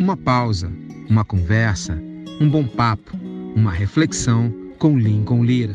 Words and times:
Uma 0.00 0.16
pausa, 0.16 0.72
uma 1.10 1.26
conversa, 1.26 1.92
um 2.40 2.48
bom 2.48 2.66
papo, 2.66 3.18
uma 3.54 3.70
reflexão 3.70 4.50
com 4.78 4.98
Lincoln 4.98 5.44
Lira. 5.44 5.74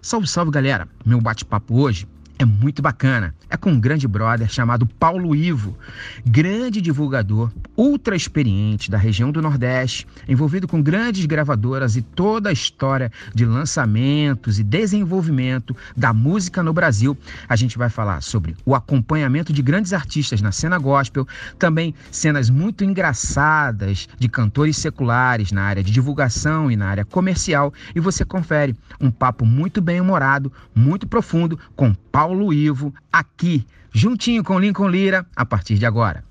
Salve, 0.00 0.28
salve 0.28 0.52
galera! 0.52 0.86
Meu 1.04 1.20
bate-papo 1.20 1.74
hoje 1.74 2.06
é 2.38 2.44
muito 2.44 2.80
bacana. 2.80 3.34
É 3.50 3.56
com 3.56 3.72
um 3.72 3.80
grande 3.80 4.06
brother 4.06 4.48
chamado 4.48 4.86
Paulo 4.86 5.34
Ivo, 5.34 5.76
grande 6.24 6.80
divulgador, 6.80 7.50
ultra 7.78 8.16
experiente 8.16 8.90
da 8.90 8.98
região 8.98 9.30
do 9.30 9.40
Nordeste, 9.40 10.04
envolvido 10.28 10.66
com 10.66 10.82
grandes 10.82 11.24
gravadoras 11.26 11.94
e 11.94 12.02
toda 12.02 12.50
a 12.50 12.52
história 12.52 13.12
de 13.32 13.46
lançamentos 13.46 14.58
e 14.58 14.64
desenvolvimento 14.64 15.76
da 15.96 16.12
música 16.12 16.60
no 16.60 16.72
Brasil. 16.72 17.16
A 17.48 17.54
gente 17.54 17.78
vai 17.78 17.88
falar 17.88 18.20
sobre 18.20 18.56
o 18.66 18.74
acompanhamento 18.74 19.52
de 19.52 19.62
grandes 19.62 19.92
artistas 19.92 20.42
na 20.42 20.50
cena 20.50 20.76
gospel, 20.76 21.24
também 21.56 21.94
cenas 22.10 22.50
muito 22.50 22.82
engraçadas 22.82 24.08
de 24.18 24.28
cantores 24.28 24.76
seculares 24.76 25.52
na 25.52 25.62
área 25.62 25.84
de 25.84 25.92
divulgação 25.92 26.68
e 26.68 26.76
na 26.76 26.88
área 26.88 27.04
comercial. 27.04 27.72
E 27.94 28.00
você 28.00 28.24
confere 28.24 28.74
um 29.00 29.10
papo 29.10 29.46
muito 29.46 29.80
bem 29.80 30.00
humorado, 30.00 30.52
muito 30.74 31.06
profundo 31.06 31.56
com 31.76 31.94
Paulo 31.94 32.52
Ivo, 32.52 32.92
aqui, 33.12 33.64
juntinho 33.94 34.42
com 34.42 34.58
Lincoln 34.58 34.88
Lira, 34.88 35.24
a 35.36 35.46
partir 35.46 35.78
de 35.78 35.86
agora. 35.86 36.27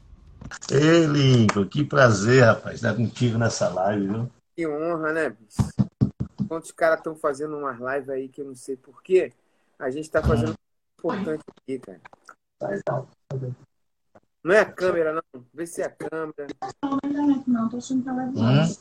Ei, 0.71 1.05
Lincoln, 1.05 1.67
que 1.67 1.83
prazer, 1.83 2.43
rapaz, 2.43 2.75
estar 2.75 2.95
contigo 2.95 3.37
nessa 3.37 3.69
live, 3.69 4.07
viu? 4.07 4.31
Que 4.55 4.67
honra, 4.67 5.13
né, 5.13 5.29
bicho? 5.29 5.57
Quantos 6.47 6.71
caras 6.71 6.99
estão 6.99 7.15
fazendo 7.15 7.57
umas 7.57 7.77
lives 7.77 8.09
aí 8.09 8.29
que 8.29 8.41
eu 8.41 8.45
não 8.45 8.55
sei 8.55 8.75
porquê, 8.77 9.33
a 9.77 9.89
gente 9.89 10.05
está 10.05 10.21
fazendo 10.21 10.51
hum. 10.51 10.55
importante 10.97 11.43
aqui, 11.61 11.79
cara. 11.79 12.01
Não 14.43 14.55
é 14.55 14.59
a 14.59 14.65
câmera, 14.65 15.13
não. 15.13 15.45
Vê 15.53 15.67
se 15.67 15.81
é 15.81 15.85
a 15.85 15.91
câmera. 15.91 16.47
Não, 17.45 17.69
tô 17.69 17.77
achando 17.77 18.03
que 18.03 18.09
ela 18.09 18.23
é 18.23 18.27
hum? 18.27 18.75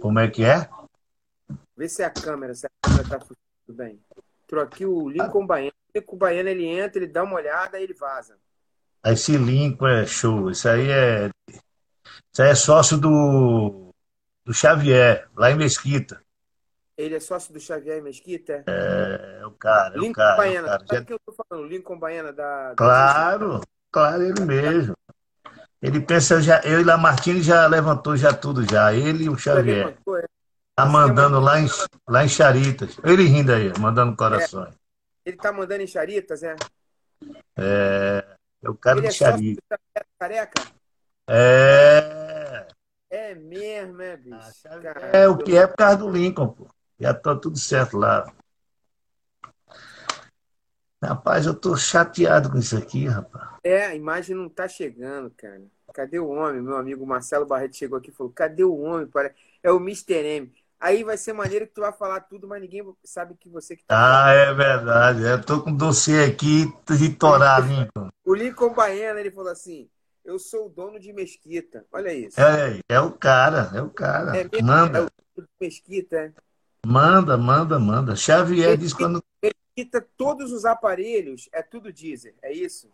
Como 0.00 0.18
é 0.18 0.28
que 0.28 0.44
é? 0.44 0.68
Vê 1.76 1.88
se 1.88 2.02
é 2.02 2.06
a 2.06 2.10
câmera, 2.10 2.54
se 2.54 2.66
a 2.66 2.70
câmera 2.82 3.08
tá 3.08 3.18
tudo 3.18 3.36
bem. 3.68 4.00
Entrou 4.44 4.62
aqui 4.62 4.84
o 4.84 5.08
Lincoln 5.08 5.46
Baiano. 5.46 5.72
O 5.94 5.98
Lincoln 5.98 6.16
Baiano 6.16 6.48
ele 6.48 6.66
entra, 6.66 6.98
ele 6.98 7.12
dá 7.12 7.22
uma 7.22 7.36
olhada 7.36 7.78
e 7.78 7.82
ele 7.84 7.94
vaza. 7.94 8.36
Esse 9.06 9.36
Lincoln 9.36 9.86
é 9.86 10.06
show. 10.06 10.50
Isso 10.50 10.68
aí 10.68 10.90
é. 10.90 11.30
Isso 11.48 12.42
aí 12.42 12.50
é 12.50 12.54
sócio 12.54 12.98
do, 12.98 13.94
do 14.44 14.52
Xavier, 14.52 15.28
lá 15.36 15.50
em 15.50 15.56
Mesquita. 15.56 16.20
Ele 16.96 17.14
é 17.14 17.20
sócio 17.20 17.52
do 17.52 17.60
Xavier 17.60 17.98
em 17.98 18.02
Mesquita? 18.02 18.64
É, 18.66 19.38
é 19.42 19.46
o 19.46 19.52
cara. 19.52 19.96
Lincoln 19.96 20.08
é 20.08 20.10
o 20.10 20.14
cara, 20.14 20.36
Baiana. 20.36 20.68
É 20.68 20.76
o 20.76 20.78
cara. 20.78 20.86
Sabe 20.86 21.00
o 21.00 21.06
que 21.06 21.12
eu 21.12 21.20
tô 21.24 21.32
falando? 21.32 21.68
Lincoln 21.68 21.98
Baiana 21.98 22.32
da. 22.32 22.74
Claro, 22.76 23.60
claro, 23.92 24.22
ele 24.22 24.40
mesmo. 24.44 24.94
Ele 25.80 26.00
pensa, 26.00 26.40
já, 26.40 26.60
eu 26.62 26.80
e 26.80 26.84
Lamartine 26.84 27.42
já 27.42 27.66
levantou 27.66 28.16
já 28.16 28.32
tudo 28.32 28.68
já. 28.68 28.92
Ele 28.94 29.24
e 29.24 29.28
o 29.28 29.36
Xavier. 29.36 29.86
Levantou, 29.86 30.16
é. 30.16 30.24
Tá 30.74 30.84
mandando 30.84 31.38
lá 31.38 31.60
em, 31.60 31.66
lá 32.08 32.24
em 32.24 32.28
Charitas. 32.28 32.98
Ele 33.04 33.24
rindo 33.24 33.52
aí, 33.52 33.72
mandando 33.78 34.16
corações. 34.16 34.74
É. 34.74 34.78
Ele 35.26 35.36
tá 35.36 35.52
mandando 35.52 35.82
em 35.82 35.86
Charitas, 35.86 36.42
é? 36.42 36.56
É. 37.56 38.35
É 38.66 38.68
o 38.68 38.74
cara 38.74 38.98
Ele 38.98 39.08
de 39.08 39.22
é. 39.22 39.96
Careca? 40.18 40.62
É. 41.28 42.66
É 43.08 43.34
mesmo, 43.36 44.02
é, 44.02 44.16
bicho? 44.16 44.36
Ah, 44.64 45.10
é 45.12 45.28
o 45.28 45.38
que 45.38 45.56
é 45.56 45.68
por 45.68 45.76
causa 45.76 45.98
do 45.98 46.10
Lincoln, 46.10 46.48
pô. 46.48 46.66
Já 46.98 47.14
tá 47.14 47.36
tudo 47.36 47.56
certo 47.56 47.96
lá. 47.96 48.26
Rapaz, 51.00 51.46
eu 51.46 51.54
tô 51.54 51.76
chateado 51.76 52.50
com 52.50 52.58
isso 52.58 52.76
aqui, 52.76 53.06
rapaz. 53.06 53.56
É, 53.62 53.86
a 53.86 53.94
imagem 53.94 54.34
não 54.34 54.48
tá 54.48 54.66
chegando, 54.66 55.30
cara. 55.36 55.62
Cadê 55.94 56.18
o 56.18 56.28
homem? 56.28 56.60
Meu 56.60 56.76
amigo 56.76 57.06
Marcelo 57.06 57.46
Barreto 57.46 57.76
chegou 57.76 57.98
aqui 57.98 58.10
e 58.10 58.12
falou: 58.12 58.32
cadê 58.32 58.64
o 58.64 58.76
homem? 58.76 59.08
É 59.62 59.70
o 59.70 59.76
Mr. 59.76 60.24
M. 60.24 60.52
Aí 60.78 61.02
vai 61.02 61.16
ser 61.16 61.32
maneiro 61.32 61.66
que 61.66 61.72
tu 61.72 61.80
vai 61.80 61.92
falar 61.92 62.20
tudo, 62.20 62.46
mas 62.46 62.60
ninguém 62.60 62.84
sabe 63.02 63.34
que 63.34 63.48
você 63.48 63.74
que 63.74 63.84
tá. 63.84 64.26
Ah, 64.26 64.32
é 64.32 64.52
verdade. 64.52 65.22
Eu 65.22 65.42
tô 65.42 65.62
com 65.62 65.74
dossiê 65.74 66.24
aqui 66.24 66.66
de 66.86 67.14
torar, 67.14 67.66
Lincoln. 67.66 68.10
o 68.24 68.34
Lincoln 68.34 68.74
Baiana, 68.74 69.18
ele 69.20 69.30
falou 69.30 69.50
assim: 69.50 69.88
Eu 70.24 70.38
sou 70.38 70.66
o 70.66 70.68
dono 70.68 71.00
de 71.00 71.12
Mesquita. 71.12 71.86
Olha 71.90 72.12
isso. 72.12 72.38
É, 72.38 72.80
é 72.88 73.00
o 73.00 73.10
cara, 73.10 73.70
é 73.74 73.80
o 73.80 73.88
cara. 73.88 74.36
É 74.36 74.44
mesmo, 74.44 74.66
manda. 74.66 74.98
É 74.98 75.02
o 75.02 75.08
dono 75.34 75.48
de 75.48 75.66
Mesquita, 75.66 76.16
é. 76.16 76.32
Manda, 76.86 77.38
manda, 77.38 77.78
manda. 77.78 78.14
Xavier 78.14 78.68
Mesquita, 78.68 78.76
diz 78.76 78.92
quando. 78.92 79.24
Mesquita, 79.42 80.06
todos 80.16 80.52
os 80.52 80.66
aparelhos, 80.66 81.48
é 81.52 81.62
tudo 81.62 81.92
Deezer, 81.92 82.34
é 82.42 82.52
isso? 82.52 82.90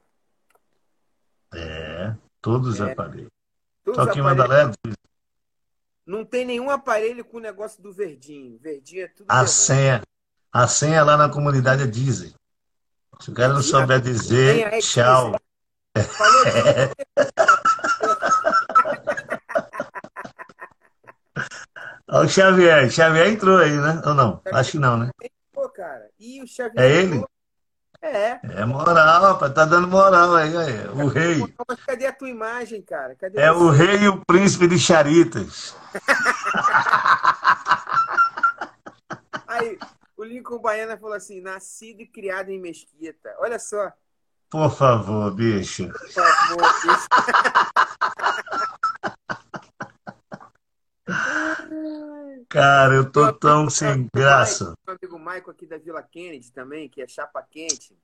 É, 1.52 2.14
todos 2.40 2.68
os 2.68 2.80
é. 2.80 2.92
aparelhos. 2.92 3.30
Todos 3.84 3.96
Só 3.96 4.12
que 4.12 4.20
aparelhos... 4.20 4.38
manda 4.38 4.46
leve. 4.46 4.74
Não 6.06 6.24
tem 6.24 6.44
nenhum 6.44 6.68
aparelho 6.70 7.24
com 7.24 7.36
o 7.36 7.40
negócio 7.40 7.82
do 7.82 7.92
verdinho. 7.92 8.58
Verdinho 8.58 9.04
é 9.04 9.08
tudo. 9.08 9.26
A 9.28 9.46
senha. 9.46 10.02
A 10.52 10.66
senha 10.68 11.02
lá 11.02 11.16
na 11.16 11.28
comunidade 11.28 11.82
é 11.82 11.86
Disney. 11.86 12.34
Se 13.20 13.30
o 13.30 13.34
cara 13.34 13.52
não 13.52 13.62
souber 13.62 14.00
dizer, 14.00 14.66
é 14.66 14.80
tchau. 14.80 15.40
Falou 15.96 16.42
Olha 22.08 22.26
o 22.26 22.28
Xavier. 22.28 22.90
Xavier 22.90 23.28
entrou 23.28 23.58
aí, 23.58 23.76
né? 23.76 24.02
Ou 24.04 24.14
não? 24.14 24.42
Acho 24.52 24.72
que 24.72 24.78
não, 24.78 24.96
né? 24.96 25.10
Pô, 25.52 25.68
cara. 25.68 26.10
E 26.18 26.42
o 26.42 26.46
Xavier. 26.46 26.84
É 26.84 26.90
ele? 26.90 27.24
É. 28.02 28.40
É 28.42 28.64
moral, 28.64 29.22
rapaz. 29.22 29.54
Tá 29.54 29.64
dando 29.64 29.86
moral 29.86 30.34
aí, 30.34 30.56
aí. 30.56 30.88
O 30.88 31.06
rei. 31.06 31.38
Mas 31.68 31.78
cadê 31.86 32.06
a 32.06 32.12
tua 32.12 32.28
imagem, 32.28 32.82
cara? 32.82 33.14
Cadê 33.14 33.40
é 33.40 33.52
o 33.52 33.70
rei 33.70 33.98
e 33.98 34.08
o 34.08 34.20
príncipe 34.26 34.66
de 34.66 34.76
Charitas. 34.76 35.76
aí, 39.46 39.78
o 40.16 40.24
Lincoln 40.24 40.58
Baiana 40.58 40.98
falou 40.98 41.14
assim: 41.14 41.40
nascido 41.40 42.00
e 42.00 42.06
criado 42.06 42.50
em 42.50 42.60
Mesquita. 42.60 43.36
Olha 43.38 43.60
só. 43.60 43.92
Por 44.50 44.74
favor, 44.74 45.30
bicho. 45.30 45.88
Por 45.88 46.10
favor, 46.10 46.72
bicho. 46.82 47.06
Cara, 52.48 52.94
eu 52.94 53.10
tô 53.10 53.32
tão 53.32 53.70
sem 53.70 54.08
graça. 54.14 54.74
Meu 54.86 54.96
amigo 55.00 55.18
Maico 55.18 55.50
aqui 55.50 55.66
da 55.66 55.78
Vila 55.78 56.02
Kennedy 56.02 56.52
também, 56.52 56.88
que 56.88 57.00
é 57.00 57.08
chapa 57.08 57.42
quente. 57.50 57.96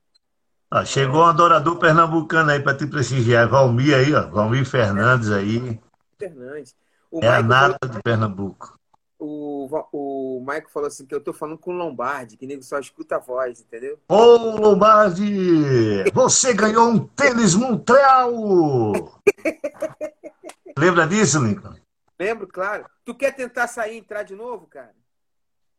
Ah, 0.71 0.85
chegou 0.85 1.21
um 1.21 1.25
adorador 1.25 1.77
pernambucano 1.77 2.51
aí 2.51 2.59
para 2.59 2.77
te 2.77 2.87
prestigiar. 2.87 3.47
Valmir 3.47 3.95
aí, 3.95 4.13
ó. 4.13 4.27
Valmir 4.27 4.65
Fernandes 4.65 5.31
aí. 5.31 5.79
Fernandes. 6.17 6.75
O 7.11 7.19
é 7.23 7.27
Maico 7.27 7.39
a 7.39 7.47
nata 7.47 7.77
falou... 7.81 7.95
de 7.95 8.03
Pernambuco. 8.03 8.79
O, 9.17 9.67
o 9.91 10.43
Maico 10.45 10.71
falou 10.71 10.87
assim 10.87 11.05
que 11.05 11.13
eu 11.13 11.21
tô 11.21 11.33
falando 11.33 11.57
com 11.57 11.71
o 11.71 11.77
Lombardi, 11.77 12.37
que 12.37 12.47
nego 12.47 12.63
só 12.63 12.79
escuta 12.79 13.17
a 13.17 13.19
voz, 13.19 13.59
entendeu? 13.59 13.99
Ô, 14.07 14.37
Lombardi! 14.57 16.09
Você 16.13 16.53
ganhou 16.53 16.87
um 16.89 16.99
tênis 16.99 17.53
Montreal! 17.53 18.93
Lembra 20.77 21.05
disso, 21.05 21.43
Lincoln? 21.43 21.75
Lembro, 22.19 22.47
claro. 22.47 22.85
Tu 23.05 23.15
quer 23.15 23.33
tentar 23.33 23.67
sair 23.67 23.95
e 23.95 23.99
entrar 23.99 24.23
de 24.23 24.35
novo, 24.35 24.67
cara? 24.67 24.91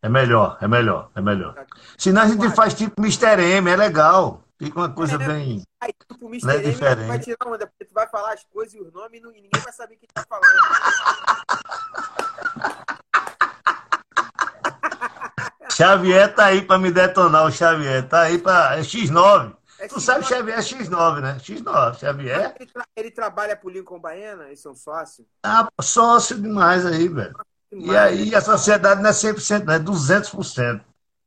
É 0.03 0.09
melhor, 0.09 0.57
é 0.63 0.67
melhor, 0.67 1.11
é 1.15 1.21
melhor. 1.21 1.55
Tá. 1.55 1.67
Senão 1.99 2.23
a 2.23 2.27
gente 2.27 2.49
faz 2.55 2.73
tipo 2.73 2.99
Mr. 2.99 3.39
M, 3.39 3.71
é 3.71 3.77
legal. 3.77 4.43
Fica 4.59 4.79
uma 4.79 4.91
coisa 4.91 5.17
é, 5.17 5.19
bem. 5.19 5.63
Aí, 5.81 5.93
tipo, 5.93 6.27
Mr. 6.27 6.47
Né, 6.47 6.57
M 6.57 6.71
diferente. 6.71 7.09
vai 7.09 7.19
tirar 7.19 7.47
onda, 7.47 7.67
porque 7.67 7.85
tu 7.85 7.93
vai 7.93 8.09
falar 8.09 8.33
as 8.33 8.43
coisas 8.45 8.75
e 8.75 8.81
os 8.81 8.91
nomes 8.93 9.21
e, 9.21 9.25
ninguém 9.25 9.51
vai 9.63 9.73
saber 9.73 9.97
quem 9.97 10.09
tá 10.13 10.25
falando. 10.27 10.47
Xavier 15.73 16.35
tá 16.35 16.47
aí 16.47 16.63
pra 16.63 16.79
me 16.79 16.91
detonar, 16.91 17.47
o 17.47 17.53
Xavier. 17.53 18.07
Tá 18.07 18.23
aí 18.23 18.39
pra. 18.39 18.77
É 18.77 18.81
X9. 18.81 19.55
É 19.81 19.89
tu 19.89 19.97
X9. 19.97 20.01
sabe 20.01 20.25
Xavier 20.27 20.59
é 20.59 20.61
X9, 20.61 21.21
né? 21.23 21.39
X9, 21.39 21.99
Xavier. 21.99 22.55
Ele, 22.55 22.71
tra 22.71 22.85
ele, 22.95 23.11
trabalha 23.11 23.57
pro 23.57 23.71
Lincoln 23.71 23.99
Baiana? 23.99 24.45
Eles 24.45 24.61
são 24.61 24.75
sócios? 24.75 25.27
Ah, 25.43 25.67
sócio 25.81 26.39
demais 26.39 26.85
aí, 26.85 27.09
velho. 27.09 27.35
Demais, 27.73 27.91
e 27.91 27.97
aí 27.97 28.35
a 28.35 28.43
sociedade 28.43 29.01
não 29.01 29.09
é 29.09 29.13
100%, 29.13 29.65
não 29.65 29.73
é 29.73 29.79
200%. 29.79 30.85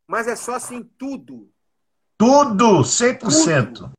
Mas 0.08 0.28
é 0.28 0.36
sócio 0.36 0.78
em 0.78 0.84
tudo? 0.84 1.50
Tudo, 2.16 2.82
100%. 2.82 3.74
Tudo. 3.74 3.92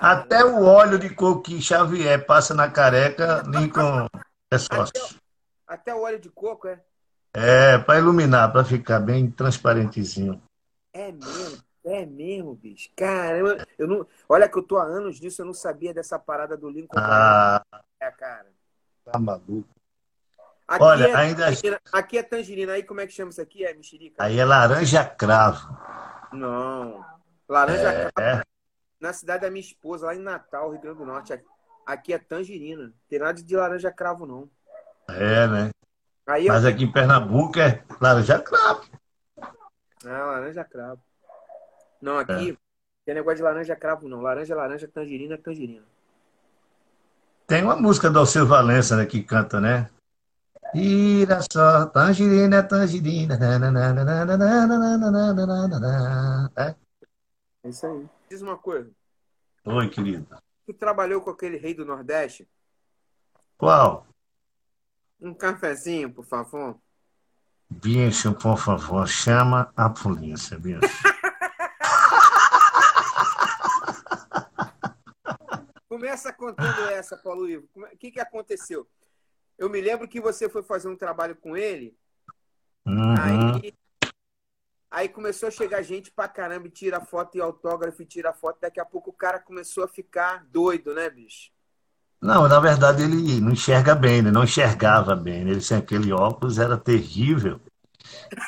Até 0.00 0.44
o 0.44 0.62
óleo 0.62 0.96
de 0.96 1.10
coco 1.10 1.42
que 1.42 1.60
Xavier 1.60 2.24
passa 2.24 2.54
na 2.54 2.70
careca, 2.70 3.42
Lincoln 3.48 4.06
é 4.52 4.58
sócio. 4.58 4.92
Até, 4.94 5.16
até 5.66 5.94
o 5.94 6.02
óleo 6.02 6.20
de 6.20 6.30
coco, 6.30 6.68
é? 6.68 6.80
É, 7.34 7.76
para 7.78 7.98
iluminar, 7.98 8.52
para 8.52 8.64
ficar 8.64 9.00
bem 9.00 9.28
transparentezinho. 9.28 10.40
É 10.92 11.10
mesmo. 11.10 11.69
É 11.84 12.04
mesmo, 12.04 12.54
bicho. 12.54 12.90
Caramba, 12.94 13.66
eu 13.78 13.88
não. 13.88 14.06
Olha 14.28 14.48
que 14.48 14.58
eu 14.58 14.62
tô 14.62 14.76
há 14.76 14.84
anos 14.84 15.18
nisso, 15.18 15.40
eu 15.40 15.46
não 15.46 15.54
sabia 15.54 15.94
dessa 15.94 16.18
parada 16.18 16.56
do 16.56 16.68
Lincoln. 16.68 16.98
Ah, 16.98 17.64
é, 17.98 18.10
cara. 18.10 18.46
Tá 19.04 19.18
maluco. 19.18 19.68
Aqui 20.68 20.84
Olha, 20.84 21.08
é 21.08 21.14
ainda. 21.14 21.46
Tangerina. 21.46 21.80
Aqui 21.92 22.18
é 22.18 22.22
tangerina. 22.22 22.72
Aí 22.74 22.82
como 22.82 23.00
é 23.00 23.06
que 23.06 23.12
chama 23.12 23.30
isso 23.30 23.40
aqui? 23.40 23.64
É 23.64 23.74
mexerica? 23.74 24.22
Aí 24.22 24.38
é 24.38 24.44
laranja 24.44 25.04
cravo. 25.04 25.76
Não. 26.32 27.04
Laranja 27.48 27.92
é... 27.92 28.12
cravo. 28.12 28.42
Na 29.00 29.12
cidade 29.12 29.42
da 29.42 29.50
minha 29.50 29.64
esposa, 29.64 30.06
lá 30.06 30.14
em 30.14 30.20
Natal, 30.20 30.70
Rio 30.70 30.80
Grande 30.80 30.98
do 30.98 31.06
Norte. 31.06 31.42
Aqui 31.86 32.12
é 32.12 32.18
tangerina. 32.18 32.92
Tem 33.08 33.18
nada 33.18 33.42
de 33.42 33.56
laranja 33.56 33.90
cravo, 33.90 34.26
não. 34.26 34.48
É, 35.08 35.46
né? 35.48 35.70
Aí 36.26 36.46
Mas 36.46 36.62
eu... 36.62 36.70
aqui 36.70 36.84
em 36.84 36.92
Pernambuco 36.92 37.58
é 37.58 37.82
laranja 38.00 38.38
cravo. 38.38 38.86
Ah, 40.04 40.26
laranja 40.26 40.64
cravo. 40.64 41.02
Não, 42.00 42.18
aqui 42.18 42.50
é. 42.50 42.56
tem 43.04 43.14
negócio 43.14 43.36
de 43.36 43.42
laranja 43.42 43.76
cravo, 43.76 44.08
não. 44.08 44.20
Laranja, 44.20 44.54
laranja, 44.54 44.88
tangerina, 44.88 45.36
tangerina. 45.36 45.84
Tem 47.46 47.62
uma 47.62 47.76
música 47.76 48.08
do 48.08 48.18
Alceu 48.18 48.46
Valença, 48.46 48.96
né, 48.96 49.06
que 49.06 49.22
canta, 49.22 49.60
né? 49.60 49.90
Ira 50.72 51.40
só, 51.52 51.86
tangerina, 51.86 52.62
tangerina. 52.62 53.36
É? 56.56 56.74
É 57.64 57.68
isso 57.68 57.86
aí. 57.86 58.08
Diz 58.28 58.40
uma 58.40 58.56
coisa. 58.56 58.88
Oi, 59.64 59.88
querido. 59.88 60.26
Tu 60.64 60.72
trabalhou 60.74 61.20
com 61.20 61.30
aquele 61.30 61.56
rei 61.56 61.74
do 61.74 61.84
Nordeste? 61.84 62.48
Qual? 63.58 64.06
Um 65.20 65.34
cafezinho, 65.34 66.12
por 66.12 66.24
favor. 66.24 66.78
Bicho, 67.68 68.32
por 68.34 68.56
favor, 68.56 69.06
chama 69.06 69.72
a 69.76 69.90
polícia, 69.90 70.58
bicho. 70.58 70.80
Começa 76.00 76.32
contando 76.32 76.64
essa, 76.88 77.14
Paulo 77.14 77.46
Ivo. 77.46 77.68
O 77.76 77.98
que, 77.98 78.10
que 78.10 78.20
aconteceu? 78.20 78.88
Eu 79.58 79.68
me 79.68 79.82
lembro 79.82 80.08
que 80.08 80.18
você 80.18 80.48
foi 80.48 80.62
fazer 80.62 80.88
um 80.88 80.96
trabalho 80.96 81.36
com 81.36 81.54
ele. 81.54 81.94
Uhum. 82.86 83.14
Aí, 83.20 83.74
aí 84.90 85.10
começou 85.10 85.48
a 85.48 85.52
chegar 85.52 85.82
gente 85.82 86.10
pra 86.10 86.26
caramba 86.26 86.68
e 86.68 86.70
tira 86.70 87.02
foto 87.02 87.36
e 87.36 87.40
autógrafo 87.42 88.00
e 88.00 88.06
tira 88.06 88.32
foto. 88.32 88.62
Daqui 88.62 88.80
a 88.80 88.84
pouco 88.86 89.10
o 89.10 89.12
cara 89.12 89.38
começou 89.38 89.84
a 89.84 89.88
ficar 89.88 90.46
doido, 90.46 90.94
né, 90.94 91.10
bicho? 91.10 91.50
Não, 92.18 92.48
na 92.48 92.60
verdade 92.60 93.02
ele 93.02 93.38
não 93.38 93.52
enxerga 93.52 93.94
bem, 93.94 94.20
ele 94.20 94.30
não 94.30 94.44
enxergava 94.44 95.14
bem. 95.14 95.42
Ele 95.42 95.60
sem 95.60 95.76
aquele 95.76 96.14
óculos 96.14 96.58
era 96.58 96.78
terrível. 96.78 97.60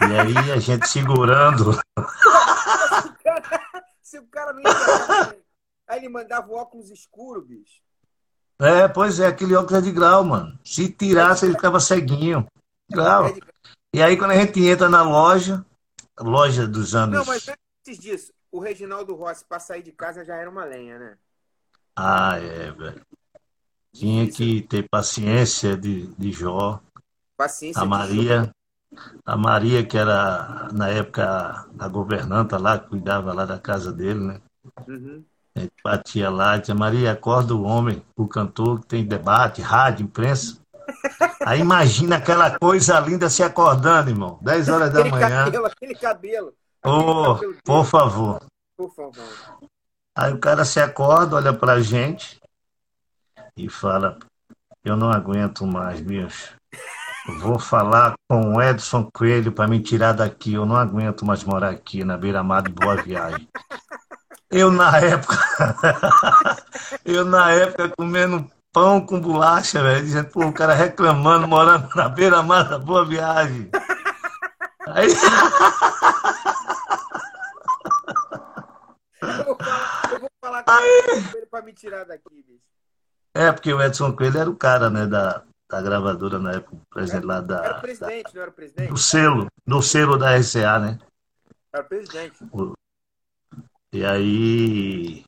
E 0.01 0.05
aí 0.05 0.53
a 0.53 0.59
gente 0.59 0.89
segurando. 0.89 1.79
Se 4.03 4.19
o 4.19 4.27
cara 4.27 4.55
não 4.55 4.63
enxergava, 4.63 5.37
aí 5.93 6.01
ele 6.01 6.09
mandava 6.09 6.51
o 6.51 6.57
óculos 6.57 6.91
escuro, 6.91 7.43
bicho. 7.43 7.83
É, 8.59 8.89
pois 8.89 9.21
é, 9.21 9.27
aquele 9.27 9.55
óculos 9.55 9.79
é 9.79 9.81
de 9.81 9.93
grau, 9.93 10.25
mano. 10.25 10.59
Se 10.65 10.89
tirasse, 10.89 11.45
ele 11.45 11.55
ficava 11.55 11.81
ceguinho. 11.81 12.47
Grau. 12.91 13.27
É 13.27 13.35
e 13.95 14.03
aí, 14.03 14.17
quando 14.17 14.31
a 14.31 14.37
gente 14.37 14.65
entra 14.65 14.89
na 14.89 15.03
loja, 15.03 15.65
loja 16.19 16.67
dos 16.67 16.95
anos. 16.95 17.19
Não, 17.19 17.25
mas 17.27 17.47
antes 17.49 17.99
disso, 17.99 18.33
o 18.51 18.59
Reginaldo 18.59 19.15
Rossi, 19.15 19.45
para 19.45 19.59
sair 19.59 19.83
de 19.83 19.93
casa, 19.93 20.25
já 20.25 20.37
era 20.37 20.49
uma 20.49 20.65
lenha, 20.65 20.99
né? 20.99 21.19
Ah, 21.95 22.39
é, 22.39 22.71
velho. 22.71 23.05
Tinha 23.93 24.31
que 24.31 24.63
ter 24.63 24.89
paciência 24.89 25.77
de, 25.77 26.07
de 26.15 26.33
Jó. 26.33 26.81
Paciência 27.37 27.83
a 27.83 27.85
Maria, 27.85 28.55
a 29.27 29.37
Maria, 29.37 29.85
que 29.85 29.99
era, 29.99 30.69
na 30.73 30.89
época, 30.89 31.67
a 31.79 31.89
governanta 31.89 32.57
lá, 32.57 32.79
que 32.79 32.89
cuidava 32.89 33.35
lá 33.35 33.45
da 33.45 33.59
casa 33.59 33.93
dele, 33.93 34.21
né? 34.21 34.41
Uhum. 34.89 35.25
A 35.55 35.61
gente 35.61 35.73
batia 35.85 36.31
lá, 36.31 36.57
dizia, 36.57 36.75
Maria, 36.75 37.13
acorda 37.13 37.55
o 37.55 37.63
homem, 37.63 38.03
o 38.17 38.27
cantor, 38.27 38.81
que 38.81 38.87
tem 38.87 39.05
debate, 39.05 39.61
rádio, 39.61 40.05
imprensa. 40.05 40.59
Aí 41.45 41.61
imagina 41.61 42.17
aquela 42.17 42.59
coisa 42.59 42.99
linda 43.01 43.29
se 43.29 43.43
acordando, 43.43 44.11
irmão. 44.11 44.39
10 44.43 44.69
horas 44.69 44.93
da 44.93 45.01
aquele 45.01 45.11
manhã. 45.11 45.45
Cabelo, 45.45 45.67
aquele 45.67 45.95
cabelo. 45.95 46.55
Oh, 46.85 47.35
cabelo 47.35 47.57
por 47.65 47.85
favor. 47.85 48.43
Por 48.77 48.95
favor. 48.95 49.25
Aí 50.17 50.33
o 50.33 50.39
cara 50.39 50.65
se 50.65 50.81
acorda, 50.81 51.37
olha 51.37 51.53
pra 51.53 51.81
gente 51.81 52.41
e 53.57 53.69
fala: 53.69 54.19
Eu 54.85 54.97
não 54.97 55.11
aguento 55.11 55.67
mais, 55.67 56.01
bicho. 56.01 56.55
Vou 57.39 57.59
falar 57.59 58.15
com 58.29 58.57
o 58.57 58.63
Edson 58.63 59.09
Coelho 59.13 59.53
para 59.53 59.69
me 59.69 59.81
tirar 59.81 60.13
daqui. 60.13 60.55
Eu 60.55 60.67
não 60.67 60.77
aguento 60.77 61.25
mais 61.25 61.45
morar 61.45 61.71
aqui 61.71 62.03
na 62.03 62.17
beira-mar 62.17 62.63
de 62.63 62.73
Boa 62.73 62.97
Viagem. 62.97 63.49
Eu 64.53 64.71
na 64.71 64.99
época, 64.99 65.35
eu 67.07 67.25
na 67.25 67.53
época 67.53 67.89
comendo 67.97 68.51
pão 68.71 69.05
com 69.05 69.19
bolacha, 69.19 69.83
velho, 69.83 70.05
dizendo, 70.05 70.29
pô, 70.29 70.45
o 70.45 70.53
cara 70.53 70.75
reclamando, 70.75 71.49
morando 71.49 71.89
na 71.97 72.07
beira-mar 72.11 72.69
da 72.69 72.79
Boa 72.79 73.03
Viagem. 73.03 73.71
Aí... 74.89 75.09
Eu 79.23 79.45
vou 79.47 79.57
falar, 79.57 80.05
eu 80.13 80.21
vou 80.21 80.31
falar 80.39 80.65
com 80.65 80.73
ele 81.39 81.47
para 81.47 81.65
me 81.65 81.73
tirar 81.73 82.05
daqui, 82.05 82.45
bicho. 82.47 82.61
É, 83.35 83.51
porque 83.51 83.73
o 83.73 83.81
Edson 83.81 84.15
Coelho 84.15 84.39
era 84.39 84.51
o 84.51 84.57
cara, 84.57 84.91
né, 84.91 85.07
da, 85.07 85.43
da 85.71 85.81
gravadora 85.81 86.39
na 86.39 86.53
época, 86.53 86.77
presidente 86.91 87.25
lá 87.25 87.41
da. 87.41 87.65
Era 87.65 87.79
o 87.79 87.81
presidente, 87.81 88.25
da, 88.25 88.31
não 88.35 88.43
era 88.43 88.51
o 88.51 88.55
presidente? 88.55 88.91
Do 88.91 88.99
selo, 88.99 89.47
do 89.67 89.81
selo 89.81 90.19
da 90.19 90.37
RCA, 90.37 90.79
né? 90.79 90.99
Era 91.73 91.83
o 91.83 91.87
presidente. 91.87 92.37
O, 92.53 92.75
e 93.93 94.05
aí 94.05 95.25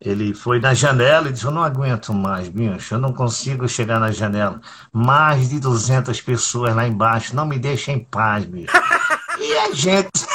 ele 0.00 0.34
foi 0.34 0.60
na 0.60 0.74
janela 0.74 1.28
e 1.28 1.32
disse: 1.32 1.44
Eu 1.44 1.50
não 1.50 1.62
aguento 1.62 2.12
mais, 2.12 2.48
bicho, 2.48 2.94
eu 2.94 2.98
não 2.98 3.12
consigo 3.12 3.68
chegar 3.68 3.98
na 3.98 4.12
janela. 4.12 4.60
Mais 4.92 5.48
de 5.48 5.58
200 5.58 6.20
pessoas 6.20 6.74
lá 6.74 6.86
embaixo, 6.86 7.34
não 7.34 7.46
me 7.46 7.58
deixem 7.58 7.96
em 7.96 8.04
paz, 8.04 8.44
bicho. 8.44 8.72
e 9.38 9.56
a 9.56 9.72
gente. 9.72 10.26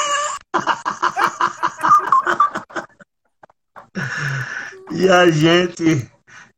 e 4.92 5.10
a 5.10 5.30
gente. 5.30 6.12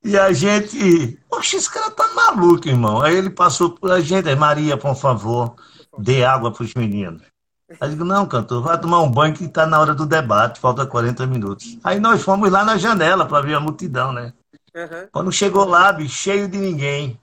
E 0.03 0.17
a 0.17 0.33
gente. 0.33 1.19
Poxa, 1.29 1.57
esse 1.57 1.69
cara 1.69 1.91
tá 1.91 2.07
maluco, 2.13 2.67
irmão. 2.67 3.01
Aí 3.01 3.15
ele 3.15 3.29
passou 3.29 3.71
por 3.71 3.91
a 3.91 3.99
gente, 4.01 4.33
Maria, 4.35 4.77
por 4.77 4.95
favor, 4.95 5.55
dê 5.97 6.23
água 6.23 6.51
para 6.51 6.63
os 6.63 6.73
meninos. 6.73 7.32
Aí 7.79 7.87
eu 7.87 7.89
digo, 7.89 8.03
não, 8.03 8.25
cantor, 8.25 8.61
vai 8.61 8.79
tomar 8.79 9.01
um 9.01 9.11
banho 9.11 9.33
que 9.33 9.45
está 9.45 9.65
na 9.65 9.79
hora 9.79 9.93
do 9.93 10.05
debate, 10.05 10.59
falta 10.59 10.85
40 10.85 11.25
minutos. 11.27 11.77
Aí 11.83 11.99
nós 11.99 12.21
fomos 12.21 12.51
lá 12.51 12.63
na 12.63 12.77
janela 12.77 13.25
para 13.25 13.45
ver 13.45 13.55
a 13.55 13.59
multidão, 13.59 14.11
né? 14.11 14.33
Uhum. 14.75 15.07
Quando 15.11 15.31
chegou 15.31 15.65
lá, 15.65 15.91
bicho, 15.91 16.15
cheio 16.15 16.47
de 16.47 16.57
ninguém. 16.57 17.19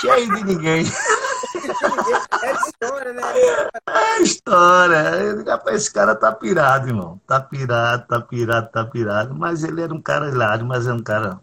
cheio 0.00 0.34
de 0.34 0.44
ninguém. 0.44 0.84
É 2.42 2.52
história, 2.52 3.12
né? 3.12 3.22
É 3.88 4.22
história. 4.22 5.34
Digo, 5.36 5.70
esse 5.70 5.92
cara 5.92 6.14
tá 6.14 6.32
pirado, 6.32 6.88
irmão. 6.88 7.20
Tá 7.26 7.40
pirado, 7.40 8.06
tá 8.06 8.20
pirado, 8.20 8.70
tá 8.70 8.84
pirado. 8.84 9.34
Mas 9.34 9.64
ele 9.64 9.82
era 9.82 9.94
um 9.94 10.00
cara 10.00 10.28
hilário, 10.28 10.66
mas 10.66 10.86
é 10.86 10.92
um 10.92 11.02
cara 11.02 11.40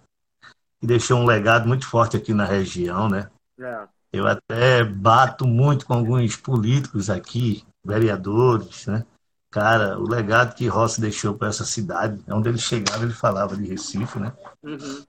que 0.80 0.88
deixou 0.88 1.20
um 1.20 1.26
legado 1.26 1.68
muito 1.68 1.88
forte 1.88 2.18
aqui 2.18 2.34
na 2.34 2.46
região, 2.46 3.10
né? 3.10 3.30
É. 3.60 3.88
Eu 4.12 4.28
até 4.28 4.84
bato 4.84 5.46
muito 5.46 5.86
com 5.86 5.94
alguns 5.94 6.36
políticos 6.36 7.10
aqui, 7.10 7.64
vereadores, 7.84 8.88
né? 8.88 9.06
Cara, 9.52 9.98
o 9.98 10.08
legado 10.08 10.56
que 10.56 10.68
Rossi 10.68 11.02
deixou 11.02 11.34
para 11.34 11.48
essa 11.48 11.66
cidade, 11.66 12.24
onde 12.30 12.50
ele 12.50 12.60
chegava, 12.60 13.04
ele 13.04 13.14
falava 13.14 13.58
de 13.58 13.66
Recife, 13.66 14.20
né? 14.20 14.32
Uhum. 14.62 15.06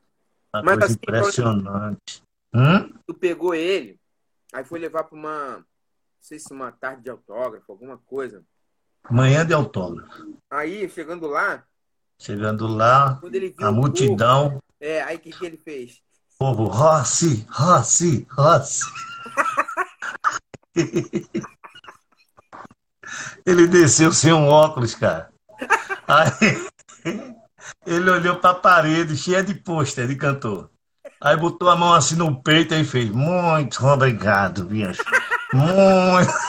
Uma 0.53 0.63
Mas, 0.63 0.79
coisa 0.79 0.87
assim, 0.87 0.95
impressionante. 0.95 2.23
Hum? 2.55 2.93
Tu 3.07 3.15
pegou 3.15 3.55
ele, 3.55 4.01
aí 4.53 4.65
foi 4.65 4.79
levar 4.79 5.05
para 5.05 5.17
uma, 5.17 5.57
não 5.59 5.65
sei 6.21 6.39
se 6.39 6.53
uma 6.53 6.73
tarde 6.73 7.03
de 7.03 7.11
autógrafo, 7.11 7.71
alguma 7.71 7.99
coisa. 7.99 8.43
Manhã 9.11 9.45
de 9.45 9.53
autógrafo. 9.53 10.35
Aí, 10.51 10.89
chegando 10.89 11.27
lá. 11.27 11.63
Chegando 12.19 12.67
lá, 12.67 13.21
a 13.59 13.73
multidão. 13.73 14.51
Povo, 14.51 14.63
é, 14.81 15.03
aí 15.03 15.17
o 15.17 15.21
que, 15.21 15.31
que 15.31 15.45
ele 15.45 15.59
fez? 15.59 16.03
Povo, 16.39 16.65
Rossi, 16.65 17.47
Rossi, 17.51 18.27
Rossi. 18.31 18.87
Ele 23.45 23.67
desceu 23.67 24.13
sem 24.13 24.33
um 24.33 24.49
óculos, 24.49 24.95
cara. 24.95 25.31
Aí 26.07 26.71
ele 27.87 28.11
olhou 28.11 28.37
para 28.37 28.51
a 28.51 28.55
parede 28.55 29.17
cheia 29.17 29.43
de 29.43 29.55
pôster 29.55 30.07
de 30.07 30.17
cantor. 30.17 30.71
Aí 31.21 31.37
botou 31.37 31.69
a 31.69 31.77
mão 31.77 31.95
assim 31.95 32.17
no 32.17 32.43
peito 32.43 32.75
e 32.75 32.85
fez: 32.85 33.11
Muito 33.11 33.85
obrigado, 33.87 34.65
bicho. 34.65 35.03
Muito. 35.53 36.33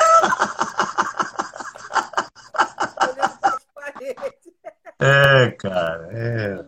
É, 5.03 5.49
cara, 5.57 6.09
é. 6.11 6.63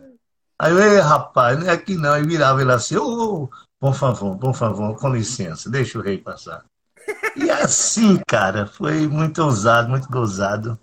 Aí 0.58 0.72
eu, 0.72 1.02
rapaz, 1.02 1.56
não 1.56 1.68
é 1.68 1.70
aqui 1.70 1.96
não. 1.96 2.12
Aí 2.12 2.24
virava 2.24 2.60
ele 2.60 2.72
assim: 2.72 2.96
Ô, 2.96 3.44
oh, 3.44 3.48
por 3.78 3.94
favor, 3.94 4.36
por 4.38 4.54
favor, 4.54 4.98
com 4.98 5.08
licença, 5.08 5.70
deixa 5.70 5.98
o 6.00 6.02
rei 6.02 6.18
passar. 6.18 6.64
E 7.36 7.50
assim, 7.50 8.20
cara, 8.28 8.66
foi 8.66 9.08
muito 9.08 9.42
ousado, 9.42 9.88
muito 9.88 10.08
gozado. 10.08 10.78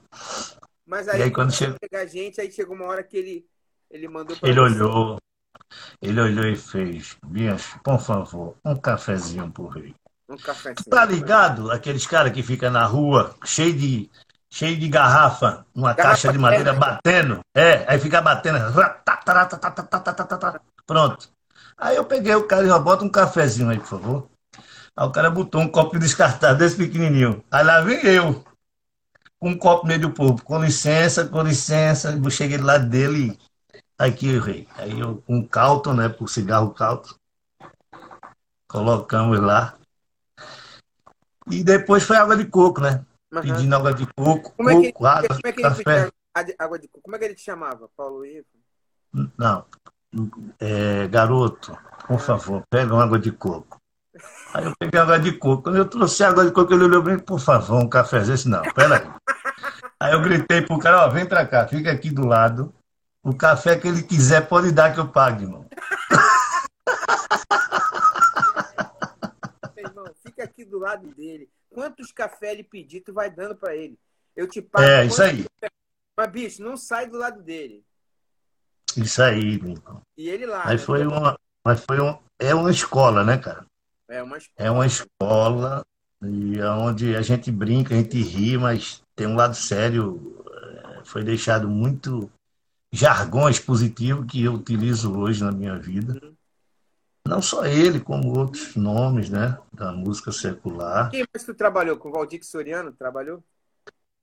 Mas 0.85 1.07
aí, 1.07 1.19
e 1.19 1.23
aí 1.23 1.31
quando 1.31 1.53
chegou 1.53 1.77
a 1.93 2.05
gente, 2.05 2.41
aí 2.41 2.51
chegou 2.51 2.75
uma 2.75 2.85
hora 2.85 3.03
que 3.03 3.17
ele, 3.17 3.47
ele 3.89 4.07
mandou 4.07 4.35
Ele 4.43 4.59
você. 4.59 4.59
olhou, 4.59 5.17
ele 6.01 6.19
olhou 6.19 6.45
e 6.45 6.55
fez, 6.55 7.17
bicho, 7.25 7.79
por 7.83 7.99
favor, 7.99 8.55
um 8.65 8.75
cafezinho 8.75 9.51
pro 9.51 9.67
rei. 9.67 9.93
Um 10.29 10.37
cafezinho. 10.37 10.89
Tá 10.89 11.05
ligado? 11.05 11.71
Aqueles 11.71 12.05
caras 12.07 12.31
que 12.33 12.43
ficam 12.43 12.71
na 12.71 12.85
rua, 12.85 13.35
cheio 13.45 13.73
de, 13.73 14.09
cheio 14.49 14.77
de 14.77 14.87
garrafa, 14.87 15.65
uma 15.75 15.93
garrafa 15.93 16.15
caixa 16.15 16.31
de 16.31 16.37
madeira 16.37 16.73
batendo. 16.73 17.39
É, 17.55 17.85
aí 17.87 17.99
fica 17.99 18.21
batendo. 18.21 18.57
Pronto. 20.85 21.29
Aí 21.77 21.95
eu 21.95 22.05
peguei 22.05 22.35
o 22.35 22.47
cara 22.47 22.65
e 22.65 22.79
bota 22.79 23.03
um 23.03 23.09
cafezinho 23.09 23.69
aí, 23.69 23.79
por 23.79 23.87
favor. 23.87 24.30
Aí 24.95 25.07
o 25.07 25.11
cara 25.11 25.29
botou 25.29 25.61
um 25.61 25.67
copo 25.67 25.97
descartável 25.97 26.57
desse 26.57 26.75
pequenininho. 26.75 27.43
Aí 27.49 27.63
lá 27.63 27.81
vem 27.81 28.05
eu, 28.05 28.43
com 29.39 29.49
um 29.49 29.57
copo 29.57 29.87
meio 29.87 30.01
do 30.01 30.11
povo. 30.11 30.43
Com 30.43 30.63
licença, 30.63 31.27
com 31.27 31.41
licença. 31.41 32.11
Eu 32.11 32.29
cheguei 32.29 32.57
do 32.57 32.65
lado 32.65 32.87
dele 32.87 33.37
aqui, 33.97 34.37
rei. 34.39 34.67
Aí 34.75 34.99
eu, 34.99 35.21
com 35.21 35.37
um 35.37 35.47
calton, 35.47 35.93
né, 35.93 36.09
por 36.09 36.29
cigarro 36.29 36.73
calton. 36.73 37.15
Colocamos 38.67 39.39
lá. 39.39 39.75
E 41.49 41.63
depois 41.63 42.03
foi 42.03 42.17
água 42.17 42.37
de 42.37 42.45
coco, 42.45 42.81
né? 42.81 43.03
Aham. 43.33 43.41
Pedindo 43.41 43.75
água 43.75 43.93
de 43.93 44.05
coco, 44.13 44.53
Como 44.55 44.69
é 44.69 44.81
que, 44.81 44.91
coco, 44.91 45.05
água, 45.05 45.27
como 45.29 45.41
é 45.45 45.51
que 45.51 45.61
ele 45.61 45.69
café. 45.69 46.11
água 46.59 46.79
de 46.79 46.87
coco? 46.87 47.01
Como 47.03 47.15
é 47.15 47.19
que 47.19 47.25
ele 47.25 47.35
te 47.35 47.41
chamava? 47.41 47.89
Paulo 47.95 48.25
Ivo? 48.25 48.45
Não. 49.37 49.65
É, 50.59 51.07
garoto, 51.07 51.77
por 52.05 52.19
favor, 52.19 52.63
pega 52.69 52.93
uma 52.93 53.03
água 53.03 53.17
de 53.17 53.31
coco. 53.31 53.70
Aí 54.53 54.65
eu 54.65 54.73
peguei 54.77 54.99
água 54.99 55.19
de 55.19 55.31
coco. 55.33 55.63
Quando 55.63 55.77
eu 55.77 55.85
trouxe 55.85 56.23
a 56.23 56.29
água 56.29 56.45
de 56.45 56.51
coco, 56.51 56.73
ele 56.73 56.83
olhou 56.83 57.01
bem, 57.01 57.17
por 57.17 57.39
favor, 57.39 57.81
um 57.81 57.87
cafezinho. 57.87 58.33
Eu 58.33 58.35
disse, 58.35 58.49
não, 58.49 58.61
peraí. 58.73 59.09
Aí 59.99 60.13
eu 60.13 60.21
gritei 60.21 60.61
pro 60.61 60.79
cara, 60.79 61.05
ó, 61.05 61.09
vem 61.09 61.25
pra 61.25 61.45
cá, 61.45 61.67
fica 61.67 61.91
aqui 61.91 62.09
do 62.09 62.25
lado. 62.25 62.73
O 63.23 63.35
café 63.35 63.77
que 63.77 63.87
ele 63.87 64.01
quiser 64.01 64.47
pode 64.47 64.71
dar 64.71 64.93
que 64.93 64.99
eu 64.99 65.07
pague, 65.07 65.43
irmão. 65.43 65.65
Meu 69.75 69.85
irmão, 69.85 70.05
fica 70.25 70.43
aqui 70.43 70.65
do 70.65 70.79
lado 70.79 71.07
dele. 71.15 71.47
Quantos 71.69 72.11
cafés 72.11 72.53
ele 72.53 72.63
pedir, 72.63 73.01
tu 73.01 73.13
vai 73.13 73.29
dando 73.29 73.55
pra 73.55 73.75
ele. 73.75 73.97
Eu 74.35 74.47
te 74.47 74.61
pago. 74.61 74.85
É, 74.85 75.05
isso 75.05 75.21
aí. 75.21 75.45
café- 75.61 75.73
Mas, 76.17 76.31
bicho, 76.31 76.63
não 76.63 76.75
sai 76.75 77.07
do 77.07 77.17
lado 77.17 77.41
dele. 77.41 77.83
Isso 78.97 79.21
aí, 79.21 79.53
irmão. 79.53 80.01
E 80.17 80.27
ele 80.29 80.45
lá. 80.45 80.63
Aí 80.65 80.77
né? 80.77 80.77
foi 80.77 81.05
uma, 81.05 81.37
mas 81.63 81.85
foi 81.85 82.01
um, 82.01 82.17
é 82.39 82.53
uma 82.53 82.71
escola, 82.71 83.23
né, 83.23 83.37
cara? 83.37 83.65
É 84.11 84.21
uma 84.21 84.37
É 84.57 84.69
uma 84.69 84.85
escola 84.85 85.81
e 86.21 86.59
é 86.59 86.69
onde 86.69 87.15
a 87.15 87.21
gente 87.21 87.49
brinca, 87.49 87.95
a 87.95 87.97
gente 87.97 88.21
ri, 88.21 88.57
mas 88.57 89.01
tem 89.15 89.25
um 89.25 89.35
lado 89.35 89.55
sério. 89.55 90.43
eh, 90.45 91.01
Foi 91.05 91.23
deixado 91.23 91.67
muito 91.69 92.29
jargões 92.91 93.57
positivos 93.57 94.25
que 94.29 94.43
eu 94.43 94.55
utilizo 94.55 95.17
hoje 95.17 95.41
na 95.41 95.51
minha 95.51 95.79
vida. 95.79 96.19
Não 97.25 97.41
só 97.41 97.65
ele, 97.65 98.01
como 98.01 98.37
outros 98.37 98.75
nomes, 98.75 99.29
né, 99.29 99.57
da 99.71 99.93
música 99.93 100.31
secular. 100.33 101.09
Quem 101.09 101.25
mais 101.33 101.45
tu 101.45 101.53
trabalhou? 101.53 101.95
Com 101.95 102.09
o 102.09 102.11
Valdir 102.11 102.43
Soriano? 102.43 102.91
Trabalhou? 102.91 103.41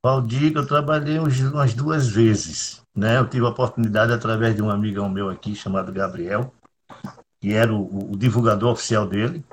Valdir, 0.05 0.53
eu 0.55 0.67
trabalhei 0.67 1.19
umas 1.19 1.75
duas 1.75 2.07
vezes, 2.09 2.83
né? 2.95 3.19
Eu 3.19 3.29
tive 3.29 3.47
a 3.47 3.49
oportunidade 3.49 4.13
através 4.13 4.55
de 4.55 4.63
um 4.63 4.71
amigão 4.71 5.09
meu 5.09 5.31
aqui 5.31 5.55
chamado 5.55 5.91
Gabriel, 5.91 6.53
que 7.41 7.55
era 7.55 7.73
o, 7.73 8.13
o 8.13 8.17
divulgador 8.17 8.73
oficial 8.73 9.07
dele, 9.07 9.45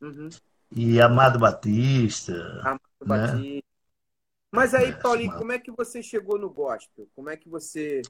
Uhum. 0.00 0.28
e 0.72 1.00
Amado 1.00 1.38
Batista, 1.38 2.32
Amado 2.62 2.80
Né? 3.04 3.06
Batista. 3.06 3.70
Mas 4.52 4.74
aí, 4.74 4.88
É, 4.88 4.92
Paulinho, 4.92 5.32
como 5.32 5.52
é 5.52 5.58
que 5.58 5.70
você 5.70 6.02
chegou 6.02 6.38
no 6.38 6.50
gospel? 6.50 7.06
Como 7.14 7.30
é 7.30 7.36
que 7.36 7.48
você, 7.48 8.02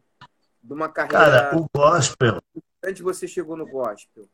de 0.63 0.73
uma 0.73 0.89
Cara, 0.89 1.51
carreira 1.51 1.57
o 1.57 1.69
gospel, 1.75 2.43
antes 2.83 3.03
você 3.03 3.29
chegou 3.29 3.57
no 3.57 3.67
gospel? 3.67 4.29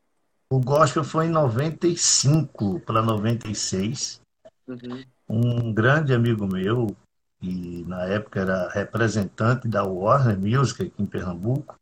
o 0.49 0.61
gospel 0.61 1.03
foi 1.03 1.27
em 1.27 1.31
95 1.31 2.81
para 2.81 3.03
96. 3.03 4.21
Uhum. 4.69 5.05
Um 5.29 5.73
grande 5.75 6.15
amigo 6.15 6.47
meu, 6.47 6.97
que 7.41 7.85
na 7.85 8.05
época 8.05 8.41
era 8.41 8.69
representante 8.69 9.67
da 9.67 9.83
Warner 9.83 10.39
Music 10.39 10.83
aqui 10.85 11.03
em 11.03 11.07
Pernambuco, 11.07 11.77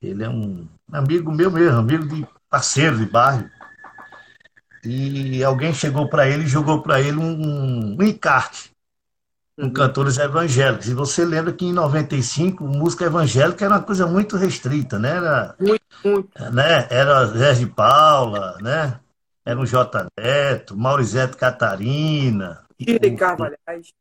ele 0.00 0.22
é 0.24 0.28
um 0.28 0.68
amigo 0.92 1.32
meu 1.32 1.50
mesmo, 1.50 1.78
amigo 1.78 2.06
de 2.06 2.26
parceiro 2.48 2.96
de 2.96 3.06
bairro. 3.06 3.50
E 4.84 5.42
alguém 5.44 5.74
chegou 5.74 6.08
para 6.08 6.28
ele 6.28 6.44
e 6.44 6.48
jogou 6.48 6.82
para 6.82 7.00
ele 7.00 7.18
um, 7.18 7.96
um 7.98 8.02
encarte 8.02 8.70
com 9.60 9.66
Uhum. 9.66 9.72
cantores 9.72 10.18
evangélicos. 10.18 10.88
E 10.88 10.94
você 10.94 11.24
lembra 11.24 11.52
que 11.52 11.66
em 11.66 11.72
95, 11.72 12.64
música 12.66 13.04
evangélica 13.06 13.64
era 13.64 13.74
uma 13.74 13.82
coisa 13.82 14.06
muito 14.06 14.36
restrita, 14.36 14.98
né? 14.98 15.16
Era, 15.16 15.56
Muito. 15.58 16.30
né? 16.52 16.86
Era 16.90 17.26
Zé 17.26 17.54
de 17.54 17.66
Paula, 17.66 18.58
né? 18.62 19.00
Era 19.44 19.60
o 19.60 19.66
J. 19.66 20.06
Neto, 20.18 20.76
Maurizete 20.76 21.36
Catarina, 21.36 22.64
Shirley 22.86 23.14
o- 23.16 23.16
Carvalhais, 23.16 23.92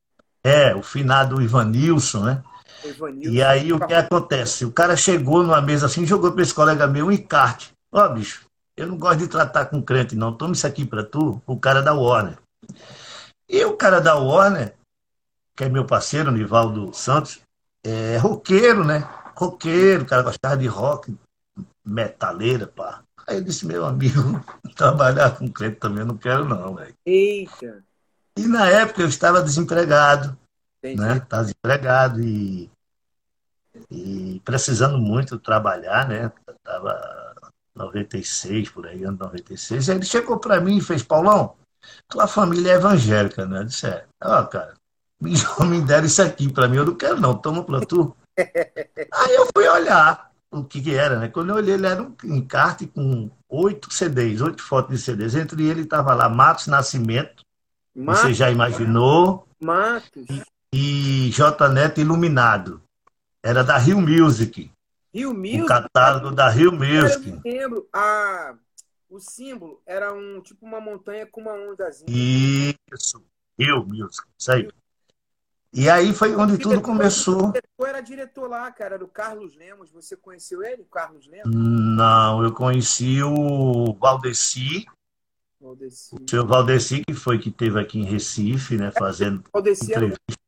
é, 0.43 0.75
o 0.75 0.81
finado 0.83 1.41
Ivanilson, 1.41 2.23
né? 2.23 2.43
Evanilson. 2.83 3.31
E 3.31 3.43
aí 3.43 3.73
o 3.73 3.79
que 3.79 3.93
acontece? 3.93 4.65
O 4.65 4.71
cara 4.71 4.97
chegou 4.97 5.43
numa 5.43 5.61
mesa 5.61 5.87
assim, 5.87 6.05
jogou 6.05 6.31
para 6.31 6.43
esse 6.43 6.53
colega 6.53 6.87
meu 6.87 7.07
um 7.07 7.11
encarte. 7.11 7.73
Ó, 7.91 8.07
bicho, 8.09 8.45
eu 8.79 8.87
não 8.87 8.97
gosto 8.97 9.19
de 9.19 9.27
tratar 9.27 9.65
com 9.65 9.81
crente, 9.81 10.15
não. 10.15 10.33
Toma 10.33 10.53
isso 10.53 10.65
aqui 10.65 10.85
para 10.85 11.03
tu, 11.03 11.41
o 11.45 11.59
cara 11.59 11.81
da 11.81 11.93
Warner. 11.93 12.37
E 13.47 13.63
o 13.65 13.75
cara 13.75 13.99
da 13.99 14.15
Warner, 14.15 14.73
que 15.55 15.63
é 15.63 15.69
meu 15.69 15.85
parceiro, 15.85 16.31
Nivaldo 16.31 16.93
Santos, 16.93 17.41
é 17.83 18.17
roqueiro, 18.17 18.83
né? 18.83 19.07
Roqueiro, 19.35 20.03
o 20.03 20.05
cara 20.05 20.23
gostava 20.23 20.57
de 20.57 20.67
rock, 20.67 21.15
metaleira, 21.83 22.67
pá. 22.67 23.03
Aí 23.27 23.37
eu 23.37 23.43
disse, 23.43 23.65
meu 23.65 23.85
amigo, 23.85 24.21
trabalhar 24.75 25.37
com 25.37 25.47
crente 25.49 25.77
também 25.77 25.99
eu 25.99 26.07
não 26.07 26.17
quero, 26.17 26.45
não, 26.45 26.75
velho. 26.75 26.95
Eita. 27.05 27.83
E 28.37 28.47
na 28.47 28.67
época 28.69 29.01
eu 29.01 29.07
estava 29.07 29.41
desempregado 29.41 30.37
Entendi. 30.83 31.01
né? 31.01 31.19
Tá 31.19 31.41
desempregado 31.41 32.21
e, 32.21 32.71
e 33.91 34.41
precisando 34.45 34.97
muito 34.97 35.37
trabalhar, 35.37 36.07
né? 36.07 36.31
Tava 36.63 37.28
96 37.79 38.69
por 38.69 38.85
aí, 38.85 39.03
ano 39.03 39.17
96. 39.19 39.89
Aí 39.89 39.95
ele 39.95 40.05
chegou 40.05 40.37
para 40.37 40.59
mim 40.59 40.77
e 40.77 40.81
fez, 40.81 41.01
Paulão, 41.01 41.55
tua 42.07 42.27
família 42.27 42.73
é 42.73 42.75
evangélica, 42.75 43.45
né? 43.45 43.59
Eu 43.59 43.63
disse, 43.65 43.87
é. 43.87 44.05
Ó, 44.21 44.43
cara, 44.43 44.73
me, 45.19 45.33
me 45.67 45.81
deram 45.81 46.05
isso 46.05 46.21
aqui 46.21 46.51
para 46.51 46.67
mim, 46.67 46.77
eu 46.77 46.85
não 46.85 46.95
quero 46.95 47.19
não, 47.19 47.35
toma 47.35 47.63
pra 47.63 47.79
tu. 47.81 48.15
Aí 48.37 49.35
eu 49.35 49.47
fui 49.55 49.67
olhar 49.67 50.29
o 50.51 50.63
que 50.63 50.81
que 50.81 50.95
era, 50.95 51.19
né? 51.19 51.29
Quando 51.29 51.49
eu 51.49 51.55
olhei, 51.55 51.75
ele 51.75 51.87
era 51.87 52.01
um 52.01 52.15
encarte 52.23 52.87
com 52.87 53.29
oito 53.47 53.93
CDs, 53.93 54.41
oito 54.41 54.61
fotos 54.61 54.97
de 54.97 55.01
CDs. 55.01 55.35
Entre 55.35 55.65
ele 55.65 55.81
estava 55.81 56.13
lá 56.13 56.27
Matos 56.27 56.67
Nascimento, 56.67 57.43
você 57.95 58.23
Matos, 58.23 58.37
já 58.37 58.49
imaginou, 58.49 59.47
Matos, 59.61 60.25
e 60.73 61.29
J 61.31 61.69
Neto 61.69 62.01
Iluminado. 62.01 62.81
Era 63.43 63.63
da 63.63 63.77
Rio 63.77 64.01
Music, 64.01 64.69
Rio 65.13 65.31
o 65.31 65.33
Music. 65.33 65.65
catálogo 65.65 66.31
da 66.31 66.49
Rio 66.49 66.71
eu 66.71 66.77
Music. 66.77 67.31
me 67.31 67.41
lembro. 67.43 67.87
A, 67.93 68.55
o 69.09 69.19
símbolo 69.19 69.81
era 69.85 70.13
um 70.13 70.41
tipo 70.41 70.65
uma 70.65 70.79
montanha 70.79 71.25
com 71.25 71.41
uma 71.41 71.53
ondazinha. 71.53 72.07
Isso, 72.09 73.23
Rio 73.57 73.85
Music, 73.85 74.27
isso 74.37 74.51
aí. 74.51 74.69
E 75.71 75.89
aí 75.89 76.13
foi 76.13 76.35
onde 76.35 76.57
tudo 76.57 76.81
começou. 76.81 77.49
O 77.49 77.51
diretor 77.51 77.87
era 77.87 78.01
diretor 78.01 78.49
lá, 78.49 78.71
cara, 78.71 78.95
era 78.95 79.03
o 79.03 79.07
Carlos 79.07 79.55
Lemos. 79.55 79.91
Você 79.91 80.15
conheceu 80.15 80.63
ele, 80.63 80.81
o 80.81 80.85
Carlos 80.85 81.27
Lemos? 81.27 81.55
Não, 81.55 82.43
eu 82.43 82.51
conheci 82.51 83.21
o 83.21 83.93
Valdeci, 83.99 84.85
Valdeci. 85.59 86.15
o 86.15 86.29
seu 86.29 86.45
Valdeci, 86.45 87.03
que 87.07 87.13
foi 87.13 87.37
que 87.37 87.51
teve 87.51 87.79
aqui 87.79 87.99
em 87.99 88.05
Recife, 88.05 88.77
né, 88.77 88.91
fazendo 88.91 89.43
Valdeci 89.53 89.93
era 89.93 90.05
entrevista. 90.05 90.39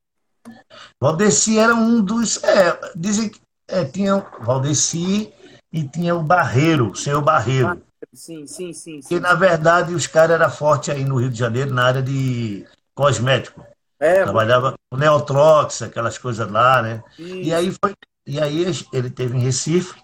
Valdeci 0.99 1.59
era 1.59 1.75
um 1.75 2.03
dos. 2.03 2.43
É, 2.43 2.79
dizem 2.95 3.29
que 3.29 3.40
é, 3.71 3.85
tinha 3.85 4.17
o 4.17 4.43
Valdeci 4.43 5.33
e 5.71 5.87
tinha 5.87 6.13
o 6.15 6.21
Barreiro, 6.21 6.91
o 6.91 6.95
senhor 6.95 7.21
Barreiro. 7.21 7.81
Sim, 8.13 8.45
sim, 8.45 8.73
sim. 8.73 8.99
Que 8.99 9.15
sim. 9.15 9.19
na 9.19 9.33
verdade 9.33 9.93
os 9.93 10.05
caras 10.07 10.39
eram 10.39 10.49
fortes 10.51 10.89
aí 10.89 11.05
no 11.05 11.15
Rio 11.15 11.29
de 11.29 11.39
Janeiro 11.39 11.73
na 11.73 11.85
área 11.85 12.01
de 12.01 12.65
cosmético. 12.93 13.65
É, 13.99 14.23
Trabalhava 14.23 14.75
com 14.89 14.97
Neotrox, 14.97 15.83
aquelas 15.83 16.17
coisas 16.17 16.49
lá, 16.49 16.81
né? 16.81 17.03
isso. 17.17 17.49
E 17.49 17.53
aí 17.53 17.71
foi, 17.71 17.93
e 18.25 18.39
aí 18.39 18.65
ele 18.91 19.09
teve 19.09 19.37
em 19.37 19.41
Recife, 19.41 20.01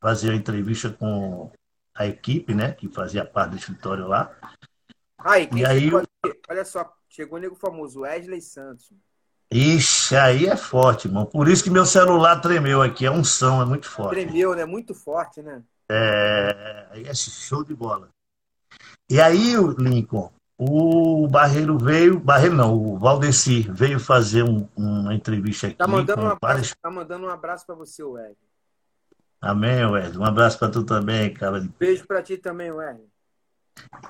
fazer 0.00 0.30
a 0.30 0.36
entrevista 0.36 0.90
com 0.90 1.50
a 1.94 2.06
equipe, 2.06 2.54
né? 2.54 2.72
Que 2.72 2.88
fazia 2.88 3.24
parte 3.24 3.50
do 3.50 3.56
escritório 3.56 4.06
lá. 4.06 4.30
Aí, 5.18 5.46
quem 5.48 5.58
E 5.58 5.66
aí? 5.66 5.90
Olha 6.48 6.64
só, 6.64 6.90
chegou 7.08 7.38
o 7.38 7.40
nego 7.40 7.56
famoso, 7.56 8.00
Wesley 8.00 8.40
Santos. 8.40 8.90
Ixi, 9.52 10.14
aí 10.16 10.46
é 10.46 10.56
forte, 10.56 11.08
irmão. 11.08 11.26
Por 11.26 11.48
isso 11.48 11.64
que 11.64 11.70
meu 11.70 11.84
celular 11.84 12.40
tremeu 12.40 12.80
aqui. 12.80 13.04
É 13.04 13.10
um 13.10 13.24
som, 13.24 13.60
é 13.60 13.64
muito 13.64 13.88
forte. 13.88 14.10
Tremeu, 14.10 14.54
né? 14.54 14.64
Muito 14.64 14.94
forte, 14.94 15.42
né? 15.42 15.62
É, 15.90 16.86
aí 16.90 17.04
é 17.04 17.14
show 17.14 17.64
de 17.64 17.74
bola. 17.74 18.08
E 19.10 19.20
aí, 19.20 19.58
o 19.58 19.72
Lincoln, 19.72 20.30
o 20.56 21.26
Barreiro 21.26 21.76
veio, 21.76 22.20
Barreiro 22.20 22.54
não, 22.54 22.72
o 22.74 22.96
Valdeci 22.96 23.62
veio 23.62 23.98
fazer 23.98 24.44
um- 24.44 24.68
uma 24.76 25.12
entrevista 25.12 25.66
aqui 25.66 25.74
Tá 25.76 25.88
mandando 25.88 26.22
um 26.22 26.26
abraço, 26.26 26.38
várias. 26.40 26.74
tá 26.80 26.90
mandando 26.90 27.26
um 27.26 27.30
abraço 27.30 27.66
pra 27.66 27.74
você, 27.74 28.04
Wesley. 28.04 28.36
Amém, 29.40 29.84
Wesley. 29.84 30.18
Um 30.18 30.24
abraço 30.24 30.58
para 30.60 30.68
tu 30.70 30.84
também, 30.84 31.34
cara. 31.34 31.66
Beijo 31.76 32.06
para 32.06 32.22
ti 32.22 32.36
também, 32.36 32.70
Wesley. 32.70 33.08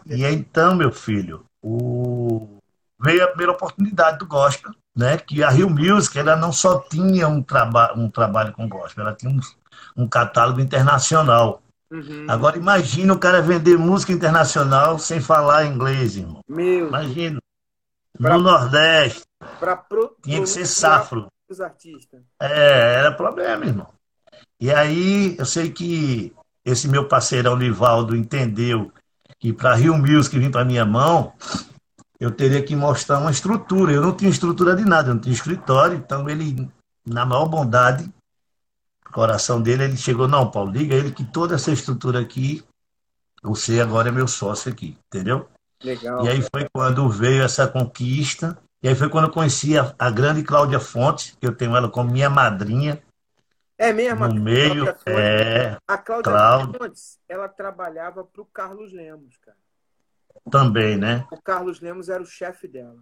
E 0.04 0.22
então, 0.26 0.74
meu 0.74 0.92
filho, 0.92 1.46
o... 1.62 2.58
veio 3.00 3.24
a 3.24 3.28
primeira 3.28 3.52
oportunidade 3.52 4.18
do 4.18 4.26
gospel, 4.26 4.72
né? 4.96 5.18
Que 5.18 5.42
a 5.42 5.50
Rio 5.50 5.70
Music 5.70 6.18
ela 6.18 6.36
não 6.36 6.52
só 6.52 6.78
tinha 6.78 7.28
um, 7.28 7.42
traba... 7.42 7.92
um 7.96 8.10
trabalho 8.10 8.52
com 8.52 8.68
gospel, 8.68 9.04
ela 9.04 9.14
tinha 9.14 9.32
um, 9.32 9.40
um 9.96 10.08
catálogo 10.08 10.60
internacional. 10.60 11.62
Uhum. 11.90 12.26
Agora 12.28 12.56
imagina 12.56 13.12
o 13.12 13.18
cara 13.18 13.42
vender 13.42 13.76
música 13.76 14.12
internacional 14.12 14.98
sem 14.98 15.20
falar 15.20 15.66
inglês, 15.66 16.16
irmão. 16.16 16.40
Meu 16.48 16.88
imagina. 16.88 17.40
Pra... 18.16 18.36
No 18.36 18.42
Nordeste. 18.42 19.22
Pra 19.58 19.76
pro... 19.76 20.14
Tinha 20.22 20.40
que 20.40 20.46
ser 20.46 20.66
safro. 20.66 21.26
Os 21.48 21.60
artistas. 21.60 22.20
É, 22.40 22.94
era 22.94 23.12
problema, 23.12 23.64
irmão. 23.64 23.88
E 24.60 24.70
aí, 24.70 25.36
eu 25.38 25.46
sei 25.46 25.70
que 25.70 26.32
esse 26.64 26.86
meu 26.86 27.08
parceirão 27.08 27.56
Livaldo 27.56 28.14
entendeu 28.14 28.92
que 29.38 29.52
para 29.52 29.74
Rio 29.74 29.96
Music 29.96 30.38
vir 30.38 30.50
para 30.50 30.64
minha 30.64 30.84
mão, 30.84 31.32
eu 32.20 32.30
teria 32.30 32.62
que 32.62 32.76
mostrar 32.76 33.18
uma 33.18 33.30
estrutura. 33.30 33.92
Eu 33.92 34.02
não 34.02 34.14
tinha 34.14 34.30
estrutura 34.30 34.76
de 34.76 34.84
nada, 34.84 35.08
eu 35.08 35.14
não 35.14 35.20
tinha 35.20 35.34
escritório, 35.34 35.96
então 35.96 36.28
ele, 36.28 36.70
na 37.06 37.24
maior 37.24 37.46
bondade, 37.46 38.12
coração 39.10 39.60
dele, 39.60 39.84
ele 39.84 39.96
chegou, 39.96 40.28
não, 40.28 40.50
Paulo, 40.50 40.70
diga 40.70 40.94
ele 40.94 41.10
que 41.10 41.24
toda 41.24 41.54
essa 41.54 41.72
estrutura 41.72 42.20
aqui, 42.20 42.62
você 43.42 43.80
agora 43.80 44.10
é 44.10 44.12
meu 44.12 44.28
sócio 44.28 44.70
aqui, 44.70 44.96
entendeu? 45.06 45.48
Legal. 45.82 46.24
E 46.24 46.28
aí 46.28 46.42
foi 46.42 46.68
quando 46.70 47.08
veio 47.08 47.42
essa 47.42 47.66
conquista, 47.66 48.56
e 48.82 48.88
aí 48.88 48.94
foi 48.94 49.08
quando 49.08 49.24
eu 49.24 49.32
conheci 49.32 49.78
a, 49.78 49.94
a 49.98 50.10
grande 50.10 50.42
Cláudia 50.42 50.78
Fontes, 50.78 51.36
que 51.40 51.46
eu 51.46 51.54
tenho 51.54 51.74
ela 51.74 51.88
como 51.88 52.12
minha 52.12 52.28
madrinha, 52.28 53.02
é 53.78 53.94
mesmo? 53.94 54.28
No 54.28 54.34
meio, 54.34 54.94
é. 55.06 55.78
A 55.88 55.96
Cláudia 55.96 56.30
Cláudia. 56.30 56.78
Fontes, 56.78 57.18
ela 57.26 57.48
trabalhava 57.48 58.22
para 58.22 58.42
o 58.42 58.44
Carlos 58.44 58.92
Lemos, 58.92 59.38
cara. 59.38 59.56
Também, 60.50 60.96
né? 60.96 61.26
O 61.30 61.40
Carlos 61.40 61.80
Lemos 61.80 62.08
era 62.08 62.22
o 62.22 62.26
chefe 62.26 62.66
dela. 62.66 62.98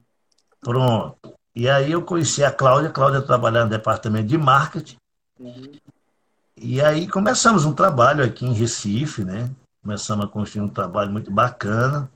Pronto. 0.60 1.34
E 1.54 1.68
aí 1.68 1.92
eu 1.92 2.02
conheci 2.02 2.44
a 2.44 2.52
Cláudia, 2.52 2.90
a 2.90 2.92
Cláudia 2.92 3.22
trabalhava 3.22 3.64
no 3.64 3.70
departamento 3.70 4.28
de 4.28 4.38
marketing. 4.38 4.96
Uhum. 5.38 5.72
E 6.56 6.80
aí 6.80 7.08
começamos 7.08 7.64
um 7.64 7.72
trabalho 7.72 8.24
aqui 8.24 8.44
em 8.44 8.52
Recife, 8.52 9.24
né? 9.24 9.50
Começamos 9.82 10.24
a 10.24 10.28
construir 10.28 10.62
um 10.62 10.68
trabalho 10.68 11.10
muito 11.10 11.30
bacana. 11.30 12.10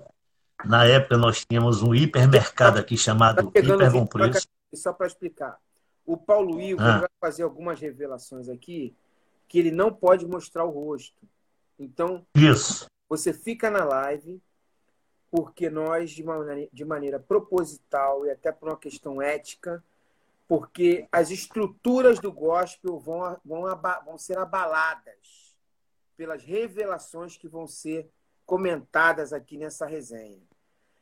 Na 0.64 0.84
época 0.84 1.16
nós 1.16 1.44
tínhamos 1.44 1.82
um 1.82 1.94
hipermercado 1.94 2.78
aqui 2.78 2.96
chamado 2.96 3.50
tá 3.50 3.60
Hiper 3.60 3.90
Bom 3.90 4.06
Preço. 4.06 4.46
Só 4.74 4.92
para 4.92 5.06
explicar, 5.06 5.58
o 6.04 6.16
Paulo 6.16 6.60
Ivo 6.60 6.82
ah. 6.82 6.98
vai 7.00 7.08
fazer 7.20 7.42
algumas 7.42 7.80
revelações 7.80 8.48
aqui 8.48 8.94
que 9.48 9.58
ele 9.58 9.70
não 9.70 9.92
pode 9.92 10.26
mostrar 10.26 10.64
o 10.64 10.70
rosto. 10.70 11.28
Então, 11.78 12.24
Isso. 12.34 12.86
você 13.08 13.32
fica 13.32 13.70
na 13.70 13.84
live, 13.84 14.40
porque 15.32 15.70
nós, 15.70 16.10
de 16.10 16.22
maneira, 16.22 16.68
de 16.70 16.84
maneira 16.84 17.18
proposital 17.18 18.26
e 18.26 18.30
até 18.30 18.52
por 18.52 18.68
uma 18.68 18.76
questão 18.76 19.22
ética, 19.22 19.82
porque 20.46 21.08
as 21.10 21.30
estruturas 21.30 22.18
do 22.18 22.30
gospel 22.30 22.98
vão, 22.98 23.40
vão, 23.42 23.62
vão 24.04 24.18
ser 24.18 24.36
abaladas 24.36 25.56
pelas 26.18 26.44
revelações 26.44 27.38
que 27.38 27.48
vão 27.48 27.66
ser 27.66 28.10
comentadas 28.44 29.32
aqui 29.32 29.56
nessa 29.56 29.86
resenha. 29.86 30.42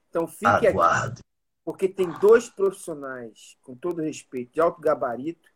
Então 0.08 0.28
fique 0.28 0.68
Aguarde. 0.68 1.14
aqui 1.14 1.22
porque 1.64 1.88
tem 1.88 2.08
dois 2.20 2.48
profissionais, 2.48 3.58
com 3.62 3.74
todo 3.74 4.00
respeito, 4.00 4.52
de 4.52 4.60
alto 4.60 4.80
gabarito, 4.80 5.50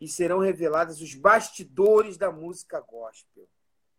e 0.00 0.08
serão 0.08 0.38
revelados 0.38 1.02
os 1.02 1.14
bastidores 1.14 2.16
da 2.16 2.32
música 2.32 2.80
gospel. 2.80 3.46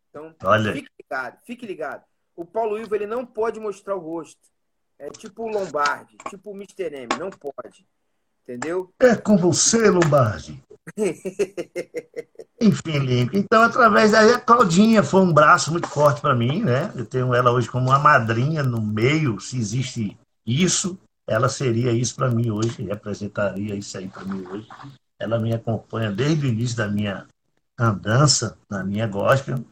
Então, 0.09 0.35
Olha. 0.45 0.73
fique 0.73 0.89
ligado, 0.99 1.39
fique 1.45 1.65
ligado. 1.67 2.08
O 2.39 2.45
Paulo 2.45 2.79
Ivo 2.79 2.95
ele 2.95 3.05
não 3.05 3.25
pode 3.25 3.59
mostrar 3.59 3.95
o 3.95 3.99
rosto. 3.99 4.39
É 4.97 5.09
tipo 5.09 5.43
o 5.43 5.47
Lombardi, 5.47 6.17
tipo 6.29 6.51
o 6.51 6.55
Mr. 6.55 6.95
M, 6.95 7.07
não 7.19 7.29
pode. 7.29 7.85
Entendeu? 8.43 8.91
É 8.99 9.15
com 9.15 9.37
você, 9.37 9.89
Lombardi. 9.89 10.63
Enfim, 12.59 12.99
Link. 12.99 13.37
Então, 13.37 13.61
através 13.61 14.11
daí, 14.11 14.33
a 14.33 14.39
Claudinha 14.39 15.03
foi 15.03 15.21
um 15.21 15.33
braço 15.33 15.71
muito 15.71 15.87
forte 15.87 16.21
para 16.21 16.35
mim, 16.35 16.63
né? 16.63 16.91
Eu 16.95 17.05
tenho 17.05 17.33
ela 17.33 17.51
hoje 17.51 17.69
como 17.69 17.89
uma 17.89 17.99
madrinha 17.99 18.63
no 18.63 18.81
meio, 18.81 19.39
se 19.39 19.57
existe 19.57 20.17
isso 20.45 20.97
ela 21.29 21.47
seria 21.47 21.91
isso 21.91 22.15
para 22.15 22.31
mim 22.31 22.49
hoje, 22.49 22.81
representaria 22.81 23.75
isso 23.75 23.95
aí 23.95 24.07
para 24.07 24.25
mim 24.25 24.43
hoje. 24.47 24.67
Ela 25.19 25.37
me 25.39 25.53
acompanha 25.53 26.11
desde 26.11 26.47
o 26.47 26.49
início 26.49 26.75
da 26.75 26.87
minha 26.87 27.27
andança, 27.77 28.57
na 28.67 28.83
minha 28.83 29.05
gospel. 29.05 29.63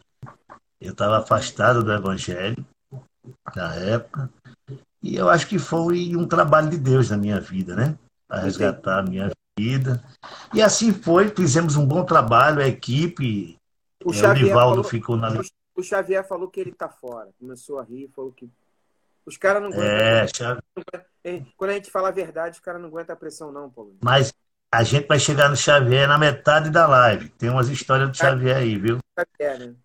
Eu 0.79 0.91
estava 0.91 1.17
afastado 1.17 1.83
do 1.83 1.91
evangelho 1.91 2.65
na 3.55 3.75
época. 3.75 4.29
E 5.01 5.15
eu 5.15 5.29
acho 5.29 5.47
que 5.47 5.57
foi 5.57 6.15
um 6.15 6.27
trabalho 6.27 6.69
de 6.69 6.77
Deus 6.77 7.09
na 7.09 7.17
minha 7.17 7.39
vida, 7.39 7.75
né? 7.75 7.97
Para 8.27 8.41
resgatar 8.41 8.99
a 8.99 9.03
minha 9.03 9.31
vida. 9.57 10.03
E 10.53 10.61
assim 10.61 10.91
foi, 10.91 11.29
fizemos 11.29 11.75
um 11.75 11.85
bom 11.85 12.03
trabalho, 12.03 12.61
a 12.61 12.67
equipe. 12.67 13.57
O, 14.03 14.11
é, 14.13 14.43
o 14.43 14.53
falou, 14.53 14.83
ficou 14.83 15.17
na. 15.17 15.29
O 15.75 15.83
Xavier 15.83 16.27
falou 16.27 16.47
que 16.47 16.59
ele 16.59 16.71
está 16.71 16.89
fora. 16.89 17.29
Começou 17.39 17.79
a 17.79 17.83
rir, 17.83 18.09
falou 18.15 18.31
que 18.31 18.49
os 19.25 19.37
caras 19.37 19.61
não 19.61 19.69
aguentam. 19.69 19.87
É, 19.87 20.27
Xavier... 20.27 20.63
Quando 21.57 21.71
a 21.71 21.73
gente 21.73 21.91
fala 21.91 22.09
a 22.09 22.11
verdade, 22.11 22.55
os 22.55 22.61
caras 22.61 22.81
não 22.81 22.89
aguentam 22.89 23.13
a 23.13 23.17
pressão, 23.17 23.51
não, 23.51 23.69
Paulo. 23.69 23.95
Mas 24.01 24.33
a 24.73 24.83
gente 24.83 25.07
vai 25.07 25.19
chegar 25.19 25.49
no 25.49 25.55
Xavier 25.55 26.07
na 26.07 26.17
metade 26.17 26.69
da 26.69 26.87
live. 26.87 27.29
Tem 27.29 27.49
umas 27.49 27.69
histórias 27.69 28.09
do 28.09 28.17
Xavier 28.17 28.57
aí, 28.57 28.77
viu? 28.77 28.99
Xavier, 29.17 29.59
né? 29.59 29.75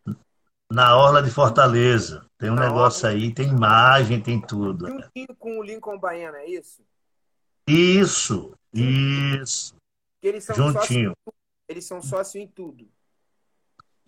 Na 0.72 0.96
Orla 0.96 1.22
de 1.22 1.30
Fortaleza. 1.30 2.24
Tem 2.38 2.50
um 2.50 2.54
na 2.54 2.62
negócio 2.62 3.06
Orla... 3.06 3.20
aí, 3.20 3.34
tem 3.34 3.48
imagem, 3.48 4.22
tem 4.22 4.40
tudo. 4.40 4.88
Juntinho 4.88 5.36
com 5.38 5.58
o 5.58 5.62
Lincoln 5.62 5.98
Baiana, 5.98 6.38
é 6.38 6.48
isso? 6.48 6.82
Isso, 7.68 8.54
isso. 8.72 9.74
Eles 10.22 10.44
são 10.44 10.56
Juntinho. 10.56 11.12
Sócio, 11.12 11.34
eles 11.68 11.84
são 11.84 12.00
sócios 12.00 12.42
em 12.42 12.48
tudo. 12.48 12.88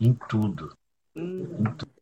Em 0.01 0.15
tudo. 0.15 0.75
Hum. 1.15 1.59
Em 1.61 1.65
tudo. 1.75 1.93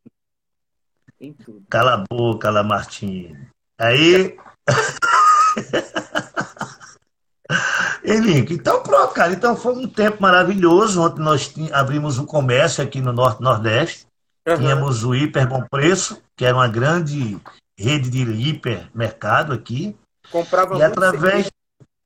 Em 1.21 1.33
tudo. 1.33 1.65
Cala 1.69 1.95
a 1.95 2.05
boca, 2.09 2.49
Lamartine. 2.49 3.49
Aí. 3.77 4.39
Henrique, 8.05 8.55
então 8.55 8.83
pronto, 8.83 9.13
cara. 9.13 9.33
Então 9.33 9.57
foi 9.57 9.75
um 9.75 9.89
tempo 9.89 10.23
maravilhoso. 10.23 11.03
Ontem 11.03 11.21
nós 11.21 11.53
abrimos 11.73 12.19
um 12.19 12.27
comércio 12.27 12.83
aqui 12.83 13.01
no 13.01 13.13
Norte 13.13 13.43
Nordeste. 13.43 14.07
Uhum. 14.47 14.57
Tínhamos 14.57 15.05
o 15.05 15.15
Hiper 15.15 15.49
Bom 15.49 15.65
Preço, 15.71 16.21
que 16.37 16.45
era 16.45 16.57
uma 16.57 16.69
grande 16.69 17.41
rede 17.79 18.11
de 18.11 18.23
hipermercado 18.23 19.53
aqui. 19.53 19.97
Comprava 20.31 20.77
e 20.77 20.83
através. 20.83 21.51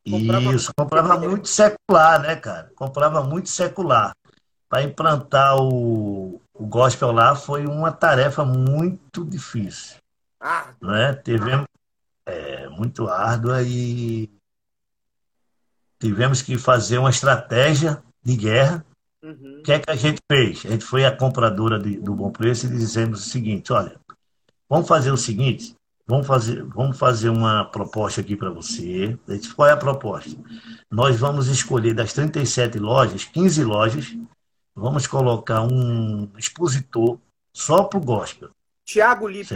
Comprava 0.09 0.55
Isso, 0.55 0.72
comprava 0.77 1.18
muito 1.18 1.49
secular, 1.49 2.20
né, 2.20 2.37
cara? 2.37 2.70
Comprava 2.77 3.22
muito 3.25 3.49
secular. 3.49 4.14
Para 4.68 4.83
implantar 4.83 5.57
o, 5.57 6.40
o 6.55 6.66
gospel 6.66 7.11
lá 7.12 7.35
foi 7.35 7.66
uma 7.66 7.90
tarefa 7.90 8.44
muito 8.44 9.25
difícil. 9.25 9.96
Ah. 10.40 10.75
Né? 10.81 11.14
Tivemos, 11.14 11.66
é, 12.25 12.68
muito 12.68 13.09
árdua 13.09 13.62
e 13.62 14.31
tivemos 15.99 16.42
que 16.42 16.59
fazer 16.59 16.99
uma 16.99 17.11
estratégia 17.11 18.03
de 18.22 18.37
guerra. 18.37 18.85
Uhum. 19.26 19.58
O 19.58 19.62
que 19.64 19.72
é 19.72 19.80
que 19.80 19.90
a 19.90 19.96
gente 19.96 20.20
fez? 20.30 20.64
A 20.64 20.68
gente 20.68 20.84
foi 20.84 21.04
a 21.04 21.10
compradora 21.10 21.80
de, 21.80 21.96
do 21.98 22.14
Bom 22.14 22.30
Preço 22.30 22.66
e 22.66 22.70
dizemos 22.70 23.26
o 23.26 23.28
seguinte: 23.28 23.72
olha, 23.72 23.98
vamos 24.68 24.86
fazer 24.86 25.10
o 25.10 25.16
seguinte, 25.16 25.74
vamos 26.06 26.28
fazer, 26.28 26.62
vamos 26.62 26.96
fazer 26.96 27.28
uma 27.28 27.64
proposta 27.64 28.20
aqui 28.20 28.36
para 28.36 28.50
você. 28.50 29.18
Disse, 29.26 29.52
Qual 29.52 29.68
é 29.68 29.72
a 29.72 29.76
proposta? 29.76 30.30
Nós 30.88 31.18
vamos 31.18 31.48
escolher 31.48 31.92
das 31.92 32.12
37 32.12 32.78
lojas, 32.78 33.24
15 33.24 33.64
lojas, 33.64 34.16
vamos 34.72 35.08
colocar 35.08 35.62
um 35.62 36.30
expositor 36.38 37.18
só 37.52 37.82
para 37.82 37.98
o 37.98 38.04
gospel. 38.04 38.50
Tiago 38.84 39.26
Lipe. 39.26 39.48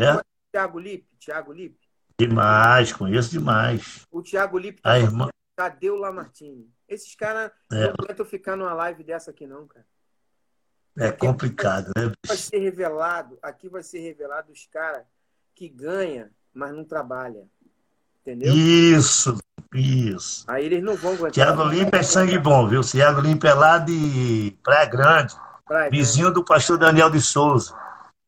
Tiago 0.52 0.80
Lipe? 0.80 1.06
Tiago 1.20 1.52
Lipe? 1.52 1.78
Demais, 2.18 2.92
conheço 2.92 3.30
demais. 3.30 4.04
O 4.10 4.20
Thiago 4.20 4.58
Lipe 4.58 4.82
tá 4.82 4.92
a 4.94 4.98
irmã... 4.98 5.28
Cadê 5.56 5.90
o 5.90 5.96
Lamartine? 5.96 6.68
Esses 6.90 7.14
caras 7.14 7.52
é. 7.72 7.86
não 7.86 7.94
aguentam 8.00 8.26
ficar 8.26 8.56
numa 8.56 8.74
live 8.74 9.04
dessa 9.04 9.30
aqui, 9.30 9.46
não, 9.46 9.64
cara. 9.68 9.86
É 10.98 11.12
complicado, 11.12 11.92
né? 11.96 12.12
Vai 12.26 12.36
ser 12.36 12.58
revelado, 12.58 13.38
aqui 13.40 13.68
vai 13.68 13.82
ser 13.82 14.00
revelado 14.00 14.50
os 14.50 14.66
caras 14.66 15.04
que 15.54 15.68
ganha, 15.68 16.32
mas 16.52 16.74
não 16.74 16.84
trabalha. 16.84 17.46
Entendeu? 18.20 18.52
Isso, 18.52 19.38
isso. 19.72 20.44
Aí 20.48 20.66
eles 20.66 20.82
não 20.82 20.96
vão 20.96 21.12
aguentar. 21.12 21.30
Tiago 21.30 21.62
Limpa 21.64 21.98
é 21.98 22.02
sangue 22.02 22.38
bom, 22.38 22.66
viu? 22.66 22.82
Tiago 22.82 23.20
Limpa 23.20 23.48
é 23.48 23.54
lá 23.54 23.78
de 23.78 24.58
Praia 24.62 24.86
Grande, 24.86 25.34
Praia 25.64 25.90
vizinho 25.90 26.26
Grande. 26.26 26.40
do 26.40 26.44
pastor 26.44 26.76
Daniel 26.76 27.08
de 27.08 27.20
Souza. 27.20 27.72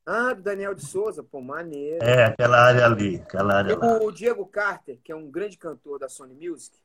Ah, 0.06 0.32
do 0.32 0.42
Daniel 0.42 0.74
de 0.74 0.86
Souza, 0.86 1.22
pô, 1.22 1.40
maneiro. 1.40 2.02
É, 2.02 2.26
aquela 2.26 2.60
área 2.60 2.86
ali, 2.86 3.16
aquela 3.16 3.56
área 3.56 3.76
lá. 3.76 3.98
O 3.98 4.12
Diego 4.12 4.46
Carter, 4.46 4.98
que 5.02 5.10
é 5.10 5.16
um 5.16 5.30
grande 5.30 5.58
cantor 5.58 5.98
da 5.98 6.08
Sony 6.08 6.34
Music, 6.34 6.81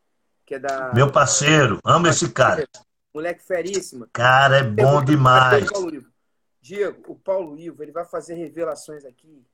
que 0.47 0.55
é 0.55 0.59
da... 0.59 0.93
Meu 0.93 1.11
parceiro, 1.11 1.77
amo 1.83 2.07
esse 2.07 2.31
cara. 2.31 2.65
Moleque 3.13 3.43
feríssimo. 3.43 4.07
Cara, 4.13 4.59
é 4.59 4.63
bom 4.63 5.03
demais. 5.03 5.67
Diego, 6.61 7.11
o 7.11 7.15
Paulo 7.15 7.59
Ivo, 7.59 7.83
ele 7.83 7.91
vai 7.91 8.05
fazer 8.05 8.35
revelações 8.35 9.03
aqui 9.03 9.45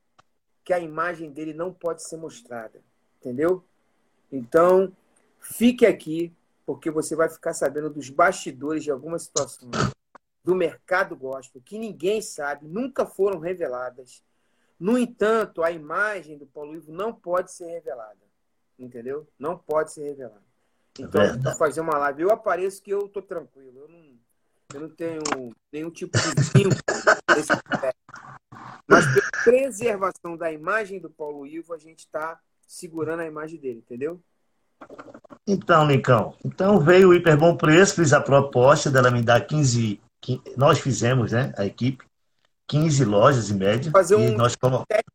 que 0.62 0.72
a 0.72 0.78
imagem 0.78 1.32
dele 1.32 1.52
não 1.52 1.72
pode 1.72 2.02
ser 2.04 2.16
mostrada. 2.16 2.80
Entendeu? 3.20 3.64
Então, 4.30 4.92
fique 5.40 5.84
aqui, 5.84 6.32
porque 6.64 6.92
você 6.92 7.16
vai 7.16 7.28
ficar 7.28 7.54
sabendo 7.54 7.90
dos 7.90 8.08
bastidores 8.08 8.84
de 8.84 8.90
algumas 8.92 9.22
situações 9.24 9.72
do 10.44 10.54
mercado 10.54 11.16
gospel 11.16 11.60
que 11.64 11.76
ninguém 11.76 12.22
sabe, 12.22 12.68
nunca 12.68 13.04
foram 13.04 13.40
reveladas. 13.40 14.22
No 14.78 14.96
entanto, 14.96 15.62
a 15.64 15.72
imagem 15.72 16.38
do 16.38 16.46
Paulo 16.46 16.76
Ivo 16.76 16.92
não 16.92 17.12
pode 17.12 17.50
ser 17.50 17.66
revelada. 17.66 18.20
Entendeu? 18.78 19.26
Não 19.36 19.58
pode 19.58 19.92
ser 19.92 20.04
revelada. 20.04 20.53
Então, 20.98 21.40
vou 21.40 21.56
fazer 21.56 21.80
uma 21.80 21.98
live. 21.98 22.22
Eu 22.22 22.30
apareço 22.30 22.82
que 22.82 22.90
eu 22.90 23.08
tô 23.08 23.20
tranquilo. 23.20 23.80
Eu 23.80 23.88
não, 23.88 24.18
eu 24.74 24.80
não 24.80 24.88
tenho 24.88 25.22
nenhum 25.72 25.90
tipo 25.90 26.16
de 26.16 26.28
vínculo 26.52 26.80
nesse 27.34 27.52
aspecto. 27.52 28.04
Mas 28.86 29.06
pela 29.06 29.44
preservação 29.44 30.36
da 30.36 30.52
imagem 30.52 31.00
do 31.00 31.10
Paulo 31.10 31.46
Ivo, 31.46 31.74
a 31.74 31.78
gente 31.78 32.00
está 32.00 32.38
segurando 32.66 33.20
a 33.20 33.26
imagem 33.26 33.58
dele, 33.58 33.78
entendeu? 33.78 34.20
Então, 35.46 35.86
Nicão, 35.86 36.34
então 36.44 36.80
veio 36.80 37.10
o 37.10 37.14
Hiper 37.14 37.36
Bom 37.36 37.56
Preço, 37.56 37.96
fiz 37.96 38.12
a 38.12 38.20
proposta 38.20 38.90
dela 38.90 39.10
me 39.10 39.22
dar 39.22 39.40
15, 39.40 40.00
15 40.20 40.42
nós 40.56 40.78
fizemos, 40.78 41.32
né, 41.32 41.52
a 41.56 41.64
equipe, 41.64 42.04
15 42.66 43.04
lojas 43.04 43.50
em 43.50 43.54
média. 43.54 43.90
Fazer 43.90 44.16
um 44.16 44.36
nós 44.36 44.56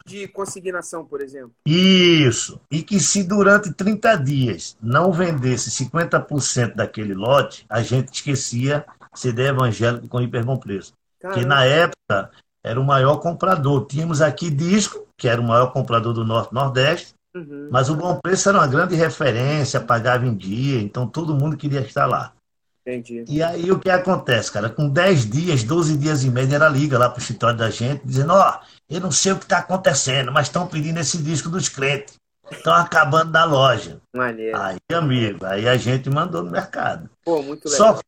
de 0.10 0.28
consignação, 0.28 1.06
por 1.06 1.22
exemplo. 1.22 1.52
Isso. 1.66 2.60
E 2.72 2.82
que 2.82 3.00
se 3.00 3.24
durante 3.24 3.72
30 3.72 4.16
dias 4.18 4.78
não 4.82 5.12
vendesse 5.12 5.70
50% 5.70 6.76
daquele 6.76 7.14
lote, 7.14 7.66
a 7.70 7.82
gente 7.82 8.14
esquecia 8.14 8.86
CD 9.14 9.48
evangélico 9.48 10.08
com 10.08 10.20
hiper 10.20 10.44
bom 10.44 10.58
preço. 10.58 10.94
Porque 11.22 11.46
na 11.46 11.64
época 11.66 12.32
era 12.64 12.80
o 12.80 12.84
maior 12.84 13.18
comprador. 13.18 13.86
Tínhamos 13.86 14.22
aqui 14.22 14.50
disco, 14.50 15.06
que 15.18 15.28
era 15.28 15.40
o 15.40 15.44
maior 15.44 15.72
comprador 15.72 16.14
do 16.14 16.26
Norte 16.26 16.54
Nordeste, 16.54 17.14
uhum. 17.36 17.70
mas 17.72 17.90
o 17.90 17.96
bom 17.96 18.16
preço 18.16 18.50
era 18.50 18.58
uma 18.58 18.68
grande 18.68 18.96
referência, 18.96 19.80
pagava 19.80 20.26
em 20.26 20.36
dia, 20.36 20.82
então 20.82 21.08
todo 21.08 21.36
mundo 21.36 21.58
queria 21.58 21.82
estar 21.82 22.06
lá. 22.06 22.34
Entendi. 22.82 23.24
E 23.28 23.44
aí 23.44 23.72
o 23.72 23.80
que 23.80 23.90
acontece, 23.90 24.52
cara? 24.52 24.70
Com 24.70 24.90
10 24.90 25.30
dias, 25.30 25.64
12 25.64 25.98
dias 25.98 26.24
e 26.24 26.30
meio, 26.30 26.54
ela 26.54 26.70
liga 26.70 26.98
lá 26.98 27.10
pro 27.10 27.22
escritório 27.22 27.58
da 27.58 27.70
gente, 27.70 28.02
dizendo, 28.04 28.34
ó, 28.34 28.50
oh, 28.50 28.79
eu 28.90 29.00
não 29.00 29.12
sei 29.12 29.34
o 29.34 29.38
que 29.38 29.44
está 29.44 29.60
acontecendo, 29.60 30.32
mas 30.32 30.48
estão 30.48 30.68
pedindo 30.68 31.00
esse 31.00 31.18
disco 31.20 31.50
dos 31.50 31.70
crentes. 31.70 32.18
Estão 32.52 32.74
acabando 32.74 33.32
da 33.32 33.44
loja. 33.44 34.02
Maneiro. 34.16 34.58
Aí, 34.58 34.78
amigo, 34.92 35.46
aí 35.46 35.70
a 35.70 35.78
gente 35.78 36.10
mandou 36.10 36.44
no 36.44 36.50
mercado. 36.50 37.08
Pô, 37.24 37.44
muito 37.44 37.70
legal. 37.70 37.98
So, 37.98 38.02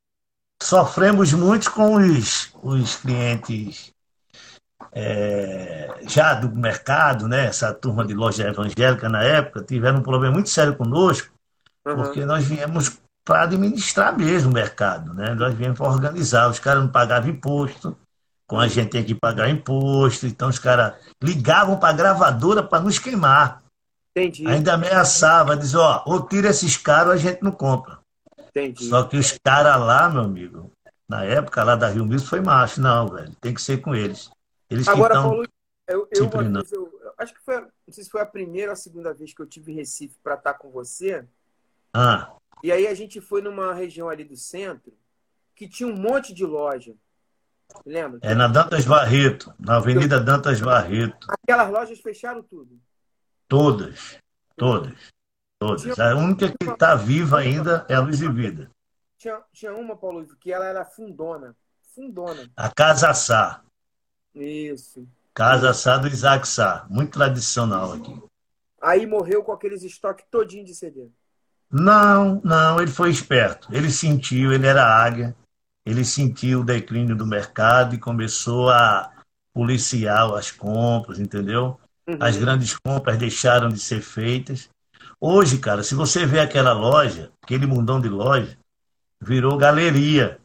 sofremos 0.64 1.32
muito 1.34 1.72
com 1.72 1.94
os, 1.96 2.52
os 2.64 2.96
clientes 2.96 3.94
é, 4.92 6.00
já 6.08 6.34
do 6.34 6.50
mercado, 6.56 7.28
né? 7.28 7.46
Essa 7.46 7.74
turma 7.74 8.06
de 8.06 8.14
loja 8.14 8.48
evangélica 8.48 9.08
na 9.08 9.24
época, 9.24 9.64
tiveram 9.64 10.00
um 10.00 10.04
problema 10.04 10.34
muito 10.34 10.50
sério 10.50 10.76
conosco, 10.76 11.32
uhum. 11.86 11.96
porque 11.96 12.26
nós 12.26 12.44
viemos 12.44 13.00
para 13.24 13.44
administrar 13.44 14.18
mesmo 14.18 14.50
o 14.50 14.54
mercado, 14.54 15.14
né? 15.14 15.36
Nós 15.36 15.54
viemos 15.54 15.78
para 15.78 15.88
organizar, 15.88 16.50
os 16.50 16.60
caras 16.60 16.84
não 16.84 16.92
pagavam 16.92 17.30
imposto, 17.30 17.96
com 18.52 18.60
a 18.60 18.68
gente 18.68 18.90
tem 18.90 19.02
que 19.02 19.16
pagar 19.16 19.50
imposto, 19.50 20.28
então 20.28 20.50
os 20.50 20.60
caras 20.60 20.96
ligavam 21.24 21.80
para 21.80 21.88
a 21.88 21.94
gravadora 21.94 22.62
para 22.62 22.84
nos 22.84 23.00
queimar. 23.00 23.64
Entendi. 24.10 24.46
Ainda 24.46 24.74
ameaçava, 24.74 25.56
diz, 25.56 25.74
ó, 25.74 26.04
ou 26.06 26.28
tira 26.28 26.50
esses 26.50 26.76
caras, 26.76 27.14
a 27.14 27.16
gente 27.16 27.42
não 27.42 27.54
compra. 27.54 28.00
Entendi. 28.50 28.84
Só 28.84 29.04
que 29.06 29.16
os 29.16 29.40
caras 29.42 29.80
lá, 29.80 30.10
meu 30.10 30.24
amigo, 30.24 30.70
na 31.08 31.24
época 31.24 31.64
lá 31.64 31.78
da 31.78 31.88
Rio 31.88 32.06
Misto 32.06 32.28
foi 32.28 32.42
macho, 32.42 32.82
não, 32.82 33.08
velho, 33.08 33.34
tem 33.40 33.54
que 33.54 33.62
ser 33.62 33.80
com 33.80 33.96
eles. 33.96 34.30
Eles 34.70 34.86
Agora, 34.86 35.14
Paulo, 35.14 35.46
eu, 35.88 36.10
eu, 36.12 36.30
vez, 36.30 36.72
eu, 36.74 36.92
acho 37.18 37.34
que 37.34 37.40
foi, 37.46 37.62
não 37.62 37.70
sei 37.90 38.04
se 38.04 38.10
foi 38.10 38.20
a 38.20 38.26
primeira 38.26 38.72
ou 38.72 38.74
a 38.74 38.76
segunda 38.76 39.14
vez 39.14 39.34
que 39.34 39.42
eu 39.42 39.48
tive 39.48 39.72
Recife 39.72 40.18
para 40.22 40.36
estar 40.36 40.56
com 40.56 40.70
você. 40.72 41.26
Ah. 41.94 42.34
E 42.62 42.70
aí 42.70 42.86
a 42.86 42.94
gente 42.94 43.22
foi 43.22 43.42
numa 43.42 43.74
região 43.74 44.10
ali 44.10 44.26
do 44.26 44.36
centro 44.36 44.92
que 45.56 45.70
tinha 45.70 45.88
um 45.88 45.96
monte 45.96 46.34
de 46.34 46.46
loja. 46.46 46.94
Lembra? 47.86 48.20
É 48.22 48.34
na 48.36 48.48
Dantas 48.48 48.86
Barreto, 48.86 49.54
na 49.60 49.78
Avenida 49.78 50.20
Dantas 50.20 50.60
Barreto. 50.62 51.28
Aquelas 51.30 51.70
lojas 51.70 52.00
fecharam 52.00 52.44
tudo? 52.44 52.80
Todas, 53.48 54.18
todas, 54.56 55.12
todas. 55.60 56.00
A 56.00 56.16
única 56.16 56.50
que 56.50 56.70
está 56.70 56.96
viva 56.96 57.40
ainda 57.40 57.86
é 57.90 57.96
a 57.96 58.00
Luz 58.00 58.22
e 58.22 58.30
Vida. 58.30 58.72
Tinha, 59.18 59.42
tinha 59.54 59.74
uma, 59.74 59.96
Paulo, 59.96 60.26
que 60.40 60.52
ela 60.52 60.66
era 60.66 60.86
fundona. 60.86 61.56
Fundona. 61.94 62.50
A 62.56 62.70
Casa 62.70 63.14
Sá. 63.14 63.62
Isso. 64.34 65.08
Casa 65.34 65.74
Sá 65.74 65.98
do 65.98 66.08
Isaac 66.08 66.48
Sá. 66.48 66.86
Muito 66.90 67.12
tradicional 67.12 67.94
aqui. 67.94 68.20
Aí 68.82 69.06
morreu 69.06 69.44
com 69.44 69.52
aqueles 69.52 69.84
estoques 69.84 70.26
todinho 70.32 70.66
de 70.66 70.74
CD. 70.74 71.10
Não, 71.70 72.42
não, 72.44 72.82
ele 72.82 72.92
foi 72.92 73.12
esperto. 73.12 73.68
Ele 73.72 73.92
sentiu, 73.92 74.52
ele 74.52 74.66
era 74.66 74.84
águia. 74.84 75.36
Ele 75.86 76.06
sentiu 76.06 76.62
o 76.62 76.66
declínio 76.66 77.16
do 77.16 77.26
mercado 77.26 77.96
e 77.96 78.00
começou 78.00 78.70
a 78.70 79.12
policiar 79.54 80.32
as 80.34 80.52
compras, 80.52 81.20
entendeu? 81.20 81.80
Uhum. 82.08 82.18
As 82.20 82.38
grandes 82.38 82.78
compras 82.78 83.18
deixaram 83.18 83.70
de 83.70 83.80
ser 83.80 84.02
feitas. 84.02 84.70
Hoje, 85.20 85.58
cara, 85.58 85.84
se 85.84 85.94
você 85.94 86.26
vê 86.26 86.40
aquela 86.40 86.74
loja, 86.74 87.32
aquele 87.42 87.66
mundão 87.66 88.00
de 88.00 88.10
loja, 88.10 88.58
virou 89.20 89.58
galeria. 89.58 90.40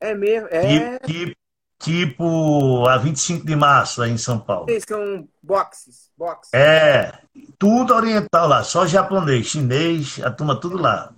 É 0.00 0.14
mesmo? 0.14 0.48
É. 0.50 0.98
Tipo, 1.00 1.36
tipo 1.78 2.86
a 2.86 2.96
25 2.96 3.46
de 3.46 3.56
março 3.56 4.02
aí 4.02 4.10
em 4.10 4.18
São 4.18 4.38
Paulo. 4.38 4.66
São 4.86 5.28
boxes, 5.42 6.10
boxes. 6.16 6.52
É, 6.52 7.12
tudo 7.58 7.94
oriental 7.94 8.48
lá, 8.48 8.64
só 8.64 8.86
japonês, 8.86 9.46
chinês, 9.46 10.20
a 10.22 10.30
turma 10.30 10.58
tudo 10.58 10.76
lá. 10.76 11.12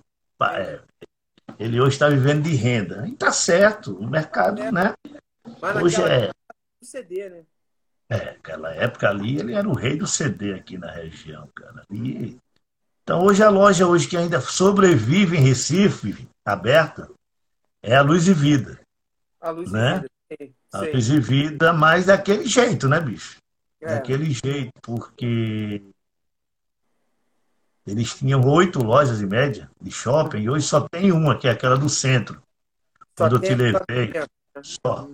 É, 0.53 0.79
ele 1.59 1.81
hoje 1.81 1.91
está 1.91 2.07
vivendo 2.07 2.43
de 2.43 2.55
renda. 2.55 3.05
E 3.05 3.11
tá 3.11 3.31
certo, 3.33 3.93
o 3.97 4.09
mercado, 4.09 4.61
é. 4.61 4.71
né? 4.71 4.93
Mas 5.61 5.75
hoje 5.75 6.01
é. 6.01 6.31
CD, 6.81 7.29
né? 7.29 7.43
É, 8.09 8.29
aquela 8.29 8.73
época 8.73 9.09
ali 9.09 9.37
ele 9.37 9.53
era 9.53 9.67
o 9.67 9.75
rei 9.75 9.95
do 9.95 10.07
CD 10.07 10.53
aqui 10.53 10.77
na 10.77 10.89
região, 10.89 11.47
cara. 11.53 11.83
E, 11.91 12.37
então 13.03 13.21
hoje 13.21 13.43
a 13.43 13.49
loja 13.49 13.85
hoje 13.85 14.07
que 14.07 14.17
ainda 14.17 14.39
sobrevive 14.41 15.37
em 15.37 15.41
Recife, 15.41 16.27
aberta, 16.43 17.09
é 17.83 17.95
a 17.95 18.01
Luz 18.01 18.27
e 18.27 18.33
Vida. 18.33 18.79
A 19.39 19.51
Luz 19.51 19.71
né? 19.71 20.03
e 20.31 20.35
Vida. 20.37 20.55
A 20.71 20.81
Luz 20.81 21.09
e 21.09 21.19
Vida, 21.19 21.73
mas 21.73 22.05
daquele 22.05 22.45
jeito, 22.45 22.87
né, 22.87 22.99
bicho? 22.99 23.37
É. 23.81 23.95
Daquele 23.95 24.31
jeito, 24.31 24.71
porque 24.81 25.83
eles 27.89 28.15
tinham 28.15 28.41
oito 28.47 28.83
lojas 28.83 29.21
em 29.21 29.25
média 29.25 29.69
de 29.81 29.91
shopping, 29.91 30.41
e 30.41 30.49
hoje 30.49 30.65
só 30.65 30.87
tem 30.87 31.11
uma, 31.11 31.37
que 31.37 31.47
é 31.47 31.51
aquela 31.51 31.77
do 31.77 31.89
centro. 31.89 32.41
Só 33.17 33.25
Quando 33.25 33.35
eu 33.37 33.41
te 33.41 33.55
levei, 33.55 34.13
só. 34.63 35.09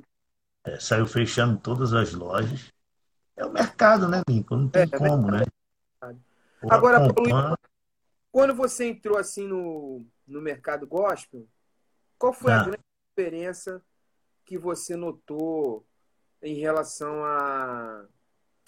É, 0.64 0.80
saiu 0.80 1.06
fechando 1.06 1.60
todas 1.60 1.94
as 1.94 2.14
lojas. 2.14 2.72
É 3.36 3.46
o 3.46 3.52
mercado, 3.52 4.08
né, 4.08 4.22
Lincoln? 4.28 4.58
Não 4.58 4.68
tem 4.70 4.84
é, 4.84 4.88
como, 4.88 5.30
né? 5.30 5.44
Agora, 6.70 7.14
Paulo, 7.14 7.58
quando 8.32 8.56
você 8.56 8.86
entrou 8.90 9.18
assim 9.18 9.48
no, 9.48 10.06
no 10.28 10.42
mercado 10.42 10.88
gospel, 10.88 11.48
qual 12.18 12.34
foi 12.34 12.52
ah. 12.52 12.62
a 12.62 12.64
grande 12.64 12.84
diferença 13.10 13.82
que 14.44 14.58
você 14.58 14.96
notou 14.96 15.86
em 16.42 16.56
relação 16.56 17.24
a, 17.24 18.06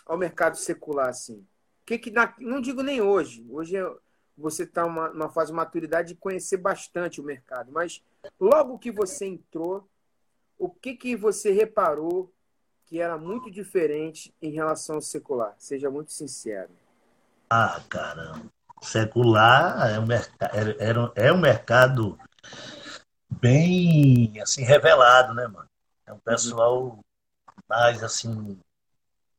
ao 0.05 0.17
mercado 0.17 0.55
secular, 0.55 1.09
assim? 1.09 1.45
Que 1.87 1.97
que 1.97 2.11
na, 2.11 2.35
não 2.37 2.59
digo 2.59 2.83
nem 2.83 3.01
hoje. 3.01 3.47
Hoje 3.49 3.77
é, 3.77 3.95
você 4.37 4.63
está 4.63 4.83
numa, 4.83 5.07
numa 5.07 5.29
fase 5.29 5.51
de 5.51 5.55
maturidade 5.55 6.09
de 6.09 6.15
conhecer 6.15 6.57
bastante 6.57 7.21
o 7.21 7.23
mercado, 7.23 7.71
mas 7.71 8.03
logo 8.37 8.77
que 8.77 8.91
você 8.91 9.25
entrou, 9.25 9.89
o 10.59 10.69
que 10.69 10.95
que 10.95 11.15
você 11.15 11.49
reparou 11.51 12.29
que 12.85 12.99
era 12.99 13.17
muito 13.17 13.49
diferente 13.49 14.35
em 14.41 14.51
relação 14.51 14.95
ao 14.95 15.01
secular? 15.01 15.55
Seja 15.57 15.89
muito 15.89 16.11
sincero. 16.11 16.69
Ah, 17.49 17.81
caramba. 17.89 18.51
Secular 18.81 19.89
é 19.89 19.97
um, 19.97 20.05
mercado, 20.05 21.15
é, 21.15 21.27
é 21.27 21.31
um 21.31 21.39
mercado 21.39 22.19
bem 23.29 24.41
assim 24.41 24.63
revelado, 24.63 25.33
né, 25.33 25.47
mano? 25.47 25.69
É 26.05 26.11
um 26.11 26.19
pessoal 26.19 26.99
mais 27.67 28.03
assim 28.03 28.59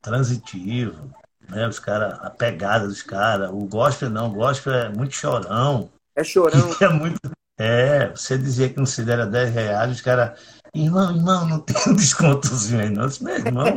transitivo, 0.01 1.13
né? 1.49 1.67
Os 1.67 1.79
caras, 1.79 2.19
a 2.21 2.31
pegada 2.31 2.87
dos 2.87 3.03
caras. 3.03 3.51
O 3.51 3.67
gospel 3.67 4.11
não, 4.11 4.29
o 4.29 4.35
gospel 4.35 4.75
é 4.75 4.89
muito 4.89 5.15
chorão. 5.15 5.91
É 6.17 6.25
chorão. 6.25 6.77
É 6.81 6.89
muito. 6.89 7.19
É, 7.61 8.11
você 8.11 8.39
dizia 8.39 8.69
que 8.69 8.79
não 8.79 8.87
se 8.87 9.03
dera 9.03 9.27
10 9.27 9.53
reais, 9.53 9.91
os 9.91 10.01
caras 10.01 10.39
Irmão, 10.75 11.15
irmão, 11.15 11.47
não 11.47 11.61
tem 11.61 11.77
um 11.89 11.95
descontozinho 11.95 12.81
aí, 12.81 12.91
não. 12.91 13.05
Eu 13.05 13.09
disse, 13.09 13.25
meu 13.25 13.35
irmão, 13.37 13.77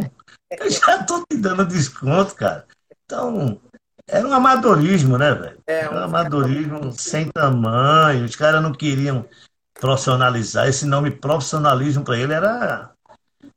eu 0.52 0.70
já 0.70 1.04
tô 1.04 1.24
te 1.26 1.38
dando 1.38 1.66
desconto, 1.66 2.36
cara. 2.36 2.66
Então, 3.06 3.60
era 4.08 4.28
um 4.28 4.34
amadorismo, 4.34 5.18
né, 5.18 5.34
velho? 5.34 5.60
É, 5.68 5.80
era 5.82 5.96
um 5.96 6.04
amadorismo 6.04 6.92
sem 6.92 7.30
tamanho. 7.30 8.26
Os 8.26 8.36
caras 8.36 8.62
não 8.62 8.74
queriam 8.74 9.26
profissionalizar. 9.74 10.68
Esse 10.68 10.86
nome 10.86 11.12
profissionalismo 11.12 12.04
para 12.04 12.18
ele 12.18 12.34
era 12.34 12.92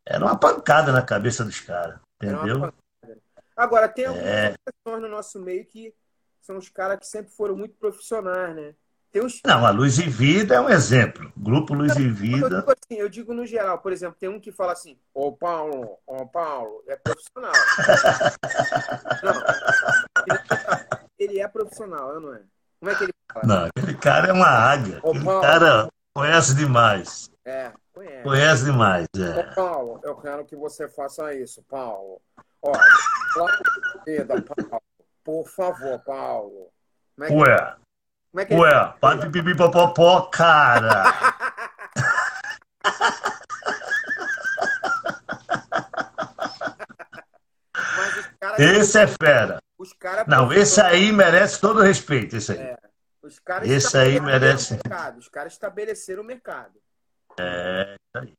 era 0.06 0.24
uma 0.24 0.36
pancada 0.36 0.92
na 0.92 1.02
cabeça 1.02 1.44
dos 1.44 1.60
caras, 1.60 1.98
entendeu? 2.22 2.72
Agora, 3.56 3.88
tem 3.88 4.06
algumas 4.06 4.26
é... 4.26 4.54
pessoas 4.64 5.02
no 5.02 5.08
nosso 5.08 5.40
meio 5.40 5.64
que 5.66 5.94
são 6.40 6.56
os 6.58 6.68
caras 6.68 6.98
que 6.98 7.06
sempre 7.06 7.32
foram 7.32 7.56
muito 7.56 7.74
profissionais, 7.76 8.54
né? 8.54 8.74
Uns... 9.16 9.40
Não, 9.46 9.64
a 9.64 9.70
Luz 9.70 9.98
e 9.98 10.08
Vida 10.08 10.56
é 10.56 10.60
um 10.60 10.68
exemplo. 10.68 11.32
Grupo 11.36 11.72
Luz 11.72 11.94
e 11.94 12.08
Vida. 12.08 12.46
Eu 12.46 12.60
digo, 12.60 12.72
assim, 12.72 13.00
eu 13.00 13.08
digo 13.08 13.32
no 13.32 13.46
geral, 13.46 13.78
por 13.78 13.92
exemplo, 13.92 14.16
tem 14.18 14.28
um 14.28 14.40
que 14.40 14.50
fala 14.50 14.72
assim: 14.72 14.98
Ô 15.12 15.30
Paulo, 15.30 15.98
ô 16.04 16.26
Paulo, 16.26 16.82
é 16.88 16.96
profissional. 16.96 17.52
não, 19.22 19.34
ele 21.16 21.40
é 21.40 21.46
profissional, 21.46 22.20
não 22.20 22.34
é? 22.34 22.42
Como 22.80 22.90
é 22.90 22.94
que 22.96 23.04
ele 23.04 23.12
fala? 23.32 23.46
Não, 23.46 23.64
aquele 23.66 23.94
cara 23.96 24.28
é 24.28 24.32
uma 24.32 24.48
águia. 24.48 24.98
Ô, 25.02 25.10
aquele 25.10 25.24
Paulo, 25.24 25.42
cara 25.42 25.88
conhece 26.12 26.54
demais. 26.56 27.30
É, 27.44 27.72
conhece. 27.92 28.22
Conhece 28.24 28.64
demais. 28.64 29.06
É. 29.16 29.38
Ô 29.38 29.54
Paulo, 29.54 30.00
eu 30.02 30.16
quero 30.16 30.44
que 30.44 30.56
você 30.56 30.88
faça 30.88 31.32
isso, 31.32 31.62
Paulo. 31.68 32.20
Olha, 32.64 32.80
vida, 34.06 34.42
Paulo. 34.42 34.82
Por 35.22 35.46
favor, 35.46 35.98
Paulo. 36.00 36.70
Como 37.14 37.24
é 37.24 37.28
que... 37.28 37.34
Ué. 37.34 37.76
Como 38.30 38.40
é 38.40 38.44
que 38.46 38.54
Ué, 38.54 39.16
de 39.20 39.30
pipi 39.30 39.56
popopó, 39.56 40.22
cara. 40.22 41.04
esse 48.58 48.98
é 48.98 49.06
fera. 49.06 49.62
Não, 50.26 50.52
esse 50.52 50.80
aí 50.80 51.12
merece 51.12 51.60
todo 51.60 51.80
o 51.80 51.82
respeito, 51.82 52.36
esse 52.36 52.52
aí. 52.52 52.58
É. 52.58 52.78
Os 53.22 53.38
caras 53.38 53.68
esse 53.68 53.96
aí 53.96 54.20
merece. 54.20 54.78
Os 55.18 55.28
caras 55.28 55.52
estabeleceram 55.52 56.22
o 56.22 56.26
mercado. 56.26 56.78
É, 57.38 57.94
isso 57.94 58.18
aí. 58.18 58.32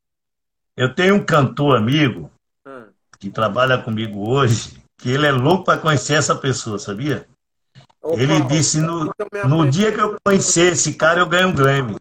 Eu 0.75 0.93
tenho 0.93 1.15
um 1.15 1.25
cantor 1.25 1.77
amigo 1.77 2.31
hum. 2.65 2.88
Que 3.25 3.31
trabalha 3.31 3.81
comigo 3.81 4.29
hoje, 4.29 4.79
que 4.97 5.09
ele 5.09 5.25
é 5.25 5.31
louco 5.31 5.63
para 5.65 5.79
conhecer 5.81 6.13
essa 6.13 6.35
pessoa, 6.35 6.77
sabia? 6.77 7.27
Opa, 7.99 8.21
ele 8.21 8.39
disse: 8.41 8.79
no, 8.79 9.11
então 9.19 9.49
no 9.49 9.69
dia 9.69 9.91
que 9.91 9.99
eu 9.99 10.15
conhecer 10.23 10.73
esse 10.73 10.93
cara, 10.93 11.21
eu 11.21 11.25
ganho 11.25 11.47
um 11.47 11.55
Grammy. 11.55 11.95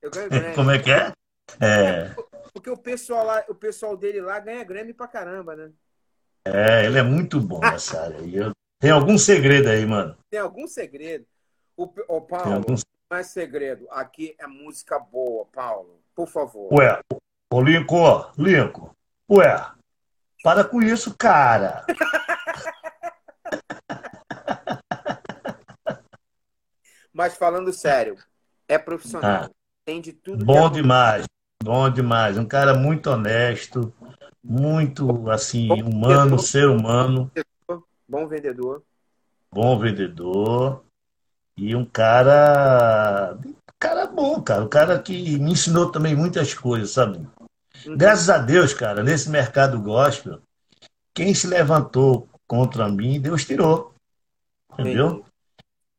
Eu 0.00 0.08
ganho 0.08 0.30
Grammy. 0.30 0.54
Como 0.54 0.70
é 0.70 0.78
que 0.78 0.92
é? 0.92 1.12
É. 1.60 2.14
Porque 2.52 2.70
o 2.70 2.76
pessoal, 2.76 3.26
lá, 3.26 3.44
o 3.48 3.54
pessoal 3.56 3.96
dele 3.96 4.20
lá 4.20 4.38
ganha 4.38 4.62
Grammy 4.62 4.94
pra 4.94 5.08
caramba, 5.08 5.56
né? 5.56 5.70
É, 6.44 6.86
ele 6.86 6.98
é 6.98 7.02
muito 7.02 7.40
bom 7.40 7.58
nessa 7.58 8.02
área. 8.02 8.18
Eu... 8.18 8.52
Tem 8.80 8.92
algum 8.92 9.18
segredo 9.18 9.68
aí, 9.68 9.84
mano? 9.84 10.16
Tem 10.30 10.38
algum 10.38 10.68
segredo. 10.68 11.26
O, 11.76 11.84
o 12.08 12.20
Paulo, 12.20 12.54
algum... 12.54 12.76
não 13.10 13.18
é 13.18 13.24
segredo. 13.24 13.88
Aqui 13.90 14.36
é 14.38 14.46
música 14.46 14.96
boa, 15.00 15.44
Paulo. 15.46 16.00
Por 16.14 16.28
favor. 16.28 16.72
Ué, 16.72 17.00
ô 17.52 17.60
Lincoln, 17.60 18.30
Lincoln. 18.38 18.90
Ué, 19.28 19.77
para 20.42 20.64
com 20.64 20.80
isso, 20.82 21.14
cara. 21.16 21.84
Mas 27.12 27.36
falando 27.36 27.72
sério, 27.72 28.16
é 28.68 28.78
profissional. 28.78 29.44
Ah, 29.44 29.50
tem 29.84 30.00
de 30.00 30.12
tudo. 30.12 30.44
Bom 30.44 30.70
demais, 30.70 31.24
bom 31.62 31.90
demais. 31.90 32.38
Um 32.38 32.46
cara 32.46 32.74
muito 32.74 33.10
honesto, 33.10 33.92
muito 34.42 35.28
assim, 35.30 35.68
bom 35.68 35.88
humano, 35.90 36.22
vendedor, 36.22 36.38
ser 36.38 36.68
humano. 36.68 37.30
Bom 38.08 38.26
vendedor. 38.28 38.82
Bom 39.52 39.78
vendedor. 39.78 40.84
E 41.56 41.74
um 41.74 41.84
cara. 41.84 43.36
Um 43.44 43.54
cara 43.80 44.06
bom, 44.06 44.40
cara. 44.40 44.62
Um 44.62 44.68
cara 44.68 45.02
que 45.02 45.38
me 45.38 45.52
ensinou 45.52 45.90
também 45.90 46.14
muitas 46.14 46.54
coisas, 46.54 46.90
sabe? 46.90 47.26
Uhum. 47.86 47.96
Graças 47.96 48.28
a 48.28 48.38
Deus, 48.38 48.72
cara, 48.72 49.02
nesse 49.02 49.30
mercado 49.30 49.80
gospel, 49.80 50.40
quem 51.14 51.34
se 51.34 51.46
levantou 51.46 52.28
contra 52.46 52.88
mim, 52.88 53.20
Deus 53.20 53.44
tirou. 53.44 53.94
Entendeu? 54.72 55.24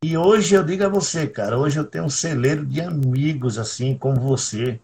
E 0.03 0.17
hoje 0.17 0.55
eu 0.55 0.63
digo 0.63 0.85
a 0.85 0.89
você, 0.89 1.27
cara, 1.27 1.57
hoje 1.57 1.77
eu 1.77 1.85
tenho 1.85 2.05
um 2.05 2.09
celeiro 2.09 2.65
de 2.65 2.79
amigos 2.79 3.57
assim 3.57 3.97
como 3.97 4.19
você. 4.19 4.79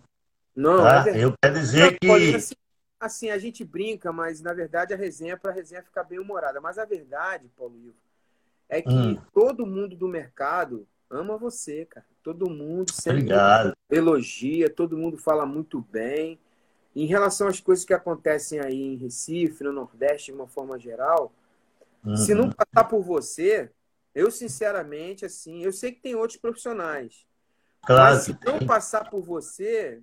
Não, 0.54 0.84
tá? 0.84 1.06
é 1.08 1.24
eu 1.24 1.34
quero 1.42 1.56
dizer 1.56 1.98
que. 2.00 2.36
Assim, 2.36 2.56
assim, 3.00 3.30
a 3.30 3.38
gente 3.38 3.64
brinca, 3.64 4.12
mas 4.12 4.42
na 4.42 4.54
verdade 4.54 4.94
a 4.94 4.98
resenha 4.98 5.34
é 5.34 5.38
para 5.38 5.52
a 5.52 5.54
resenha 5.54 5.82
ficar 5.82 6.04
bem 6.04 6.20
humorada. 6.20 6.60
Mas 6.60 6.78
a 6.78 6.84
verdade, 6.84 7.50
Paulo 7.56 7.78
Ivo, 7.78 7.96
é 8.68 8.82
que 8.82 8.94
hum. 8.94 9.18
todo 9.34 9.66
mundo 9.66 9.96
do 9.96 10.08
mercado 10.08 10.86
ama 11.10 11.38
você, 11.38 11.86
cara. 11.86 12.06
Todo 12.22 12.50
mundo 12.50 12.92
sempre 12.92 13.20
Obrigado. 13.20 13.74
elogia, 13.90 14.70
todo 14.70 14.98
mundo 14.98 15.18
fala 15.18 15.46
muito 15.46 15.80
bem. 15.80 16.40
Em 16.96 17.06
relação 17.06 17.48
às 17.48 17.60
coisas 17.60 17.84
que 17.84 17.94
acontecem 17.94 18.60
aí 18.60 18.82
em 18.82 18.96
Recife, 18.96 19.64
no 19.64 19.74
Nordeste, 19.74 20.32
de 20.32 20.38
uma 20.38 20.48
forma 20.48 20.80
geral, 20.80 21.34
uhum. 22.06 22.16
se 22.16 22.34
não 22.34 22.50
passar 22.50 22.86
por 22.86 23.02
você, 23.02 23.70
eu, 24.14 24.32
sinceramente, 24.32 25.26
assim, 25.26 25.62
eu 25.62 25.74
sei 25.74 25.92
que 25.92 26.02
tem 26.02 26.16
outros 26.16 26.40
profissionais. 26.40 27.26
Claro 27.86 28.16
mas 28.16 28.24
se 28.24 28.38
não 28.46 28.60
passar 28.66 29.10
por 29.10 29.22
você, 29.22 30.02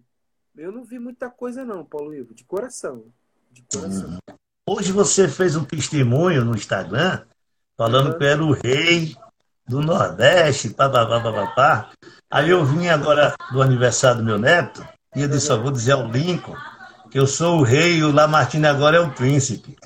eu 0.57 0.71
não 0.71 0.85
vi 0.85 0.99
muita 0.99 1.31
coisa, 1.31 1.65
não, 1.65 1.83
Paulo 1.85 2.15
Ivo, 2.15 2.35
de 2.35 2.45
coração. 2.45 3.07
De 3.51 3.63
coração. 3.63 4.11
Hum. 4.11 4.35
Hoje 4.69 4.93
você 4.93 5.27
fez 5.27 5.57
um 5.57 5.65
testemunho 5.65 6.45
no 6.45 6.55
Instagram 6.55 7.25
falando 7.77 8.13
uhum. 8.13 8.19
que 8.19 8.25
era 8.25 8.45
o 8.45 8.53
rei 8.53 9.17
do 9.67 9.81
Nordeste, 9.81 10.71
papapá, 10.71 11.21
papapá. 11.21 11.91
Aí 12.31 12.51
eu 12.51 12.65
vim 12.65 12.89
agora 12.89 13.35
do 13.51 13.63
aniversário 13.63 14.19
do 14.19 14.25
meu 14.25 14.39
neto 14.39 14.87
e 15.17 15.23
eu 15.23 15.29
disse, 15.29 15.47
só 15.47 15.61
vou 15.61 15.73
dizer 15.73 15.93
ao 15.93 16.07
Lincoln 16.07 16.57
que 17.13 17.19
eu 17.19 17.27
sou 17.27 17.59
o 17.59 17.63
rei 17.63 17.99
e 17.99 18.05
o 18.05 18.11
Lamartine 18.11 18.67
agora 18.67 18.97
é 18.97 19.01
o 19.01 19.15
príncipe. 19.15 19.77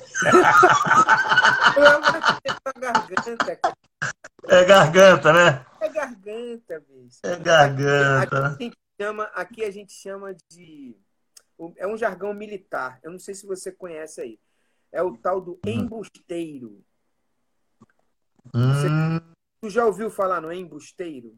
É 4.47 4.63
garganta, 4.63 5.33
né? 5.33 5.65
É 5.81 5.89
garganta, 5.89 6.79
bicho. 6.87 7.19
É 7.21 7.35
garganta. 7.35 8.47
Aqui, 8.47 8.63
gente 8.63 8.77
chama, 9.01 9.23
aqui 9.35 9.65
a 9.65 9.71
gente 9.71 9.91
chama 9.91 10.33
de. 10.49 10.95
É 11.75 11.85
um 11.85 11.97
jargão 11.97 12.33
militar. 12.33 12.97
Eu 13.03 13.11
não 13.11 13.19
sei 13.19 13.35
se 13.35 13.45
você 13.45 13.73
conhece 13.73 14.21
aí. 14.21 14.39
É 14.89 15.03
o 15.03 15.17
tal 15.17 15.41
do 15.41 15.59
hum. 15.65 15.69
embusteiro. 15.69 16.81
Você, 18.53 18.87
hum. 18.87 19.19
tu 19.59 19.69
já 19.69 19.85
ouviu 19.85 20.09
falar 20.09 20.39
no 20.39 20.53
embusteiro? 20.53 21.37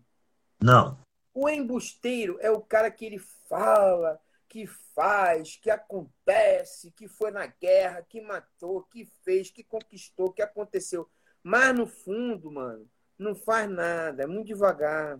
Não. 0.62 1.00
O 1.34 1.50
embusteiro 1.50 2.38
é 2.42 2.52
o 2.52 2.62
cara 2.62 2.92
que 2.92 3.06
ele 3.06 3.18
fala, 3.50 4.20
que 4.50 4.66
faz, 4.96 5.56
que 5.56 5.70
acontece, 5.70 6.92
que 6.92 7.08
foi 7.08 7.30
na 7.30 7.46
guerra, 7.46 8.02
que 8.02 8.20
matou, 8.20 8.82
que 8.84 9.06
fez, 9.24 9.52
que 9.52 9.64
conquistou, 9.64 10.34
que 10.34 10.42
aconteceu. 10.42 11.08
Mas 11.44 11.76
no 11.78 11.86
fundo, 11.86 12.52
mano, 12.52 12.90
não 13.18 13.36
faz 13.36 13.70
nada, 13.70 14.24
é 14.24 14.28
muito 14.28 14.48
devagar. 14.48 15.20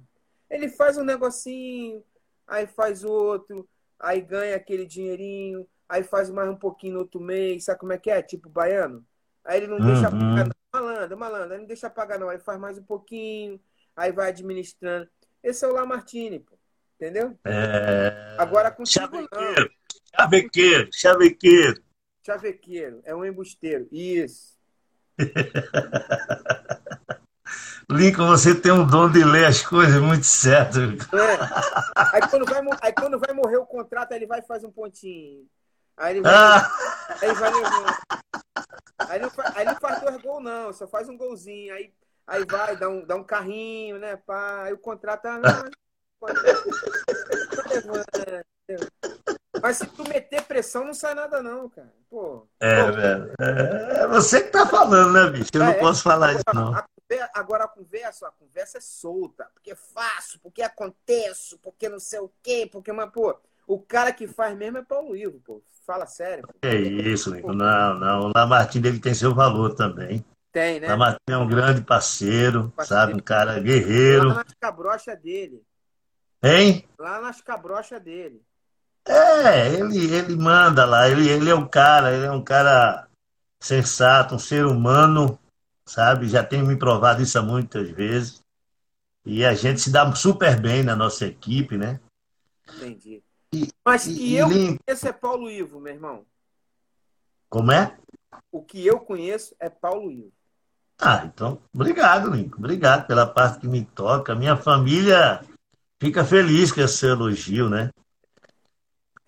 Ele 0.50 0.68
faz 0.68 0.98
um 0.98 1.04
negocinho, 1.04 2.04
aí 2.48 2.66
faz 2.66 3.04
outro, 3.04 3.70
aí 4.00 4.20
ganha 4.20 4.56
aquele 4.56 4.86
dinheirinho, 4.86 5.68
aí 5.88 6.04
faz 6.04 6.30
mais 6.32 6.50
um 6.50 6.56
pouquinho 6.56 6.96
no 6.96 7.00
outro 7.02 7.22
mês, 7.22 7.66
sabe 7.66 7.80
como 7.80 7.94
é 7.94 7.98
que 7.98 8.10
é? 8.10 8.22
Tipo 8.24 8.50
baiano. 8.50 9.06
Aí 9.46 9.58
ele 9.58 9.68
não 9.68 9.78
uhum. 9.78 9.86
deixa 9.86 10.10
pagar, 10.10 10.46
não. 10.46 10.54
malandro, 10.74 11.18
malandro, 11.18 11.54
aí 11.54 11.60
não 11.60 11.68
deixa 11.68 11.90
pagar 11.90 12.20
não, 12.20 12.30
aí 12.30 12.40
faz 12.40 12.60
mais 12.60 12.78
um 12.80 12.84
pouquinho, 12.84 13.62
aí 13.96 14.12
vai 14.12 14.30
administrando. 14.30 15.08
Esse 15.44 15.64
é 15.64 15.68
o 15.68 15.74
Lamartine, 15.74 16.40
pô. 16.40 16.59
Entendeu? 17.00 17.40
É... 17.46 18.36
Agora 18.38 18.70
com 18.70 18.86
chavequeiro, 18.86 19.72
chavequeiro, 20.14 20.90
chavequeiro. 20.92 21.82
Chavequeiro, 22.26 23.00
é 23.06 23.16
um 23.16 23.24
embusteiro. 23.24 23.88
Isso. 23.90 24.60
Lincoln, 27.90 28.28
você 28.28 28.54
tem 28.54 28.74
um 28.74 28.86
dom 28.86 29.10
de 29.10 29.24
ler 29.24 29.46
as 29.46 29.62
coisas 29.62 30.02
muito 30.02 30.26
certo. 30.26 30.80
É. 30.80 31.38
Aí, 31.96 32.22
quando 32.30 32.46
vai, 32.46 32.62
aí 32.82 32.94
quando 32.94 33.18
vai 33.18 33.34
morrer 33.34 33.58
o 33.58 33.66
contrato, 33.66 34.12
ele 34.12 34.28
vai 34.28 34.40
e 34.40 34.46
faz 34.46 34.66
um 34.66 34.72
pontinho. 34.72 35.48
Aí 35.96 36.18
ele 36.18 36.22
vai. 36.22 36.34
Ah. 36.34 36.70
Aí 37.22 37.34
vai 37.34 37.52
Aí 39.08 39.20
não, 39.20 39.32
aí 39.56 39.66
não 39.66 39.76
faz 39.78 40.02
dois 40.02 40.22
gols, 40.22 40.44
não, 40.44 40.74
só 40.74 40.86
faz 40.86 41.08
um 41.08 41.18
golzinho. 41.18 41.74
Aí, 41.74 41.94
aí 42.28 42.46
vai, 42.46 42.76
dá 42.76 42.90
um, 42.90 43.06
dá 43.06 43.16
um 43.16 43.24
carrinho, 43.24 43.98
né? 43.98 44.18
Pá, 44.18 44.64
aí 44.64 44.74
o 44.74 44.78
contrato. 44.78 45.28
Ah, 45.28 45.70
mas 49.62 49.78
se 49.78 49.86
tu 49.88 50.04
meter 50.08 50.44
pressão, 50.44 50.86
não 50.86 50.94
sai 50.94 51.16
nada, 51.16 51.42
não, 51.42 51.70
cara. 51.70 51.94
Pô, 52.10 52.48
é, 52.60 52.84
pô, 52.84 52.92
velho. 52.94 53.34
É, 53.40 54.04
é 54.04 54.08
você 54.08 54.42
que 54.42 54.52
tá 54.52 54.66
falando, 54.66 55.14
né, 55.14 55.30
bicho? 55.30 55.52
Eu 55.54 55.64
é, 55.64 55.66
não 55.66 55.74
posso 55.76 56.04
falar 56.04 56.34
isso, 56.34 56.44
não. 56.54 56.74
A, 56.74 56.86
agora 57.34 57.64
a 57.64 57.68
conversa, 57.68 58.28
a 58.28 58.32
conversa 58.32 58.78
é 58.78 58.82
solta, 58.82 59.50
porque 59.54 59.72
é 59.72 59.76
fácil, 59.76 60.40
porque 60.42 60.62
acontece, 60.62 61.58
porque 61.58 61.90
não 61.90 62.00
sei 62.00 62.20
o 62.20 62.32
quê, 62.44 62.70
porque, 62.72 62.92
mas, 62.92 63.10
pô, 63.12 63.36
o 63.68 63.80
cara 63.80 64.12
que 64.12 64.28
faz 64.28 64.58
mesmo 64.58 64.80
é 64.80 64.84
Paulo 64.84 65.16
Ivo, 65.16 65.40
pô. 65.42 65.62
Fala 65.86 66.06
sério. 66.06 66.48
Pô. 66.48 66.54
É 66.62 66.76
isso, 66.76 67.34
Nico. 67.34 67.54
Não, 67.54 67.94
não. 67.96 68.22
O 68.26 68.32
Lamartine 68.36 68.88
ele 68.88 69.00
tem 69.00 69.14
seu 69.14 69.34
valor 69.34 69.74
também. 69.74 70.24
Tem, 70.52 70.80
né? 70.80 70.88
Lamartine 70.88 71.34
é 71.34 71.38
um 71.38 71.48
grande 71.48 71.82
parceiro, 71.82 72.72
parceiro. 72.76 73.02
sabe? 73.02 73.14
Um 73.14 73.24
cara 73.24 73.60
guerreiro. 73.60 74.30
Lá 74.30 74.36
na 74.36 74.46
cabrocha 74.60 75.16
dele. 75.16 75.64
Hein? 76.42 76.88
Lá 76.98 77.20
nas 77.20 77.42
cabrochas 77.42 78.02
dele. 78.02 78.42
É, 79.06 79.74
ele, 79.74 80.14
ele 80.14 80.36
manda 80.36 80.86
lá, 80.86 81.10
ele, 81.10 81.28
ele 81.28 81.50
é 81.50 81.56
um 81.56 81.68
cara, 81.68 82.14
ele 82.14 82.26
é 82.26 82.32
um 82.32 82.44
cara 82.44 83.08
sensato, 83.60 84.36
um 84.36 84.40
ser 84.40 84.66
humano, 84.66 85.40
sabe? 85.86 86.28
Já 86.28 86.44
tem 86.44 86.64
me 86.64 86.78
provado 86.78 87.22
isso 87.22 87.42
muitas 87.44 87.90
vezes. 87.90 88.44
E 89.26 89.44
a 89.44 89.54
gente 89.54 89.82
se 89.82 89.92
dá 89.92 90.14
super 90.16 90.60
bem 90.60 90.84
na 90.84 90.96
nossa 90.96 91.26
equipe, 91.26 91.78
né? 91.78 92.00
Entendi. 92.76 93.24
E, 93.54 93.68
Mas 93.86 94.04
que 94.04 94.12
e, 94.12 94.38
eu 94.38 94.48
conheço 94.48 95.08
é 95.08 95.12
Paulo 95.12 95.50
Ivo, 95.50 95.80
meu 95.80 95.94
irmão. 95.94 96.26
Como 97.50 97.72
é? 97.72 97.98
O 98.52 98.64
que 98.64 98.86
eu 98.86 99.00
conheço 99.00 99.56
é 99.60 99.70
Paulo 99.70 100.12
Ivo. 100.12 100.32
Ah, 101.02 101.24
então, 101.26 101.62
obrigado, 101.74 102.30
Lincoln. 102.30 102.60
Obrigado 102.60 103.08
pela 103.08 103.26
parte 103.26 103.60
que 103.60 103.68
me 103.68 103.86
toca. 103.86 104.36
Minha 104.36 104.56
família 104.56 105.42
fica 106.00 106.24
feliz 106.24 106.72
com 106.72 106.82
esse 106.82 107.06
elogio, 107.06 107.70
né? 107.70 107.90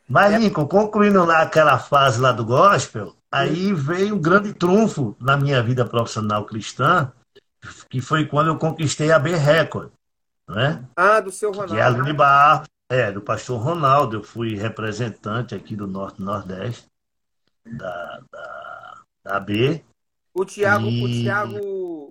Mas, 0.07 0.33
é. 0.33 0.39
Lincoln, 0.39 0.67
concluindo 0.67 1.23
lá 1.23 1.41
aquela 1.41 1.79
fase 1.79 2.19
lá 2.19 2.31
do 2.31 2.45
gospel, 2.45 3.15
aí 3.31 3.73
veio 3.73 4.15
um 4.15 4.21
grande 4.21 4.53
trunfo 4.53 5.15
na 5.19 5.37
minha 5.37 5.61
vida 5.63 5.85
profissional 5.85 6.45
cristã, 6.45 7.11
que 7.89 8.01
foi 8.01 8.25
quando 8.25 8.47
eu 8.47 8.57
conquistei 8.57 9.11
a 9.11 9.19
B 9.19 9.35
Record, 9.35 9.91
né? 10.49 10.83
Ah, 10.95 11.19
do 11.19 11.31
seu 11.31 11.51
Ronaldo. 11.51 12.03
Que 12.03 12.09
é 12.09 12.13
Barro, 12.13 12.65
é, 12.89 13.11
do 13.11 13.21
pastor 13.21 13.61
Ronaldo. 13.61 14.17
Eu 14.17 14.23
fui 14.23 14.55
representante 14.55 15.55
aqui 15.55 15.75
do 15.75 15.87
Norte 15.87 16.21
Nordeste 16.21 16.87
da, 17.65 18.21
da, 18.31 19.03
da 19.23 19.37
AB. 19.37 19.83
O 20.33 20.45
Thiago, 20.45 20.87
e... 20.87 21.03
o 21.03 21.23
Thiago, 21.23 21.57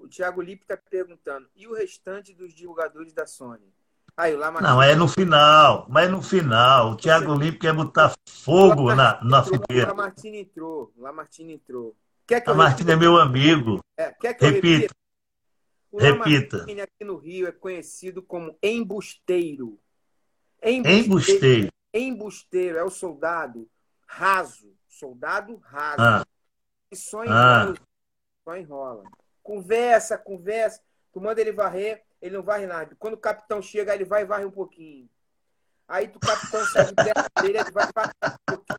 o 0.05 0.09
Thiago 0.09 0.43
Lippe 0.43 0.63
está 0.63 0.77
perguntando, 0.77 1.49
e 1.55 1.67
o 1.67 1.75
restante 1.75 2.35
dos 2.35 2.55
divulgadores 2.55 3.13
da 3.13 3.27
Sony? 3.27 3.73
Aí, 4.21 4.37
Não, 4.37 4.83
é 4.83 4.95
no 4.95 5.09
final, 5.09 5.87
mas 5.89 6.11
no 6.11 6.21
final. 6.21 6.91
O 6.91 6.97
Thiago 6.97 7.35
Você... 7.35 7.45
Lippe 7.45 7.61
quer 7.61 7.73
botar 7.73 8.15
fogo 8.29 8.95
na, 8.95 9.19
na 9.25 9.43
fogueira. 9.43 9.87
O 9.87 9.97
Lamartine 9.97 10.39
entrou, 10.41 10.93
o 10.95 11.01
Lamartine 11.01 11.55
entrou. 11.55 11.97
Quer 12.27 12.43
que 12.43 12.51
Lamartine 12.51 12.93
é 12.93 12.97
meu 12.97 13.17
amigo. 13.17 13.81
É, 13.97 14.13
quer 14.13 14.35
que 14.35 14.45
repita. 14.45 14.95
O 15.91 15.99
repita. 15.99 16.59
Lamartine 16.59 16.81
aqui 16.83 17.03
no 17.03 17.17
Rio 17.17 17.49
é 17.49 17.53
conhecido 17.53 18.23
como 18.23 18.55
embusteiro. 18.63 19.81
Embusteiro. 20.63 21.07
Embusteiro, 21.07 21.69
embusteiro 21.95 22.77
é 22.77 22.85
o 22.85 22.91
soldado 22.91 23.67
raso. 24.07 24.71
Soldado 24.87 25.57
raso. 25.65 25.97
Ah. 25.99 26.27
E 26.93 26.97
só 26.97 27.25
enrola. 27.25 27.75
Ah. 27.75 27.83
Só 28.45 28.55
enrola. 28.55 29.05
Conversa, 29.43 30.19
conversa. 30.19 30.83
Tu 31.11 31.19
manda 31.23 31.41
ele 31.41 31.53
varrer 31.53 32.05
ele 32.21 32.37
não 32.37 32.43
varre 32.43 32.67
nada. 32.67 32.97
Quando 32.99 33.15
o 33.15 33.19
capitão 33.19 33.63
chega, 33.63 33.95
ele 33.95 34.05
vai 34.05 34.23
e 34.23 34.27
varre 34.27 34.45
um 34.45 34.51
pouquinho. 34.51 35.09
Aí 35.89 36.07
o 36.07 36.21
capitão 36.21 36.65
sai 36.67 36.87
de 36.87 36.95
perto 36.95 37.43
dele, 37.43 37.59
ele 37.59 37.71
vai 37.71 37.89
varrer 37.95 38.15
um 38.25 38.57
pouquinho. 38.57 38.79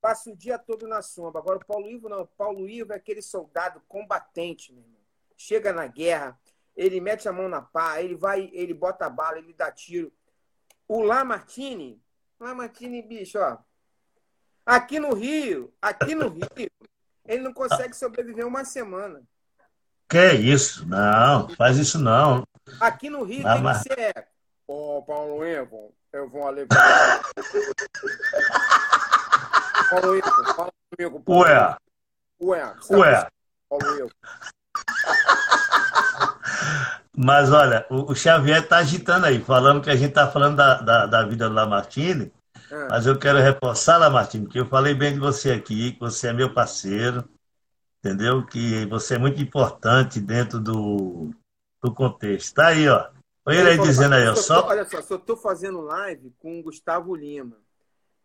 Passa 0.00 0.30
o 0.30 0.36
dia 0.36 0.58
todo 0.58 0.88
na 0.88 1.00
sombra. 1.00 1.40
Agora 1.40 1.58
o 1.58 1.64
Paulo 1.64 1.88
Ivo 1.88 2.08
não. 2.08 2.22
O 2.22 2.26
Paulo 2.26 2.68
Ivo 2.68 2.92
é 2.92 2.96
aquele 2.96 3.22
soldado 3.22 3.80
combatente, 3.86 4.72
meu 4.72 4.82
irmão. 4.82 5.00
Chega 5.36 5.72
na 5.72 5.86
guerra, 5.86 6.38
ele 6.74 7.00
mete 7.00 7.28
a 7.28 7.32
mão 7.32 7.48
na 7.48 7.62
pá, 7.62 8.00
ele 8.00 8.16
vai, 8.16 8.50
ele 8.52 8.74
bota 8.74 9.08
bala, 9.08 9.38
ele 9.38 9.52
dá 9.52 9.70
tiro. 9.70 10.12
O 10.88 11.02
Lamartine, 11.02 12.02
Lamartine, 12.40 13.02
bicho, 13.02 13.38
ó. 13.38 13.58
Aqui 14.66 14.98
no 14.98 15.14
Rio, 15.14 15.72
aqui 15.80 16.14
no 16.14 16.28
Rio, 16.28 16.70
ele 17.24 17.42
não 17.42 17.52
consegue 17.52 17.94
sobreviver 17.94 18.46
uma 18.46 18.64
semana. 18.64 19.22
Que 20.12 20.18
é 20.18 20.34
isso? 20.34 20.86
Não, 20.86 21.48
faz 21.56 21.78
isso 21.78 21.98
não. 21.98 22.42
Aqui 22.78 23.08
no 23.08 23.24
Rio 23.24 23.44
tem 23.44 23.62
mas... 23.62 23.82
que 23.82 23.94
ser. 23.94 24.26
Ô, 24.68 24.98
oh, 24.98 25.02
Paulo 25.02 25.42
Ivo, 25.42 25.94
eu 26.12 26.28
vou 26.28 26.50
levar. 26.50 26.68
Paulo 29.88 30.14
Ivo, 30.14 30.28
fala 30.54 30.70
comigo. 30.90 31.18
Paulo 31.20 31.40
Ué. 31.40 31.76
Ué. 32.42 32.74
Ué. 32.90 33.26
Paulo 33.70 34.00
Ivo. 34.00 34.10
Mas 37.16 37.50
olha, 37.50 37.86
o, 37.88 38.14
Xavier 38.14 38.64
está 38.64 38.76
agitando 38.78 39.24
aí, 39.24 39.42
falando 39.42 39.80
que 39.80 39.88
a 39.88 39.96
gente 39.96 40.10
está 40.10 40.30
falando 40.30 40.56
da, 40.56 40.74
da, 40.82 41.06
da, 41.06 41.24
vida 41.24 41.48
do 41.48 41.54
Lamartine. 41.54 42.30
Ah. 42.70 42.88
Mas 42.90 43.06
eu 43.06 43.18
quero 43.18 43.38
reforçar, 43.38 43.96
Lamartine, 43.96 44.46
que 44.46 44.60
eu 44.60 44.66
falei 44.66 44.92
bem 44.92 45.14
de 45.14 45.20
você 45.20 45.52
aqui, 45.52 45.92
que 45.92 46.00
você 46.00 46.28
é 46.28 46.34
meu 46.34 46.52
parceiro, 46.52 47.26
entendeu? 48.04 48.44
Que 48.44 48.84
você 48.86 49.14
é 49.14 49.18
muito 49.18 49.40
importante 49.40 50.20
dentro 50.20 50.58
do, 50.58 51.30
do 51.80 51.94
contexto. 51.94 52.54
Tá 52.54 52.68
aí, 52.68 52.88
ó. 52.88 53.08
Olha 53.46 53.60
ele 53.60 53.70
aí 53.70 53.78
dizendo 53.78 54.14
aí, 54.14 54.26
ó. 54.26 54.34
Só... 54.34 54.66
Olha 54.66 54.84
só, 54.84 55.00
só 55.00 55.14
estou 55.14 55.36
fazendo 55.36 55.80
live 55.80 56.34
com 56.38 56.58
o 56.58 56.62
Gustavo 56.62 57.14
Lima. 57.14 57.56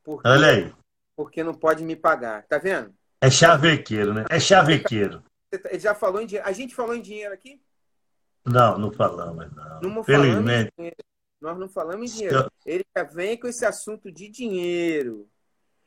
Porque, 0.04 0.28
olha 0.28 0.48
aí. 0.48 0.74
Porque 1.16 1.44
não 1.44 1.54
pode 1.54 1.84
me 1.84 1.96
pagar. 1.96 2.46
Tá 2.48 2.58
vendo? 2.58 2.94
É 3.22 3.30
chavequeiro, 3.30 4.14
né? 4.14 4.26
É 4.30 4.40
chavequeiro. 4.40 5.24
Tá, 5.52 5.70
ele 5.70 5.80
já 5.80 5.96
falou 5.96 6.22
em 6.22 6.26
dinheiro. 6.26 6.48
A 6.48 6.52
gente 6.52 6.76
falou 6.76 6.96
em 6.96 7.02
dinheiro 7.02 7.34
aqui? 7.34 7.62
Não, 8.46 8.78
não 8.78 8.92
falamos, 8.92 9.52
não. 9.54 9.82
não 9.82 10.04
Felizmente. 10.04 10.72
Nós 11.42 11.58
não 11.58 11.70
falamos 11.70 12.12
em 12.12 12.16
dinheiro. 12.16 12.52
Ele 12.66 12.86
já 12.96 13.04
vem 13.04 13.38
com 13.40 13.48
esse 13.48 13.66
assunto 13.66 14.12
de 14.12 14.30
dinheiro. 14.30 15.28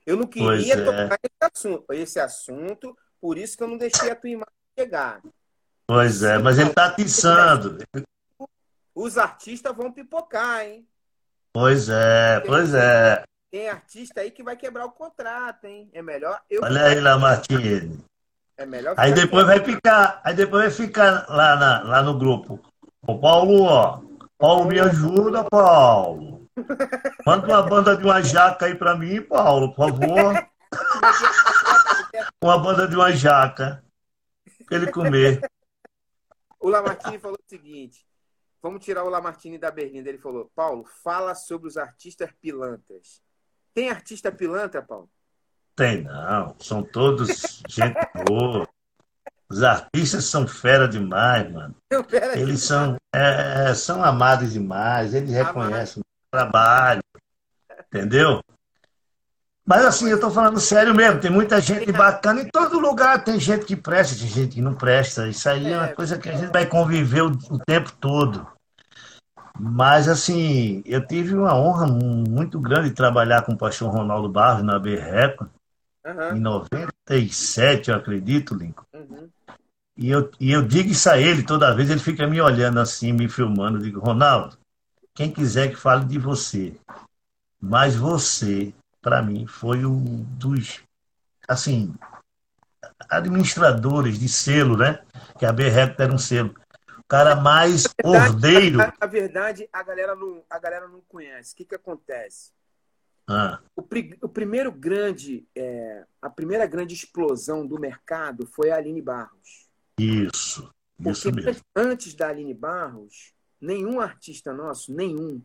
Eu 0.04 0.16
não 0.16 0.26
queria 0.26 0.74
é. 0.74 0.84
tocar 0.84 1.18
esse 1.22 1.52
assunto. 1.52 1.92
Esse 1.92 2.20
assunto, 2.20 2.96
por 3.20 3.36
isso 3.38 3.56
que 3.56 3.62
eu 3.62 3.68
não 3.68 3.76
deixei 3.76 4.10
a 4.10 4.16
tua 4.16 4.30
imagem 4.30 4.54
chegar. 4.78 5.20
Pois 5.86 6.22
é, 6.22 6.38
mas 6.38 6.58
ele 6.58 6.70
está 6.70 6.86
atiçando. 6.86 7.78
Os 8.94 9.18
artistas 9.18 9.76
vão 9.76 9.92
pipocar, 9.92 10.64
hein? 10.64 10.86
Pois 11.52 11.88
é, 11.88 12.40
pois 12.40 12.72
é. 12.74 13.24
Tem 13.50 13.68
artista 13.68 14.20
aí 14.20 14.30
que 14.30 14.42
vai 14.42 14.56
quebrar 14.56 14.84
o 14.84 14.92
contrato, 14.92 15.64
hein? 15.64 15.90
É 15.92 16.00
melhor 16.00 16.40
eu. 16.48 16.62
Olha 16.62 16.84
aí, 16.84 17.00
Lamartine. 17.00 17.98
É 18.56 18.64
melhor 18.64 18.94
Aí 18.96 19.12
depois 19.12 19.46
vai 19.46 19.58
ficar, 19.58 20.20
aí 20.22 20.34
depois 20.34 20.62
vai 20.62 20.86
ficar 20.86 21.26
lá, 21.28 21.56
na, 21.56 21.82
lá 21.82 22.02
no 22.02 22.16
grupo. 22.16 22.60
Ô 23.06 23.18
Paulo, 23.18 23.62
ó. 23.64 24.00
Paulo, 24.38 24.66
me 24.66 24.78
ajuda, 24.78 25.42
Paulo. 25.44 26.46
Manda 27.26 27.46
uma 27.46 27.62
banda 27.62 27.96
de 27.96 28.04
uma 28.04 28.22
jaca 28.22 28.66
aí 28.66 28.74
pra 28.74 28.94
mim, 28.94 29.20
Paulo, 29.22 29.74
por 29.74 29.88
favor. 29.88 30.46
uma 32.42 32.58
banda 32.58 32.86
de 32.88 32.96
uma 32.96 33.12
jaca. 33.12 33.84
Pra 34.66 34.76
ele 34.76 34.90
comer. 34.90 35.40
O 36.58 36.68
Lamartine 36.68 37.18
falou 37.18 37.38
o 37.38 37.48
seguinte: 37.48 38.06
vamos 38.62 38.84
tirar 38.84 39.04
o 39.04 39.08
Lamartine 39.08 39.58
da 39.58 39.70
berlinda. 39.70 40.08
Ele 40.08 40.18
falou: 40.18 40.50
Paulo, 40.54 40.84
fala 41.02 41.34
sobre 41.34 41.68
os 41.68 41.76
artistas 41.76 42.30
pilantras. 42.40 43.22
Tem 43.72 43.90
artista 43.90 44.30
pilantra, 44.30 44.82
Paulo? 44.82 45.10
Tem, 45.74 46.02
não. 46.02 46.54
São 46.58 46.82
todos 46.82 47.62
gente 47.68 47.96
boa. 48.26 48.68
Os 49.48 49.62
artistas 49.62 50.24
são 50.26 50.46
fera 50.46 50.86
demais, 50.86 51.50
mano. 51.50 51.74
Fera 52.08 52.38
eles 52.38 52.38
demais. 52.38 52.62
São, 52.62 52.96
é, 53.12 53.74
são 53.74 54.04
amados 54.04 54.52
demais, 54.52 55.14
eles 55.14 55.30
reconhecem 55.32 56.00
o 56.00 56.04
trabalho. 56.30 57.02
Entendeu? 57.86 58.40
Mas 59.70 59.86
assim, 59.86 60.08
eu 60.08 60.16
estou 60.16 60.32
falando 60.32 60.58
sério 60.58 60.92
mesmo, 60.92 61.20
tem 61.20 61.30
muita 61.30 61.60
gente 61.60 61.92
bacana 61.92 62.40
em 62.40 62.48
todo 62.48 62.80
lugar, 62.80 63.22
tem 63.22 63.38
gente 63.38 63.64
que 63.64 63.76
presta, 63.76 64.18
tem 64.18 64.26
gente 64.26 64.54
que 64.56 64.60
não 64.60 64.74
presta. 64.74 65.28
Isso 65.28 65.48
aí 65.48 65.72
é 65.72 65.76
uma 65.76 65.86
é. 65.86 65.92
coisa 65.92 66.18
que 66.18 66.28
a 66.28 66.36
gente 66.36 66.50
vai 66.50 66.66
conviver 66.66 67.22
o, 67.22 67.30
o 67.48 67.56
tempo 67.56 67.92
todo. 68.00 68.44
Mas 69.56 70.08
assim, 70.08 70.82
eu 70.84 71.06
tive 71.06 71.36
uma 71.36 71.54
honra 71.54 71.86
muito 71.86 72.58
grande 72.58 72.88
de 72.88 72.96
trabalhar 72.96 73.42
com 73.42 73.52
o 73.52 73.56
pastor 73.56 73.92
Ronaldo 73.92 74.28
Barros 74.28 74.64
na 74.64 74.76
BRECO, 74.76 75.48
uhum. 76.04 76.36
em 76.36 76.40
97, 76.40 77.90
eu 77.90 77.96
acredito, 77.96 78.56
Lincoln. 78.56 78.84
Uhum. 78.92 79.28
E, 79.96 80.10
eu, 80.10 80.32
e 80.40 80.50
eu 80.50 80.62
digo 80.62 80.90
isso 80.90 81.08
a 81.08 81.16
ele 81.16 81.44
toda 81.44 81.72
vez, 81.76 81.88
ele 81.88 82.00
fica 82.00 82.26
me 82.26 82.40
olhando 82.40 82.80
assim, 82.80 83.12
me 83.12 83.28
filmando. 83.28 83.78
Eu 83.78 83.82
digo, 83.82 84.00
Ronaldo, 84.00 84.58
quem 85.14 85.30
quiser 85.30 85.68
que 85.68 85.76
fale 85.76 86.04
de 86.06 86.18
você, 86.18 86.74
mas 87.62 87.94
você 87.94 88.74
para 89.00 89.22
mim, 89.22 89.46
foi 89.46 89.84
um 89.84 90.22
dos, 90.22 90.82
assim, 91.48 91.94
administradores 93.08 94.18
de 94.18 94.28
selo, 94.28 94.76
né? 94.76 95.02
Que 95.38 95.46
a 95.46 95.52
Berreto 95.52 96.02
era 96.02 96.12
um 96.12 96.18
selo. 96.18 96.54
O 96.98 97.04
cara 97.08 97.34
mais 97.34 97.84
verdade, 98.02 98.30
ordeiro. 98.30 98.78
Na 98.78 99.06
verdade, 99.06 99.68
a 99.72 99.82
galera 99.82 100.14
não, 100.14 100.42
a 100.48 100.58
galera 100.58 100.86
não 100.88 101.00
conhece. 101.08 101.54
O 101.54 101.56
que, 101.56 101.64
que 101.64 101.74
acontece? 101.74 102.52
Ah. 103.26 103.60
O, 103.76 103.82
o, 104.22 104.28
primeiro 104.28 104.72
grande, 104.72 105.46
é, 105.54 106.04
a 106.20 106.28
primeira 106.28 106.66
grande 106.66 106.94
explosão 106.94 107.66
do 107.66 107.78
mercado 107.78 108.46
foi 108.46 108.70
a 108.70 108.76
Aline 108.76 109.02
Barros. 109.02 109.68
Isso, 109.98 110.68
Porque 110.96 111.10
isso 111.10 111.32
mesmo. 111.32 111.62
Antes 111.74 112.14
da 112.14 112.28
Aline 112.28 112.54
Barros, 112.54 113.32
nenhum 113.60 114.00
artista 114.00 114.52
nosso, 114.52 114.92
nenhum, 114.92 115.40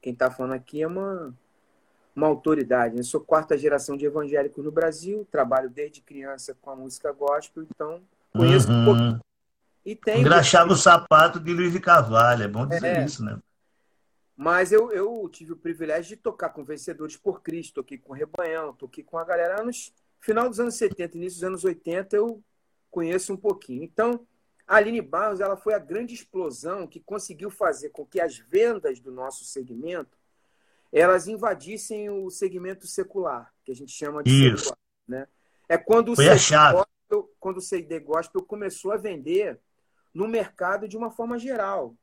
quem 0.00 0.12
está 0.12 0.30
falando 0.30 0.54
aqui 0.54 0.82
é 0.82 0.86
uma, 0.86 1.32
uma 2.16 2.26
autoridade. 2.26 2.96
Eu 2.96 3.04
sou 3.04 3.20
quarta 3.20 3.58
geração 3.58 3.96
de 3.96 4.06
evangélicos 4.06 4.64
no 4.64 4.72
Brasil, 4.72 5.28
trabalho 5.30 5.68
desde 5.68 6.00
criança 6.00 6.56
com 6.60 6.70
a 6.70 6.76
música 6.76 7.12
gospel, 7.12 7.62
então 7.62 8.00
conheço 8.32 8.70
uhum. 8.70 8.80
um 8.80 8.84
pouquinho. 8.86 9.20
E 9.84 9.94
tem 9.94 10.20
Engraxava 10.22 10.72
o 10.72 10.76
sapato 10.76 11.38
de 11.38 11.52
Luiz 11.52 11.72
de 11.72 11.78
Carvalho, 11.78 12.42
é 12.42 12.48
bom 12.48 12.66
dizer 12.66 12.86
é, 12.86 13.04
isso, 13.04 13.22
né? 13.22 13.38
Mas 14.34 14.72
eu, 14.72 14.90
eu 14.90 15.28
tive 15.30 15.52
o 15.52 15.56
privilégio 15.56 16.16
de 16.16 16.22
tocar 16.22 16.48
com 16.48 16.64
Vencedores 16.64 17.16
por 17.16 17.42
Cristo, 17.42 17.74
toquei 17.74 17.98
com 17.98 18.12
Rebanhão, 18.12 18.72
toquei 18.72 19.04
com 19.04 19.18
a 19.18 19.24
galera 19.24 19.60
anos 19.60 19.92
final 20.18 20.48
dos 20.48 20.58
anos 20.58 20.74
70, 20.74 21.16
início 21.16 21.38
dos 21.38 21.44
anos 21.44 21.64
80, 21.64 22.16
eu 22.16 22.42
conheço 22.90 23.32
um 23.32 23.36
pouquinho. 23.36 23.84
Então, 23.84 24.26
a 24.66 24.76
Aline 24.76 25.00
Barros 25.00 25.40
ela 25.40 25.56
foi 25.56 25.74
a 25.74 25.78
grande 25.78 26.14
explosão 26.14 26.86
que 26.86 26.98
conseguiu 26.98 27.50
fazer 27.50 27.90
com 27.90 28.04
que 28.04 28.20
as 28.20 28.36
vendas 28.36 28.98
do 28.98 29.12
nosso 29.12 29.44
segmento 29.44 30.15
elas 30.98 31.26
invadissem 31.28 32.08
o 32.10 32.30
segmento 32.30 32.86
secular, 32.86 33.52
que 33.64 33.72
a 33.72 33.74
gente 33.74 33.92
chama 33.92 34.22
de 34.22 34.30
Isso. 34.30 34.64
secular. 34.64 34.78
Né? 35.06 35.28
É 35.68 35.76
quando 35.76 36.12
o, 36.12 36.16
Foi 36.16 36.28
a 36.28 36.38
CD 36.38 36.56
gospel, 36.72 37.34
quando 37.38 37.56
o 37.58 37.60
CD 37.60 38.00
Gospel 38.00 38.42
começou 38.42 38.92
a 38.92 38.96
vender 38.96 39.60
no 40.14 40.26
mercado 40.26 40.88
de 40.88 40.96
uma 40.96 41.10
forma 41.10 41.38
geral. 41.38 41.94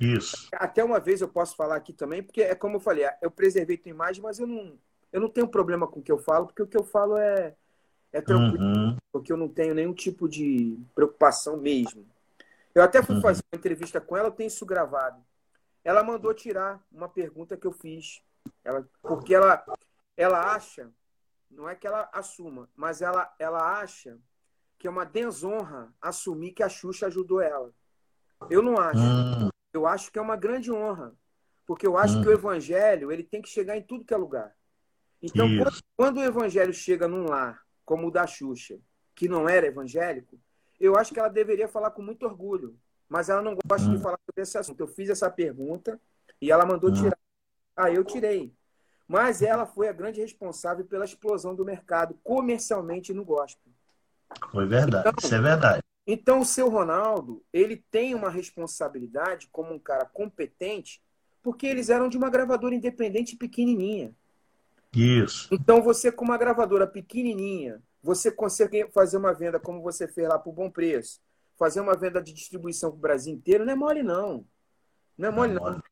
Isso. 0.00 0.48
Até 0.52 0.82
uma 0.82 0.98
vez 1.00 1.20
eu 1.20 1.28
posso 1.28 1.56
falar 1.56 1.76
aqui 1.76 1.92
também, 1.92 2.22
porque 2.22 2.42
é 2.42 2.54
como 2.54 2.76
eu 2.76 2.80
falei, 2.80 3.04
eu 3.22 3.30
preservei 3.30 3.76
tua 3.76 3.90
imagem, 3.90 4.22
mas 4.22 4.38
eu 4.38 4.46
não, 4.46 4.78
eu 5.12 5.20
não 5.20 5.28
tenho 5.28 5.48
problema 5.48 5.86
com 5.86 6.00
o 6.00 6.02
que 6.02 6.12
eu 6.12 6.18
falo, 6.18 6.46
porque 6.46 6.62
o 6.62 6.66
que 6.66 6.76
eu 6.76 6.84
falo 6.84 7.16
é, 7.16 7.54
é 8.12 8.20
tranquilo, 8.20 8.64
Uhum. 8.64 8.96
porque 9.12 9.32
eu 9.32 9.36
não 9.36 9.48
tenho 9.48 9.74
nenhum 9.74 9.92
tipo 9.94 10.28
de 10.28 10.78
preocupação 10.94 11.56
mesmo. 11.56 12.04
Eu 12.74 12.82
até 12.82 13.02
fui 13.02 13.16
Uhum. 13.16 13.22
fazer 13.22 13.42
uma 13.52 13.58
entrevista 13.58 14.00
com 14.00 14.16
ela, 14.16 14.28
eu 14.28 14.32
tenho 14.32 14.48
isso 14.48 14.64
gravado. 14.66 15.20
Ela 15.88 16.04
mandou 16.04 16.34
tirar 16.34 16.84
uma 16.92 17.08
pergunta 17.08 17.56
que 17.56 17.66
eu 17.66 17.72
fiz. 17.72 18.22
Ela, 18.62 18.86
porque 19.00 19.34
ela, 19.34 19.64
ela 20.18 20.52
acha, 20.54 20.92
não 21.50 21.66
é 21.66 21.74
que 21.74 21.86
ela 21.86 22.10
assuma, 22.12 22.68
mas 22.76 23.00
ela, 23.00 23.34
ela 23.38 23.80
acha 23.80 24.18
que 24.78 24.86
é 24.86 24.90
uma 24.90 25.06
desonra 25.06 25.90
assumir 25.98 26.52
que 26.52 26.62
a 26.62 26.68
Xuxa 26.68 27.06
ajudou 27.06 27.40
ela. 27.40 27.72
Eu 28.50 28.60
não 28.60 28.76
acho. 28.78 29.00
Hum, 29.00 29.48
Eu 29.72 29.86
acho 29.86 30.12
que 30.12 30.18
é 30.18 30.22
uma 30.22 30.36
grande 30.36 30.70
honra. 30.70 31.14
Porque 31.66 31.86
eu 31.86 31.96
acho 31.96 32.18
Hum. 32.18 32.22
que 32.22 32.28
o 32.28 32.32
evangelho 32.32 33.10
ele 33.10 33.24
tem 33.24 33.40
que 33.40 33.48
chegar 33.48 33.74
em 33.74 33.82
tudo 33.82 34.04
que 34.04 34.12
é 34.12 34.16
lugar. 34.18 34.54
Então, 35.22 35.46
quando, 35.56 35.82
quando 35.96 36.16
o 36.18 36.22
evangelho 36.24 36.74
chega 36.74 37.08
num 37.08 37.24
lar, 37.24 37.62
como 37.86 38.08
o 38.08 38.10
da 38.10 38.26
Xuxa, 38.26 38.78
que 39.14 39.26
não 39.26 39.48
era 39.48 39.66
evangélico, 39.66 40.38
eu 40.78 40.96
acho 40.96 41.14
que 41.14 41.18
ela 41.18 41.30
deveria 41.30 41.66
falar 41.66 41.92
com 41.92 42.02
muito 42.02 42.26
orgulho. 42.26 42.78
Mas 43.08 43.28
ela 43.28 43.40
não 43.42 43.56
gosta 43.66 43.88
Hum. 43.88 43.96
de 43.96 44.02
falar 44.02 44.18
sobre 44.26 44.42
esse 44.42 44.58
assunto. 44.58 44.80
Eu 44.80 44.88
fiz 44.88 45.08
essa 45.08 45.30
pergunta 45.30 46.00
e 46.40 46.50
ela 46.50 46.66
mandou 46.66 46.90
Hum. 46.90 46.94
tirar. 46.94 47.18
Aí 47.76 47.94
eu 47.94 48.04
tirei. 48.04 48.52
Mas 49.06 49.40
ela 49.40 49.64
foi 49.64 49.88
a 49.88 49.92
grande 49.92 50.20
responsável 50.20 50.84
pela 50.84 51.04
explosão 51.04 51.54
do 51.54 51.64
mercado 51.64 52.18
comercialmente 52.22 53.14
no 53.14 53.24
gospel. 53.24 53.72
Foi 54.50 54.66
verdade. 54.66 55.08
Isso 55.22 55.34
é 55.34 55.40
verdade. 55.40 55.82
Então, 56.06 56.40
o 56.40 56.44
seu 56.44 56.68
Ronaldo, 56.68 57.42
ele 57.52 57.84
tem 57.90 58.14
uma 58.14 58.30
responsabilidade 58.30 59.48
como 59.50 59.72
um 59.74 59.78
cara 59.78 60.06
competente, 60.06 61.02
porque 61.42 61.66
eles 61.66 61.88
eram 61.90 62.08
de 62.08 62.16
uma 62.16 62.30
gravadora 62.30 62.74
independente 62.74 63.36
pequenininha. 63.36 64.14
Isso. 64.94 65.48
Então, 65.52 65.82
você 65.82 66.10
com 66.10 66.24
uma 66.24 66.38
gravadora 66.38 66.86
pequenininha, 66.86 67.82
você 68.02 68.30
consegue 68.30 68.88
fazer 68.90 69.16
uma 69.16 69.32
venda 69.34 69.58
como 69.60 69.82
você 69.82 70.08
fez 70.08 70.28
lá 70.28 70.38
por 70.38 70.52
bom 70.52 70.70
preço, 70.70 71.20
fazer 71.58 71.80
uma 71.80 71.96
venda 71.96 72.22
de 72.22 72.32
distribuição 72.32 72.90
para 72.90 72.98
o 72.98 73.00
Brasil 73.00 73.34
inteiro, 73.34 73.64
não 73.64 73.72
é 73.72 73.76
mole 73.76 74.02
não. 74.02 74.46
Não 75.16 75.28
é 75.28 75.32
mole 75.32 75.54
não. 75.54 75.82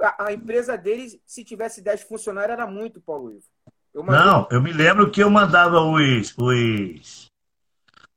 A, 0.00 0.26
a 0.26 0.32
empresa 0.32 0.76
deles, 0.76 1.18
se 1.24 1.42
tivesse 1.42 1.80
10 1.80 2.02
funcionários, 2.02 2.52
era 2.52 2.66
muito, 2.66 3.00
Paulo 3.00 3.32
Ivo. 3.32 3.46
Eu 3.94 4.02
Não, 4.04 4.46
eu 4.50 4.60
me 4.60 4.72
lembro 4.72 5.10
que 5.10 5.22
eu 5.22 5.30
mandava 5.30 5.80
os, 5.80 6.36
os, 6.36 7.30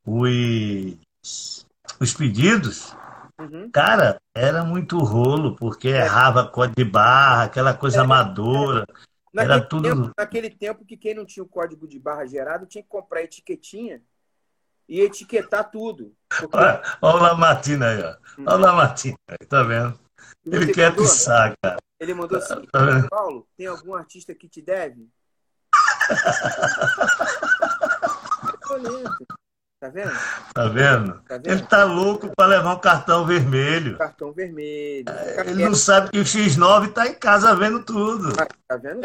os, 0.04 1.66
os 2.00 2.14
pedidos. 2.14 2.94
Uhum. 3.38 3.70
Cara, 3.70 4.20
era 4.34 4.64
muito 4.64 4.98
rolo, 4.98 5.54
porque 5.54 5.88
errava 5.88 6.48
código 6.48 6.76
de 6.76 6.84
barra, 6.84 7.44
aquela 7.44 7.72
coisa 7.72 8.02
amadora. 8.02 8.84
Era 9.36 9.60
tudo- 9.60 9.88
tempo, 9.88 10.12
naquele 10.18 10.50
tempo 10.50 10.84
que 10.84 10.96
quem 10.96 11.14
não 11.14 11.24
tinha 11.24 11.44
o 11.44 11.48
código 11.48 11.86
de 11.86 11.98
barra 12.00 12.26
gerado 12.26 12.66
tinha 12.66 12.82
que 12.82 12.88
comprar 12.88 13.22
etiquetinha 13.22 14.02
e 14.88 15.00
etiquetar 15.00 15.70
tudo. 15.70 16.14
Porque 16.28 16.56
Olha, 16.56 16.82
olha 17.02 17.16
o 17.16 17.22
Lamartine 17.22 17.84
aí, 17.84 18.02
ó. 18.02 18.16
Olha 18.46 18.56
o 18.56 18.58
Lamartine 18.60 19.16
aí, 19.28 19.46
tá 19.46 19.62
vendo? 19.62 19.98
Ele 20.46 20.66
você 20.66 20.72
quer 20.72 20.86
atiçar, 20.86 21.54
cara. 21.62 21.76
Ele 22.00 22.14
mandou 22.14 22.38
assim: 22.38 22.62
Tá? 22.72 23.06
Paulo, 23.10 23.46
tem 23.56 23.66
algum 23.66 23.94
artista 23.94 24.34
que 24.34 24.48
te 24.48 24.62
deve? 24.62 25.08
É. 28.70 29.28
Tá 29.80 29.88
vendo? 29.88 30.12
Tá 30.52 30.68
vendo? 30.68 31.22
Tá 31.22 31.36
Ele 31.36 31.54
vendo? 31.56 31.68
tá 31.68 31.84
louco 31.84 32.32
para 32.34 32.46
levar 32.48 32.74
um 32.74 32.80
cartão 32.80 33.24
vermelho. 33.24 33.96
Cartão 33.96 34.32
vermelho. 34.32 35.04
Fica 35.06 35.48
Ele 35.48 35.64
não 35.64 35.74
sabe 35.74 36.10
que 36.10 36.18
o 36.18 36.24
X9 36.24 36.92
tá 36.92 37.06
em 37.06 37.14
casa 37.14 37.54
vendo 37.54 37.84
tudo. 37.84 38.32
Tá 38.32 38.76
vendo? 38.76 39.00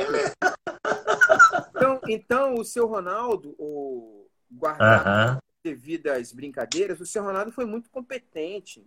Então, 1.70 2.00
então, 2.08 2.56
o 2.56 2.66
seu 2.66 2.88
Ronaldo, 2.88 3.54
o 3.60 4.28
guardar 4.52 5.08
Aham. 5.08 5.38
Devidas 5.64 6.32
brincadeiras, 6.34 7.00
o 7.00 7.06
seu 7.06 7.24
Ronaldo 7.24 7.52
foi 7.52 7.66
muito 7.66 7.90
competente 7.90 8.86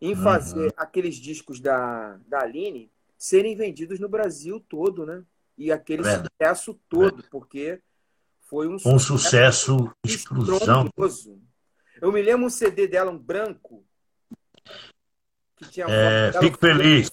em 0.00 0.14
Uhum. 0.14 0.22
fazer 0.22 0.72
aqueles 0.76 1.16
discos 1.16 1.60
da, 1.60 2.18
da 2.26 2.40
Aline 2.40 2.90
serem 3.18 3.54
vendidos 3.54 4.00
no 4.00 4.08
Brasil 4.08 4.58
todo, 4.60 5.04
né? 5.04 5.22
E 5.58 5.70
aquele 5.70 6.02
sucesso 6.04 6.74
todo, 6.88 7.22
porque 7.30 7.82
foi 8.40 8.66
um 8.66 8.76
Um 8.86 8.98
sucesso, 8.98 9.92
explosão. 10.04 10.56
estrondoso. 10.86 11.38
Eu 12.00 12.10
me 12.10 12.22
lembro 12.22 12.46
um 12.46 12.50
CD 12.50 12.88
dela, 12.88 13.10
um 13.10 13.18
branco, 13.18 13.84
que 15.56 15.68
tinha 15.68 15.86
É, 15.86 16.32
Fique 16.40 16.58
Feliz. 16.58 17.10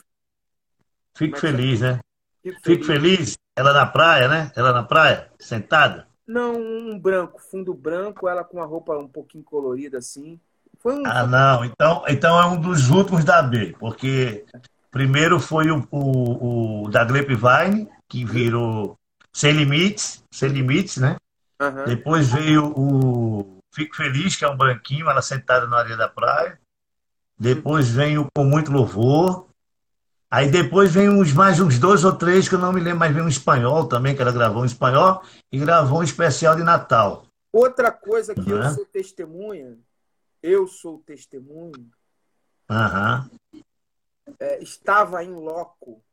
Fique 1.17 1.31
Mas- 1.31 1.41
feliz, 1.41 1.81
né? 1.81 1.99
Fico 2.41 2.61
Fique 2.63 2.83
feliz. 2.85 3.37
Ela 3.55 3.73
na 3.73 3.85
praia, 3.85 4.27
né? 4.29 4.51
Ela 4.55 4.71
na 4.71 4.83
praia, 4.83 5.29
sentada. 5.39 6.06
Não, 6.27 6.53
um 6.55 6.99
branco, 6.99 7.39
fundo 7.39 7.73
branco, 7.73 8.27
ela 8.27 8.43
com 8.43 8.61
a 8.61 8.65
roupa 8.65 8.97
um 8.97 9.07
pouquinho 9.07 9.43
colorida 9.43 9.97
assim. 9.97 10.39
Foi 10.79 10.93
um. 10.93 11.03
Ah, 11.05 11.25
não. 11.25 11.63
Então, 11.63 12.03
então 12.07 12.39
é 12.39 12.45
um 12.45 12.59
dos 12.59 12.89
últimos 12.89 13.23
da 13.23 13.41
B, 13.41 13.75
porque 13.79 14.45
primeiro 14.91 15.39
foi 15.39 15.71
o, 15.71 15.87
o, 15.89 16.83
o 16.83 16.89
da 16.89 17.05
Grapevine, 17.05 17.89
que 18.09 18.25
virou 18.25 18.97
Sem 19.31 19.53
Limites, 19.53 20.23
Sem 20.31 20.49
Limites, 20.49 20.97
né? 20.97 21.15
Aham. 21.59 21.85
Depois 21.85 22.29
veio 22.29 22.73
o 22.75 23.59
Fico 23.73 23.95
Feliz, 23.95 24.35
que 24.35 24.43
é 24.43 24.49
um 24.49 24.57
branquinho, 24.57 25.09
ela 25.09 25.21
sentada 25.21 25.65
na 25.65 25.77
areia 25.77 25.97
da 25.97 26.09
praia. 26.09 26.59
Depois 27.39 27.89
vem 27.89 28.17
o 28.17 28.27
Com 28.35 28.43
Muito 28.43 28.71
Louvor. 28.71 29.46
Aí 30.29 30.51
depois 30.51 30.91
vem 30.93 31.07
uns 31.09 31.31
mais 31.31 31.59
uns 31.59 31.79
dois 31.79 32.03
ou 32.03 32.13
três 32.15 32.49
que 32.49 32.55
eu 32.55 32.59
não 32.59 32.73
me 32.73 32.81
lembro, 32.81 32.99
mas 32.99 33.13
vem 33.13 33.23
um 33.23 33.29
espanhol 33.29 33.87
também, 33.87 34.13
que 34.15 34.21
ela 34.21 34.31
gravou 34.31 34.61
um 34.61 34.65
espanhol, 34.65 35.23
e 35.51 35.57
gravou 35.57 35.99
um 35.99 36.03
especial 36.03 36.55
de 36.55 36.63
Natal. 36.63 37.25
Outra 37.51 37.91
coisa 37.91 38.35
que 38.35 38.49
eu 38.49 38.57
Uhum. 38.57 38.73
sou 38.73 38.85
testemunha, 38.85 39.77
eu 40.43 40.67
sou 40.67 40.99
testemunho, 40.99 41.89
Aham. 42.69 43.29
é, 44.39 44.61
estava 44.61 45.23
em 45.23 45.31
loco. 45.33 46.03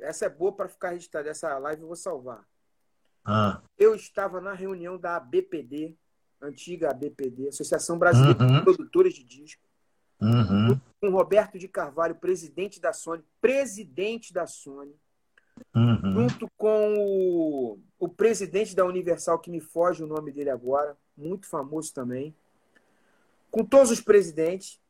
Essa 0.00 0.26
é 0.26 0.28
boa 0.28 0.52
para 0.52 0.68
ficar 0.68 0.90
registrada. 0.90 1.28
Essa 1.30 1.56
live 1.58 1.82
eu 1.82 1.86
vou 1.88 1.96
salvar. 1.96 2.44
Ah. 3.24 3.60
Eu 3.78 3.94
estava 3.94 4.40
na 4.40 4.52
reunião 4.52 4.98
da 4.98 5.16
ABPD, 5.16 5.94
antiga 6.42 6.90
ABPD, 6.90 7.48
Associação 7.48 7.98
Brasileira 7.98 8.42
Uhum. 8.44 8.58
de 8.58 8.64
Produtores 8.64 9.14
de 9.14 9.22
Disco, 9.22 9.62
Uhum. 10.24 10.80
com 11.00 11.10
Roberto 11.10 11.58
de 11.58 11.68
Carvalho, 11.68 12.14
presidente 12.14 12.80
da 12.80 12.92
Sony, 12.92 13.22
presidente 13.40 14.32
da 14.32 14.46
Sony, 14.46 14.94
Uhum. 15.74 16.14
junto 16.28 16.48
com 16.56 16.94
o, 16.98 17.78
o 17.98 18.08
presidente 18.08 18.74
da 18.74 18.84
Universal, 18.84 19.38
que 19.38 19.50
me 19.50 19.60
foge 19.60 20.02
o 20.02 20.06
nome 20.06 20.32
dele 20.32 20.50
agora, 20.50 20.96
muito 21.16 21.46
famoso 21.46 21.92
também, 21.94 22.34
com 23.50 23.64
todos 23.64 23.90
os 23.90 24.00
presidentes. 24.00 24.80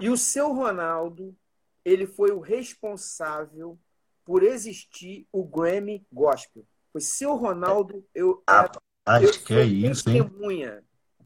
E 0.00 0.08
o 0.08 0.16
seu 0.16 0.52
Ronaldo, 0.52 1.36
ele 1.84 2.06
foi 2.06 2.32
o 2.32 2.40
responsável 2.40 3.78
por 4.24 4.42
existir 4.42 5.26
o 5.30 5.44
Grammy 5.44 6.04
Gospel. 6.12 6.64
Foi 6.92 7.00
seu 7.00 7.36
Ronaldo, 7.36 8.04
eu, 8.14 8.42
Acho 9.04 9.44
que 9.44 9.54
é 9.54 9.64
isso, 9.64 10.08
hein? 10.10 10.18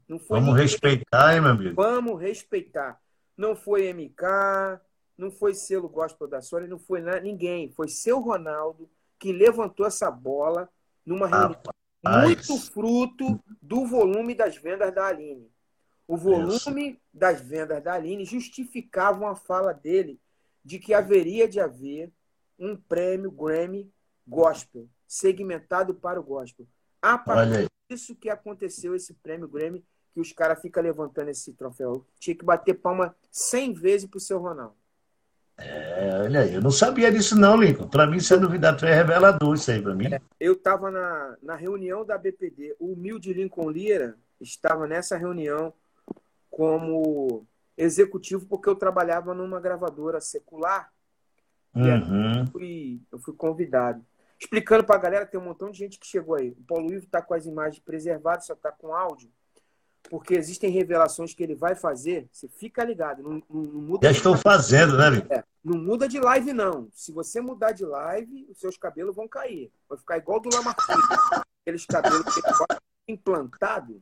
Não 0.07 0.19
foi 0.19 0.39
Vamos 0.39 0.53
ninguém. 0.53 0.63
respeitar, 0.63 1.35
hein, 1.35 1.41
meu 1.41 1.51
amigo? 1.51 1.75
Vamos 1.75 2.21
respeitar. 2.21 2.99
Não 3.37 3.55
foi 3.55 3.87
MK, 3.93 4.81
não 5.17 5.29
foi 5.31 5.53
selo 5.53 5.87
gospel 5.87 6.27
da 6.27 6.41
Sony, 6.41 6.67
não 6.67 6.79
foi 6.79 7.01
na- 7.01 7.19
ninguém. 7.19 7.69
Foi 7.71 7.87
seu 7.87 8.19
Ronaldo 8.19 8.89
que 9.19 9.31
levantou 9.31 9.85
essa 9.85 10.09
bola 10.11 10.69
numa 11.05 11.27
reunião 11.27 11.61
muito 12.27 12.57
fruto 12.71 13.39
do 13.61 13.85
volume 13.85 14.33
das 14.35 14.55
vendas 14.57 14.93
da 14.93 15.05
Aline. 15.07 15.49
O 16.07 16.15
volume 16.17 17.01
das 17.13 17.41
vendas 17.41 17.83
da 17.83 17.93
Aline 17.93 18.23
justificavam 18.25 19.27
a 19.27 19.35
fala 19.35 19.73
dele 19.73 20.19
de 20.63 20.79
que 20.79 20.93
haveria 20.93 21.47
de 21.47 21.59
haver 21.59 22.11
um 22.57 22.75
prêmio 22.75 23.29
Grammy 23.31 23.91
Gospel, 24.27 24.87
segmentado 25.07 25.93
para 25.95 26.19
o 26.19 26.23
gospel. 26.23 26.67
A 27.01 27.17
partir 27.17 27.67
disso 27.89 28.15
que 28.15 28.29
aconteceu 28.29 28.95
esse 28.95 29.13
prêmio 29.13 29.47
Grammy, 29.47 29.83
que 30.17 30.21
os 30.21 30.31
caras 30.33 30.59
ficam 30.59 30.81
levantando 30.81 31.29
esse 31.29 31.53
troféu. 31.53 32.03
Tinha 32.19 32.35
que 32.35 32.43
bater 32.43 32.73
palma 32.73 33.15
100 33.29 33.73
vezes 33.73 34.09
pro 34.09 34.19
seu 34.19 34.39
Ronaldo. 34.39 34.73
É, 35.55 36.21
olha 36.23 36.41
aí, 36.41 36.55
eu 36.55 36.61
não 36.61 36.71
sabia 36.71 37.11
disso 37.11 37.35
não, 37.35 37.55
Lincoln. 37.55 37.87
Para 37.87 38.07
mim, 38.07 38.17
isso 38.17 38.33
é 38.33 38.37
novidade, 38.39 38.83
é 38.83 38.95
revelador 38.95 39.53
isso 39.53 39.69
aí 39.69 39.79
para 39.79 39.93
mim. 39.93 40.07
É, 40.07 40.19
eu 40.39 40.53
estava 40.53 40.89
na, 40.89 41.37
na 41.43 41.55
reunião 41.55 42.03
da 42.03 42.17
BPD, 42.17 42.75
o 42.79 42.93
humilde 42.93 43.31
Lincoln 43.31 43.69
Lira 43.69 44.17
estava 44.41 44.87
nessa 44.87 45.15
reunião 45.17 45.71
como 46.49 47.45
executivo 47.77 48.47
porque 48.47 48.67
eu 48.67 48.75
trabalhava 48.75 49.35
numa 49.35 49.59
gravadora 49.59 50.19
secular 50.19 50.91
uhum. 51.75 52.39
eu, 52.39 52.47
fui, 52.47 53.01
eu 53.11 53.19
fui 53.19 53.35
convidado. 53.35 54.03
Explicando 54.39 54.83
para 54.83 54.95
a 54.95 54.99
galera, 54.99 55.25
tem 55.27 55.39
um 55.39 55.43
montão 55.43 55.69
de 55.69 55.77
gente 55.77 55.99
que 55.99 56.07
chegou 56.07 56.35
aí. 56.35 56.49
O 56.49 56.63
Paulo 56.63 56.91
Ivo 56.91 57.05
está 57.05 57.21
com 57.21 57.35
as 57.35 57.45
imagens 57.45 57.83
preservadas, 57.83 58.47
só 58.47 58.53
está 58.53 58.71
com 58.71 58.95
áudio 58.95 59.29
porque 60.09 60.33
existem 60.33 60.69
revelações 60.69 61.33
que 61.33 61.43
ele 61.43 61.55
vai 61.55 61.75
fazer, 61.75 62.27
você 62.31 62.47
fica 62.47 62.83
ligado, 62.83 63.23
não, 63.23 63.41
não, 63.49 63.61
não 63.61 63.81
muda. 63.81 64.07
Já 64.07 64.11
estou 64.11 64.31
live. 64.33 64.43
fazendo, 64.45 64.97
né, 64.97 65.25
é, 65.29 65.43
Não 65.63 65.77
muda 65.77 66.07
de 66.07 66.19
live, 66.19 66.53
não. 66.53 66.89
Se 66.93 67.11
você 67.11 67.41
mudar 67.41 67.71
de 67.71 67.85
live, 67.85 68.47
os 68.49 68.59
seus 68.59 68.77
cabelos 68.77 69.15
vão 69.15 69.27
cair. 69.27 69.71
Vai 69.89 69.97
ficar 69.97 70.17
igual 70.17 70.39
do 70.39 70.49
Lamartine. 70.53 71.01
Aqueles 71.61 71.85
cabelos 71.85 72.23
que 72.33 72.39
ele 72.39 72.79
implantado. 73.07 74.01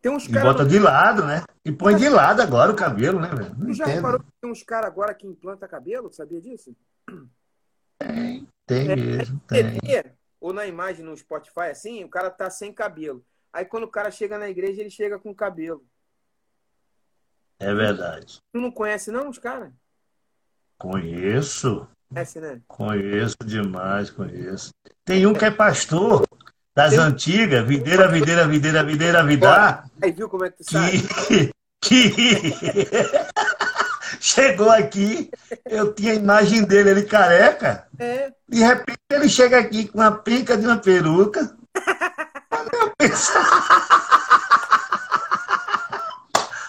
Tem 0.00 0.12
uns 0.12 0.26
e 0.26 0.32
bota 0.32 0.64
de 0.64 0.78
lado, 0.78 1.24
né? 1.24 1.42
E 1.64 1.72
põe 1.72 1.96
de 1.96 2.08
lado 2.08 2.40
agora 2.40 2.70
o 2.70 2.76
cabelo, 2.76 3.18
né, 3.18 3.28
velho? 3.28 3.54
Não 3.58 3.74
já 3.74 3.84
entendo. 3.84 3.96
reparou 3.96 4.20
que 4.20 4.26
tem 4.40 4.50
uns 4.50 4.62
caras 4.62 4.86
agora 4.86 5.14
que 5.14 5.26
implanta 5.26 5.66
cabelo? 5.66 6.12
Sabia 6.12 6.40
disso? 6.40 6.74
Tem, 7.98 8.48
tem 8.64 8.90
é, 8.90 8.96
mesmo. 8.96 9.40
Tem. 9.48 9.78
Ou 10.40 10.52
na 10.52 10.66
imagem 10.66 11.04
no 11.04 11.16
Spotify, 11.16 11.70
assim, 11.70 12.04
o 12.04 12.08
cara 12.08 12.30
tá 12.30 12.48
sem 12.48 12.72
cabelo. 12.72 13.24
Aí 13.52 13.64
quando 13.64 13.84
o 13.84 13.90
cara 13.90 14.10
chega 14.10 14.38
na 14.38 14.48
igreja, 14.48 14.80
ele 14.80 14.90
chega 14.90 15.18
com 15.18 15.34
cabelo. 15.34 15.84
É 17.58 17.74
verdade. 17.74 18.40
Tu 18.52 18.60
não 18.60 18.70
conhece, 18.70 19.10
não, 19.10 19.28
os 19.28 19.38
caras? 19.38 19.72
Conheço. 20.78 21.88
Conhece, 22.08 22.40
né? 22.40 22.60
Conheço 22.68 23.36
demais, 23.44 24.10
conheço. 24.10 24.70
Tem 25.04 25.26
um 25.26 25.34
que 25.34 25.44
é 25.44 25.50
pastor 25.50 26.24
das 26.74 26.90
Tem... 26.90 27.00
antigas, 27.00 27.66
videira, 27.66 28.08
videira, 28.08 28.46
videira, 28.46 28.84
videira, 28.84 29.24
vidar. 29.24 29.90
Aí 30.00 30.12
viu 30.12 30.28
como 30.28 30.44
é 30.44 30.50
que 30.50 30.58
tu 30.58 30.64
que... 30.64 30.72
sabe? 30.72 31.52
que 31.82 32.12
chegou 34.20 34.70
aqui, 34.70 35.30
eu 35.66 35.92
tinha 35.92 36.12
a 36.12 36.16
imagem 36.16 36.64
dele, 36.64 36.90
ele 36.90 37.02
careca. 37.02 37.88
É. 37.98 38.32
De 38.48 38.60
repente 38.60 38.98
ele 39.10 39.28
chega 39.28 39.58
aqui 39.58 39.88
com 39.88 40.00
a 40.00 40.12
penca 40.12 40.56
de 40.56 40.64
uma 40.64 40.78
peruca. 40.78 41.56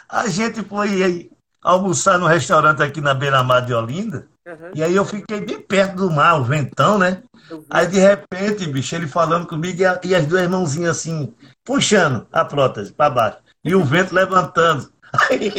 A 0.10 0.28
gente 0.28 0.64
foi 0.64 1.30
almoçar 1.62 2.18
no 2.18 2.26
restaurante 2.26 2.82
aqui 2.82 3.00
na 3.00 3.14
beira-mar 3.14 3.66
de 3.66 3.74
Olinda. 3.74 4.28
Uhum. 4.48 4.72
E 4.74 4.84
aí 4.84 4.96
eu 4.96 5.06
fiquei 5.06 5.42
bem 5.42 5.62
perto 5.62 5.96
do 5.96 6.10
mar, 6.10 6.40
o 6.40 6.44
ventão, 6.44 6.98
né? 6.98 7.22
Aí 7.70 7.86
de 7.88 8.00
repente, 8.00 8.66
bicho, 8.68 8.96
ele 8.96 9.08
falando 9.08 9.46
comigo 9.46 9.82
e, 9.82 9.86
a, 9.86 10.00
e 10.04 10.16
as 10.16 10.26
duas 10.26 10.48
mãozinhas 10.48 10.98
assim, 10.98 11.34
puxando 11.64 12.26
a 12.32 12.44
prótese 12.44 12.92
para 12.92 13.10
baixo. 13.10 13.38
E 13.64 13.76
o 13.76 13.84
vento 13.84 14.16
levantando. 14.16 14.90
Aí, 15.30 15.52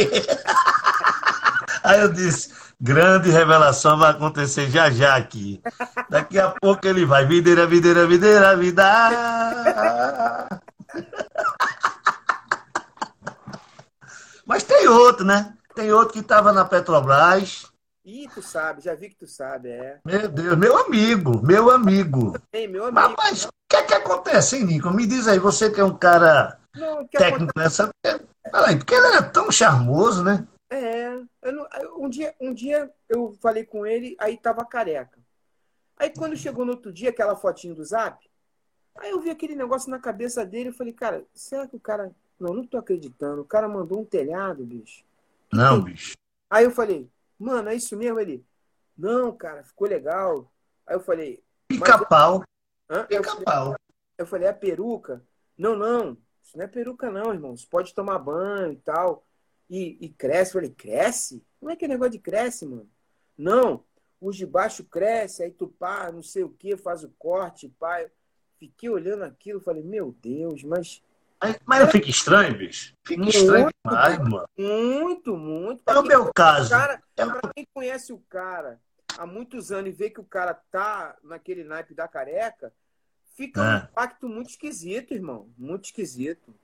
aí 1.83 2.01
eu 2.01 2.13
disse, 2.13 2.51
grande 2.81 3.31
revelação 3.31 3.99
vai 3.99 4.13
acontecer 4.13 4.71
já 4.71 4.89
já 4.91 5.17
aqui. 5.17 5.61
Daqui 6.09 6.39
a 6.39 6.51
pouco 6.51 6.87
ele 6.87 7.05
vai, 7.05 7.27
videira, 7.27 7.67
videira, 7.67 8.07
videira, 8.07 8.57
vida. 8.57 8.85
Mas 14.51 14.65
tem 14.65 14.89
outro, 14.89 15.25
né? 15.25 15.57
Tem 15.77 15.93
outro 15.93 16.13
que 16.13 16.19
estava 16.19 16.53
na 16.53 16.65
Petrobras. 16.65 17.71
Ih, 18.05 18.27
tu 18.35 18.43
sabe, 18.43 18.83
já 18.83 18.97
vi 18.97 19.09
que 19.09 19.15
tu 19.15 19.29
sabe, 19.29 19.69
é. 19.69 20.01
Meu 20.05 20.29
Deus, 20.29 20.59
meu 20.59 20.77
amigo, 20.77 21.41
meu 21.41 21.71
amigo. 21.71 22.37
Ei, 22.53 22.67
meu 22.67 22.87
amigo. 22.87 23.01
Mas, 23.01 23.15
mas 23.17 23.45
o 23.45 23.49
que 23.69 23.77
é 23.77 23.83
que 23.85 23.95
acontece, 23.95 24.57
hein, 24.57 24.65
Nico? 24.65 24.91
Me 24.91 25.07
diz 25.07 25.29
aí, 25.29 25.39
você 25.39 25.71
que 25.71 25.81
é 25.81 25.85
um 25.85 25.97
cara 25.97 26.59
não, 26.75 27.07
técnico 27.07 27.53
acontece... 27.57 27.83
nessa. 27.85 27.95
Peraí, 28.43 28.77
porque 28.77 28.93
ele 28.93 29.07
era 29.07 29.23
tão 29.23 29.53
charmoso, 29.53 30.25
né? 30.25 30.45
É. 30.69 31.11
Não... 31.45 31.69
um, 31.99 32.09
dia, 32.09 32.35
um 32.41 32.53
dia 32.53 32.91
eu 33.09 33.33
falei 33.41 33.65
com 33.65 33.87
ele, 33.87 34.17
aí 34.19 34.37
tava 34.37 34.65
careca. 34.65 35.17
Aí 35.97 36.11
quando 36.11 36.37
chegou 36.37 36.65
no 36.65 36.73
outro 36.73 36.93
dia, 36.93 37.11
aquela 37.11 37.37
fotinho 37.37 37.77
do 37.77 37.85
zap, 37.85 38.29
aí 38.99 39.11
eu 39.11 39.21
vi 39.21 39.31
aquele 39.31 39.55
negócio 39.55 39.89
na 39.89 40.01
cabeça 40.01 40.45
dele 40.45 40.71
e 40.71 40.77
falei, 40.77 40.93
cara, 40.93 41.25
será 41.33 41.69
que 41.69 41.77
o 41.77 41.81
cara 41.81 42.11
não, 42.41 42.55
não 42.55 42.67
tô 42.67 42.79
acreditando. 42.79 43.43
O 43.43 43.45
cara 43.45 43.69
mandou 43.69 44.01
um 44.01 44.05
telhado, 44.05 44.65
bicho. 44.65 45.05
Não, 45.53 45.81
bicho. 45.81 46.15
Aí 46.49 46.65
eu 46.65 46.71
falei, 46.71 47.09
mano, 47.39 47.69
é 47.69 47.75
isso 47.75 47.97
mesmo? 47.97 48.19
Ele, 48.19 48.45
não, 48.97 49.33
cara, 49.37 49.63
ficou 49.63 49.87
legal. 49.87 50.51
Aí 50.87 50.97
eu 50.97 51.01
falei. 51.01 51.43
Pica-pau. 51.69 52.43
Pica-pau. 53.09 53.77
Eu 54.19 54.27
falei, 54.27 54.49
é 54.49 54.53
peruca? 54.53 55.23
Não, 55.57 55.77
não. 55.77 56.17
Isso 56.43 56.57
não 56.57 56.65
é 56.65 56.69
peruca, 56.69 57.11
não, 57.11 57.33
irmão. 57.33 57.57
Você 57.57 57.67
pode 57.67 57.95
tomar 57.95 58.19
banho 58.19 58.73
e 58.73 58.77
tal. 58.77 59.25
E, 59.69 59.99
e 60.01 60.09
cresce. 60.09 60.51
Eu 60.51 60.55
falei, 60.55 60.71
cresce? 60.71 61.45
Como 61.59 61.71
é 61.71 61.77
que 61.77 61.85
é 61.85 61.89
negócio 61.89 62.13
de 62.13 62.19
cresce, 62.19 62.67
mano? 62.67 62.89
Não. 63.37 63.85
Os 64.21 64.37
de 64.37 64.45
baixo 64.45 64.85
cresce, 64.85 65.43
aí 65.43 65.51
tu 65.51 65.67
pá, 65.67 66.13
não 66.13 66.23
sei 66.23 66.43
o 66.43 66.51
que, 66.51 66.77
faz 66.77 67.03
o 67.03 67.09
corte, 67.19 67.75
pai. 67.79 68.11
Fiquei 68.59 68.91
olhando 68.91 69.25
aquilo, 69.25 69.61
falei, 69.61 69.83
meu 69.83 70.15
Deus, 70.21 70.63
mas 70.63 71.03
mas 71.65 71.81
não 71.81 71.89
fica 71.89 72.11
estranho, 72.11 72.57
bicho? 72.57 72.95
Fica 73.07 73.23
muito, 73.23 73.37
estranho 73.37 73.69
demais, 73.85 74.19
mano. 74.19 74.49
Muito, 74.59 75.37
muito. 75.37 75.83
Pra 75.83 75.95
é 75.95 75.99
o 75.99 76.03
meu 76.03 76.33
caso. 76.35 76.71
Cara, 76.71 77.03
é... 77.17 77.25
Pra 77.25 77.53
quem 77.55 77.67
conhece 77.73 78.13
o 78.13 78.19
cara 78.29 78.79
há 79.19 79.27
muitos 79.27 79.73
anos 79.73 79.91
e 79.91 79.93
vê 79.93 80.11
que 80.11 80.21
o 80.21 80.25
cara 80.25 80.55
tá 80.55 81.17
naquele 81.23 81.65
naipe 81.65 81.95
da 81.95 82.07
careca, 82.07 82.73
fica 83.37 83.61
é. 83.61 83.75
um 83.75 83.77
impacto 83.79 84.29
muito 84.29 84.51
esquisito, 84.51 85.15
irmão. 85.15 85.49
Muito 85.57 85.87
esquisito. 85.87 86.55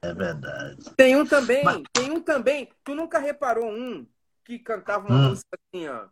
É 0.00 0.12
verdade. 0.12 0.90
Tem 0.96 1.14
um 1.16 1.26
também, 1.26 1.62
Mas... 1.62 1.82
tem 1.92 2.10
um 2.10 2.20
também. 2.20 2.70
Tu 2.82 2.94
nunca 2.94 3.18
reparou 3.18 3.70
um 3.70 4.06
que 4.44 4.58
cantava 4.58 5.08
uma 5.08 5.16
hum. 5.16 5.28
música 5.30 5.58
assim, 5.58 5.88
ó. 5.88 6.06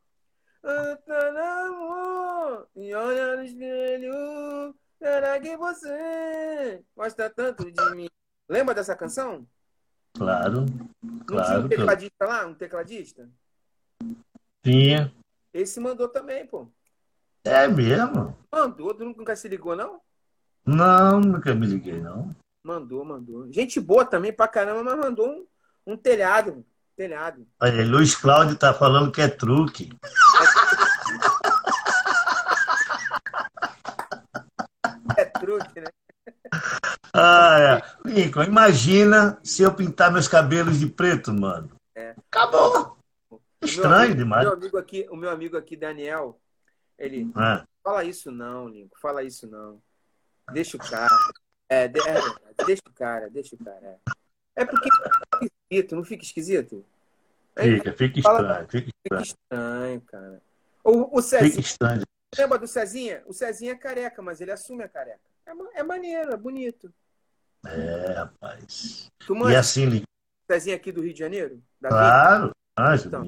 E 2.77 2.95
olha 2.95 3.37
no 3.37 3.45
espelho, 3.45 4.75
Será 5.03 5.41
que 5.41 5.57
você 5.57 6.81
gosta 6.97 7.29
tanto 7.29 7.69
de 7.73 7.91
mim? 7.91 8.09
Lembra 8.49 8.73
dessa 8.73 8.95
canção? 8.95 9.45
Claro. 10.17 10.65
Não 11.03 11.19
claro, 11.27 11.47
tinha 11.47 11.59
um 11.59 11.69
tecladista 11.69 12.25
lá? 12.25 12.47
Um 12.47 12.55
tecladista? 12.55 13.29
Tinha. 14.63 15.13
Esse 15.53 15.81
mandou 15.81 16.09
também, 16.09 16.47
pô. 16.47 16.71
É 17.43 17.67
mesmo? 17.67 18.39
Mandou, 18.53 18.95
tu 18.95 19.05
nunca 19.05 19.35
se 19.35 19.49
ligou, 19.49 19.75
não? 19.75 20.01
Não, 20.65 21.19
nunca 21.19 21.53
me 21.53 21.67
liguei, 21.67 22.01
não. 22.01 22.33
Mandou, 22.63 23.05
mandou. 23.05 23.53
Gente 23.53 23.81
boa 23.81 24.05
também 24.05 24.33
pra 24.33 24.47
caramba, 24.47 24.85
mas 24.85 24.97
mandou 24.97 25.29
um, 25.29 25.47
um 25.85 25.97
telhado. 25.97 26.65
Telhado. 26.95 27.45
Olha, 27.61 27.85
Luiz 27.85 28.15
Cláudio 28.15 28.57
tá 28.57 28.73
falando 28.73 29.11
que 29.11 29.21
é 29.21 29.27
truque. 29.27 29.91
Truque, 35.59 35.81
né? 35.81 35.87
Ah, 37.15 37.83
é. 38.05 38.09
Lincoln, 38.09 38.45
imagina 38.45 39.39
se 39.43 39.63
eu 39.63 39.75
pintar 39.75 40.13
meus 40.13 40.29
cabelos 40.29 40.79
de 40.79 40.87
preto, 40.87 41.33
mano. 41.33 41.71
É. 41.95 42.15
Acabou. 42.31 42.97
Estranho 43.63 43.97
amigo, 43.97 44.17
demais. 44.17 44.45
Meu 44.45 44.55
amigo 44.55 44.79
aqui, 44.79 45.07
o 45.11 45.17
meu 45.17 45.31
amigo 45.31 45.57
aqui, 45.57 45.77
Daniel, 45.77 46.41
ele. 46.99 47.31
É. 47.37 47.65
Fala 47.83 48.05
isso 48.05 48.31
não, 48.31 48.69
Lincoln. 48.69 48.97
Fala 49.01 49.23
isso 49.23 49.47
não. 49.47 49.81
Deixa 50.53 50.77
o 50.77 50.81
cara. 50.81 51.17
É, 51.69 51.89
de, 51.89 52.01
é, 52.01 52.21
deixa 52.67 52.83
o 52.87 52.93
cara, 52.93 53.31
deixa 53.31 53.55
o 53.55 53.59
cara. 53.59 53.99
É, 54.57 54.63
é 54.63 54.65
porque 54.65 54.89
fica 54.91 55.11
esquisito, 55.43 55.97
não 55.97 56.05
fica 56.05 56.25
esquisito? 56.25 56.85
Fica, 57.59 57.93
fica 57.93 58.19
estranho, 58.19 58.37
fala, 58.37 58.67
fica 58.69 58.89
estranho. 58.89 59.25
Fica 59.25 59.37
estranho, 59.45 60.01
cara. 60.03 60.43
O, 60.85 61.19
o 61.19 61.23
Cezinha, 61.23 61.51
fica 61.51 61.61
estranho. 61.61 62.03
Lembra 62.37 62.59
do 62.59 62.67
Cezinha? 62.67 63.23
O 63.27 63.33
Cezinha 63.33 63.73
é 63.73 63.77
careca, 63.77 64.23
mas 64.23 64.41
ele 64.41 64.51
assume 64.51 64.83
a 64.85 64.89
careca. 64.89 65.32
É, 65.47 65.81
é 65.81 65.83
maneiro, 65.83 66.33
é 66.33 66.37
bonito. 66.37 66.93
É, 67.67 68.13
rapaz. 68.13 69.11
Tu 69.21 69.35
manja 69.35 69.53
e 69.53 69.57
assim, 69.57 70.03
Cezinha 70.51 70.77
aqui 70.77 70.91
do 70.91 71.01
Rio 71.01 71.13
de 71.13 71.19
Janeiro? 71.19 71.63
claro, 71.81 72.51
mas 72.79 73.07
então, 73.07 73.25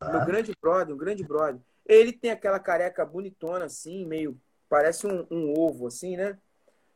claro. 0.00 0.16
Meu 0.16 0.26
grande 0.26 0.52
brother, 0.60 0.94
um 0.94 0.98
grande 0.98 1.24
brother. 1.24 1.60
Ele 1.86 2.12
tem 2.12 2.30
aquela 2.30 2.58
careca 2.58 3.04
bonitona, 3.04 3.66
assim, 3.66 4.04
meio. 4.06 4.38
Parece 4.68 5.06
um, 5.06 5.26
um 5.30 5.58
ovo, 5.58 5.86
assim, 5.86 6.16
né? 6.16 6.36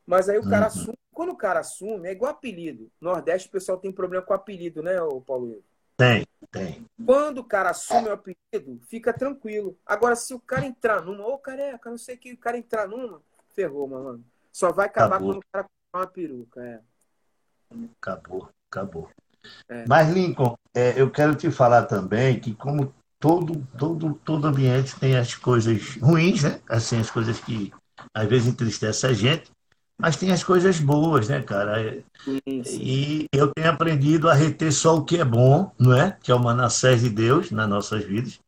Mas 0.07 0.29
aí 0.29 0.39
o 0.39 0.49
cara 0.49 0.63
uhum. 0.63 0.67
assume. 0.67 0.99
Quando 1.13 1.33
o 1.33 1.37
cara 1.37 1.61
assume, 1.61 2.09
é 2.09 2.13
igual 2.13 2.33
apelido. 2.33 2.91
Nordeste 3.01 3.49
o 3.49 3.53
pessoal 3.53 3.79
tem 3.79 3.93
problema 3.93 4.25
com 4.25 4.33
apelido, 4.33 4.83
né, 4.83 4.97
Paulo? 5.27 5.63
Tem, 5.97 6.27
tem. 6.51 6.87
Quando 7.05 7.39
o 7.39 7.45
cara 7.45 7.71
assume 7.71 8.09
o 8.09 8.13
apelido, 8.13 8.81
fica 8.89 9.13
tranquilo. 9.13 9.77
Agora, 9.87 10.17
se 10.17 10.35
o 10.35 10.41
cara 10.41 10.65
entrar 10.65 11.03
numa, 11.03 11.27
ô 11.27 11.39
careca, 11.39 11.91
não 11.91 11.99
sei 11.99 12.17
o 12.17 12.19
que, 12.19 12.33
o 12.33 12.39
cara 12.39 12.59
entrar 12.59 12.89
numa, 12.89 13.23
ferrou, 13.55 13.87
mano. 13.87 14.25
Só 14.53 14.71
vai 14.71 14.87
acabar 14.87 15.17
acabou. 15.17 15.35
quando 15.35 15.39
o 15.39 15.45
cara 15.53 15.65
comprar 15.65 16.01
uma 16.01 16.07
peruca. 16.07 16.61
É. 16.63 16.81
Acabou, 18.01 18.49
acabou. 18.71 19.11
É. 19.69 19.85
Mas, 19.89 20.13
Lincoln, 20.13 20.55
é, 20.75 21.01
eu 21.01 21.11
quero 21.11 21.35
te 21.35 21.51
falar 21.51 21.87
também 21.87 22.39
que, 22.39 22.55
como 22.55 22.95
todo, 23.19 23.67
todo, 23.79 24.15
todo 24.25 24.47
ambiente 24.47 24.99
tem 24.99 25.17
as 25.17 25.35
coisas 25.35 25.97
ruins, 25.97 26.43
né? 26.43 26.61
Assim, 26.69 26.99
as 27.01 27.11
coisas 27.11 27.41
que 27.41 27.73
às 28.15 28.29
vezes 28.29 28.49
entristecem 28.49 29.11
a 29.11 29.13
gente, 29.13 29.51
mas 29.99 30.17
tem 30.17 30.33
as 30.33 30.43
coisas 30.43 30.81
boas, 30.81 31.29
né, 31.29 31.41
cara? 31.41 32.03
E 32.27 33.27
eu 33.33 33.53
tenho 33.55 33.71
aprendido 33.71 34.29
a 34.29 34.35
reter 34.35 34.73
só 34.73 34.97
o 34.97 35.05
que 35.05 35.19
é 35.19 35.25
bom, 35.25 35.71
não 35.79 35.95
é? 35.95 36.17
Que 36.21 36.33
é 36.33 36.35
o 36.35 36.43
manassés 36.43 37.01
de 37.01 37.09
Deus 37.09 37.51
nas 37.51 37.69
nossas 37.69 38.05
vidas. 38.05 38.41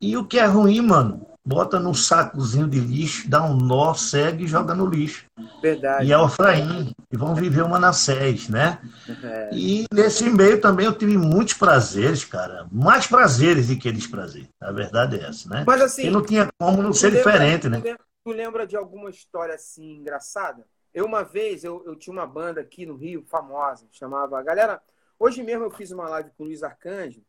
E 0.00 0.16
o 0.16 0.24
que 0.24 0.38
é 0.38 0.46
ruim, 0.46 0.80
mano, 0.80 1.26
bota 1.44 1.78
num 1.80 1.92
sacozinho 1.92 2.68
de 2.68 2.78
lixo, 2.78 3.28
dá 3.28 3.42
um 3.42 3.56
nó, 3.56 3.94
segue 3.94 4.44
e 4.44 4.48
joga 4.48 4.74
no 4.74 4.86
lixo. 4.86 5.26
Verdade. 5.60 6.06
E 6.06 6.12
é 6.12 6.18
o 6.18 6.26
Efraim, 6.26 6.94
e 7.10 7.16
vão 7.16 7.34
viver 7.34 7.62
o 7.62 7.68
Manassés, 7.68 8.48
né? 8.48 8.78
É. 9.22 9.50
E 9.52 9.86
nesse 9.92 10.28
meio 10.30 10.60
também 10.60 10.86
eu 10.86 10.96
tive 10.96 11.16
muitos 11.16 11.54
prazeres, 11.54 12.24
cara. 12.24 12.66
Mais 12.70 13.06
prazeres 13.06 13.68
do 13.68 13.78
que 13.78 13.90
desprazer. 13.90 14.48
A 14.60 14.70
verdade 14.70 15.18
é 15.18 15.28
essa, 15.28 15.48
né? 15.48 15.64
Mas 15.66 15.82
assim. 15.82 16.06
E 16.06 16.10
não 16.10 16.22
tinha 16.22 16.48
como 16.58 16.82
não 16.82 16.92
ser 16.92 17.10
lembra, 17.10 17.32
diferente, 17.32 17.68
né? 17.68 17.82
Tu 18.24 18.30
lembra 18.30 18.66
de 18.66 18.76
alguma 18.76 19.10
história 19.10 19.54
assim 19.54 19.96
engraçada? 19.96 20.64
Eu, 20.94 21.06
uma 21.06 21.24
vez, 21.24 21.64
eu, 21.64 21.82
eu 21.86 21.96
tinha 21.96 22.12
uma 22.12 22.26
banda 22.26 22.60
aqui 22.60 22.86
no 22.86 22.96
Rio, 22.96 23.24
famosa, 23.24 23.86
chamava. 23.90 24.40
Galera, 24.42 24.80
hoje 25.18 25.42
mesmo 25.42 25.64
eu 25.64 25.70
fiz 25.70 25.90
uma 25.90 26.08
live 26.08 26.30
com 26.36 26.44
o 26.44 26.46
Luiz 26.46 26.62
Arcanjo. 26.62 27.22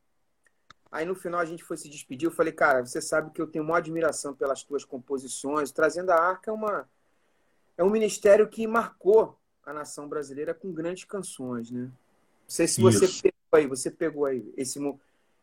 Aí 0.94 1.06
no 1.06 1.16
final 1.16 1.40
a 1.40 1.46
gente 1.46 1.64
foi 1.64 1.76
se 1.76 1.90
despedir. 1.90 2.28
Eu 2.28 2.32
falei, 2.32 2.54
cara, 2.54 2.86
você 2.86 3.02
sabe 3.02 3.32
que 3.32 3.42
eu 3.42 3.48
tenho 3.48 3.66
uma 3.66 3.80
admiração 3.80 4.36
pelas 4.36 4.62
tuas 4.62 4.86
composições. 4.86 5.72
Trazendo 5.72 6.12
a 6.12 6.16
Arca 6.16 6.52
é, 6.52 6.54
uma, 6.54 6.88
é 7.76 7.84
um 7.84 7.90
ministério 7.90 8.48
que 8.48 8.68
marcou 8.68 9.36
a 9.66 9.74
nação 9.74 10.08
brasileira 10.08 10.54
com 10.54 10.72
grandes 10.72 11.04
canções, 11.06 11.72
né? 11.72 11.86
Não 11.86 11.92
sei 12.48 12.68
se 12.68 12.80
você 12.80 13.06
Isso. 13.06 13.24
pegou 13.24 13.38
aí, 13.54 13.66
você 13.66 13.90
pegou 13.90 14.26
aí 14.26 14.54
esse, 14.56 14.80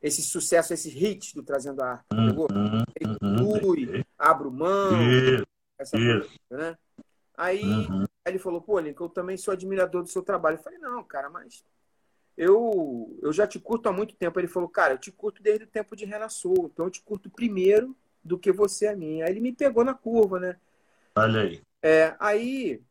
esse 0.01 0.23
sucesso, 0.23 0.73
esses 0.73 0.95
hits 0.95 1.35
do 1.35 1.43
Trazendo 1.43 1.83
a 1.83 1.91
Arca. 1.95 2.05
Uhum, 2.15 2.29
pegou? 2.29 2.49
Uhum, 2.53 4.05
Abro 4.17 4.53
Mão, 4.53 5.03
Isso. 5.03 5.45
essa 5.77 5.97
coisa, 5.97 6.29
né? 6.49 6.79
Aí 7.37 7.65
uhum. 7.65 8.05
ele 8.25 8.39
falou, 8.39 8.63
pô, 8.63 8.79
Lincoln, 8.79 9.07
eu 9.07 9.09
também 9.09 9.37
sou 9.37 9.51
admirador 9.51 10.05
do 10.05 10.09
seu 10.09 10.23
trabalho. 10.23 10.59
Eu 10.59 10.63
falei, 10.63 10.79
não, 10.79 11.03
cara, 11.03 11.29
mas 11.29 11.65
eu, 12.41 13.19
eu 13.21 13.35
já 13.35 13.47
te 13.47 13.61
curto 13.61 13.87
há 13.87 13.93
muito 13.93 14.15
tempo. 14.17 14.41
Ele 14.41 14.49
falou, 14.49 14.67
cara, 14.67 14.95
eu 14.95 14.99
te 14.99 15.13
curto 15.13 15.43
desde 15.43 15.65
o 15.65 15.69
tempo 15.69 15.95
de 15.95 16.07
Renassou, 16.07 16.71
então 16.73 16.87
eu 16.87 16.91
te 16.91 17.03
curto 17.03 17.29
primeiro 17.29 17.95
do 18.25 18.39
que 18.39 18.51
você 18.51 18.87
a 18.87 18.97
mim. 18.97 19.21
Aí 19.21 19.31
ele 19.31 19.41
me 19.41 19.53
pegou 19.53 19.85
na 19.85 19.93
curva, 19.93 20.41
né? 20.41 20.57
Olha 21.15 21.43
aí. 21.43 21.61
É, 21.83 22.17
aí, 22.19 22.83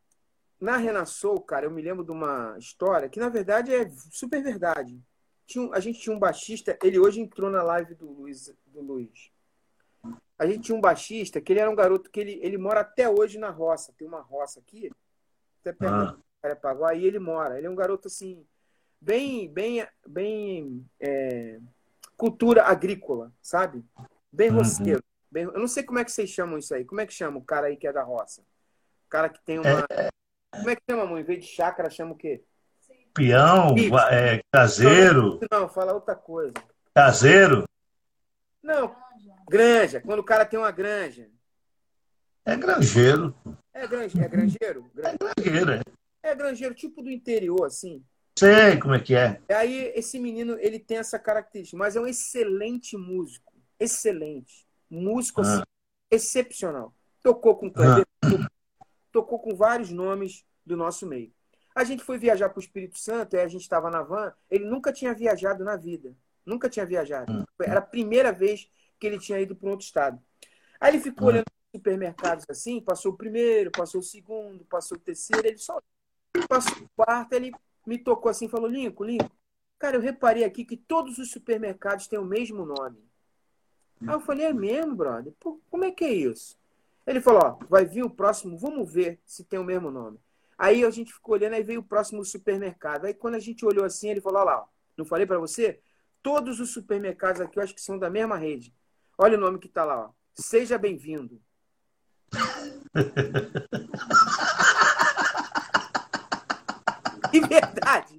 na 0.62 0.78
Renassou, 0.78 1.41
cara, 1.41 1.66
eu 1.66 1.72
me 1.72 1.82
lembro 1.82 2.06
de 2.06 2.12
uma 2.12 2.56
história 2.60 3.10
que, 3.10 3.20
na 3.20 3.28
verdade, 3.28 3.74
é 3.74 3.89
super 4.12 4.39
verdade. 4.43 5.02
Tinha, 5.47 5.68
a 5.74 5.80
gente 5.80 6.00
tinha 6.00 6.16
um 6.16 6.20
baixista, 6.20 6.78
ele 6.84 7.00
hoje 7.00 7.20
entrou 7.20 7.50
na 7.50 7.64
live 7.64 7.95
do 7.95 8.06
Luiz. 8.06 8.56
Do 8.68 8.82
Luiz. 8.82 9.32
A 10.38 10.45
gente 10.45 10.66
tinha 10.66 10.78
um 10.78 10.82
baixista 10.82 11.41
que 11.41 11.52
ele 11.52 11.60
era 11.60 11.72
um 11.72 11.76
garoto 11.76 12.12
que 12.12 12.20
ele, 12.20 12.39
ele 12.43 12.60
mora 12.60 12.82
até 12.82 13.10
hoje 13.10 13.39
na 13.39 13.50
roça. 13.50 13.91
Tem 13.97 14.08
uma 14.08 14.22
roça 14.22 14.60
aqui, 14.60 14.91
até 15.62 15.74
perto 15.74 15.93
ah. 15.95 16.06
do 16.12 16.24
Carapaguá, 16.39 16.93
e 16.93 17.04
ele 17.04 17.18
mora. 17.18 17.58
Ele 17.58 17.66
é 17.66 17.70
um 17.70 17.76
garoto 17.76 18.08
assim 18.08 18.45
bem, 19.02 19.52
bem, 19.52 19.88
bem 20.08 20.86
é, 21.00 21.60
cultura 22.18 22.64
agrícola, 22.64 23.32
sabe? 23.41 23.84
Bem 24.32 24.50
uhum. 24.50 24.58
roceiro. 24.58 25.04
Bem, 25.32 25.43
eu 25.43 25.60
não 25.60 25.68
sei 25.68 25.84
como 25.84 26.00
é 26.00 26.06
que 26.06 26.12
vocês 26.12 26.30
chamam 26.30 26.58
isso 26.58 26.74
aí. 26.74 26.84
Como 26.84 27.02
é 27.02 27.06
que 27.06 27.14
chama 27.14 27.38
o 27.38 27.43
cara 27.43 27.68
aí 27.68 27.78
que 27.78 27.88
é 27.88 27.93
da 27.93 28.04
roça? 28.04 28.41
O 28.41 29.10
cara 29.10 29.30
que 29.30 29.39
tem 29.45 29.60
uma. 29.60 29.86
É... 29.89 30.10
Como 30.52 30.70
é 30.70 30.76
que 30.76 30.82
chama, 30.89 31.04
amor? 31.04 31.20
Em 31.20 31.24
vez 31.24 31.43
de 31.43 31.47
chácara, 31.47 31.89
chama 31.89 32.14
o 32.14 32.18
quê? 32.18 32.43
Peão, 33.14 33.76
é, 34.12 34.41
caseiro. 34.52 35.39
Não, 35.52 35.62
não, 35.62 35.70
fala 35.70 35.93
outra 35.93 36.16
coisa. 36.16 36.54
Caseiro? 36.93 37.64
Não, 38.62 38.95
granja. 39.50 40.02
Quando 40.02 40.20
o 40.20 40.24
cara 40.24 40.45
tem 40.45 40.60
uma 40.60 40.72
granja. 40.72 41.30
É 42.45 42.56
granjeiro. 42.56 43.36
É, 43.74 43.88
granje, 43.88 44.20
é 44.22 44.28
granjeiro? 44.28 44.91
É 44.97 45.18
granjeiro, 45.18 45.72
é. 45.74 45.82
É 46.22 46.36
granjeiro, 46.36 46.74
tipo 46.74 47.02
do 47.02 47.10
interior, 47.10 47.66
assim. 47.66 48.04
Sei 48.40 48.78
como 48.78 48.94
é 48.94 49.00
que 49.00 49.16
é. 49.16 49.42
Aí 49.50 49.92
esse 49.96 50.18
menino, 50.18 50.58
ele 50.60 50.80
tem 50.80 50.98
essa 50.98 51.20
característica, 51.20 51.78
mas 51.78 51.96
é 51.96 52.00
um 52.00 52.08
excelente 52.08 52.96
músico. 52.96 53.54
Excelente. 53.80 54.66
Músico, 54.90 55.42
assim, 55.42 55.62
ah. 55.62 55.68
excepcional. 56.10 56.94
Tocou 57.22 57.56
com 57.56 57.70
Kleber, 57.70 58.06
ah. 58.24 58.48
tocou 59.12 59.40
com 59.40 59.56
vários 59.56 59.90
nomes 59.90 60.46
do 60.66 60.78
nosso 60.78 61.06
meio. 61.06 61.34
A 61.76 61.84
gente 61.84 62.04
foi 62.04 62.18
viajar 62.18 62.50
para 62.50 62.60
o 62.60 62.64
Espírito 62.64 62.98
Santo, 62.98 63.36
aí 63.36 63.44
a 63.44 63.48
gente 63.48 63.62
estava 63.62 63.90
na 63.90 64.02
van, 64.02 64.34
ele 64.50 64.66
nunca 64.66 64.92
tinha 64.92 65.14
viajado 65.14 65.64
na 65.64 65.76
vida. 65.76 66.16
Nunca 66.46 66.70
tinha 66.70 66.86
viajado. 66.86 67.32
Ah. 67.32 67.64
Era 67.64 67.80
a 67.80 67.82
primeira 67.82 68.32
vez 68.32 68.70
que 69.00 69.06
ele 69.06 69.20
tinha 69.20 69.40
ido 69.40 69.56
para 69.56 69.68
um 69.68 69.72
outro 69.72 69.86
estado. 69.86 70.22
Aí 70.80 70.92
ele 70.92 71.04
ficou 71.04 71.28
olhando 71.28 71.46
supermercados 71.76 72.46
assim, 72.50 72.82
passou 72.82 73.12
o 73.12 73.18
primeiro, 73.18 73.70
passou 73.72 74.00
o 74.00 74.04
segundo, 74.04 74.66
passou 74.66 74.98
o 74.98 75.02
terceiro, 75.02 75.46
ele 75.46 75.58
só 75.58 75.80
passou 76.48 76.84
o 76.84 76.90
quarto, 76.96 77.34
ele 77.34 77.52
me 77.86 77.97
tocou 77.97 78.30
assim 78.30 78.45
e 78.45 78.49
falou: 78.49 78.67
Lincoln, 78.67 79.05
Lincoln, 79.05 79.32
cara, 79.77 79.97
eu 79.97 80.01
reparei 80.01 80.43
aqui 80.43 80.65
que 80.65 80.77
todos 80.77 81.17
os 81.17 81.32
supermercados 81.32 82.07
têm 82.07 82.19
o 82.19 82.25
mesmo 82.25 82.65
nome. 82.65 82.97
Aí 84.01 84.13
eu 84.13 84.19
falei: 84.19 84.47
é 84.47 84.53
mesmo, 84.53 84.95
brother? 84.95 85.34
Pô, 85.39 85.59
como 85.69 85.84
é 85.84 85.91
que 85.91 86.05
é 86.05 86.11
isso? 86.11 86.57
Ele 87.05 87.21
falou: 87.21 87.41
ó, 87.43 87.65
vai 87.67 87.86
vir 87.86 88.03
o 88.03 88.09
próximo, 88.09 88.57
vamos 88.57 88.91
ver 88.91 89.19
se 89.25 89.43
tem 89.43 89.59
o 89.59 89.63
mesmo 89.63 89.91
nome. 89.91 90.19
Aí 90.57 90.84
a 90.84 90.89
gente 90.89 91.13
ficou 91.13 91.36
olhando, 91.36 91.53
aí 91.53 91.63
veio 91.63 91.80
o 91.80 91.84
próximo 91.84 92.23
supermercado. 92.23 93.05
Aí 93.05 93.13
quando 93.13 93.36
a 93.36 93.39
gente 93.39 93.65
olhou 93.65 93.86
assim, 93.86 94.09
ele 94.09 94.21
falou: 94.21 94.41
ó 94.41 94.43
lá, 94.43 94.67
não 94.97 95.05
falei 95.05 95.25
para 95.25 95.39
você? 95.39 95.80
Todos 96.21 96.59
os 96.59 96.71
supermercados 96.71 97.41
aqui 97.41 97.57
eu 97.57 97.63
acho 97.63 97.73
que 97.73 97.82
são 97.82 97.97
da 97.97 98.09
mesma 98.09 98.38
rede. 98.38 98.73
Olha 99.17 99.38
o 99.38 99.41
nome 99.41 99.59
que 99.59 99.69
tá 99.69 99.86
lá, 99.86 100.05
ó. 100.05 100.09
Seja 100.34 100.77
bem-vindo. 100.77 101.41
De 107.32 107.39
verdade. 107.39 108.17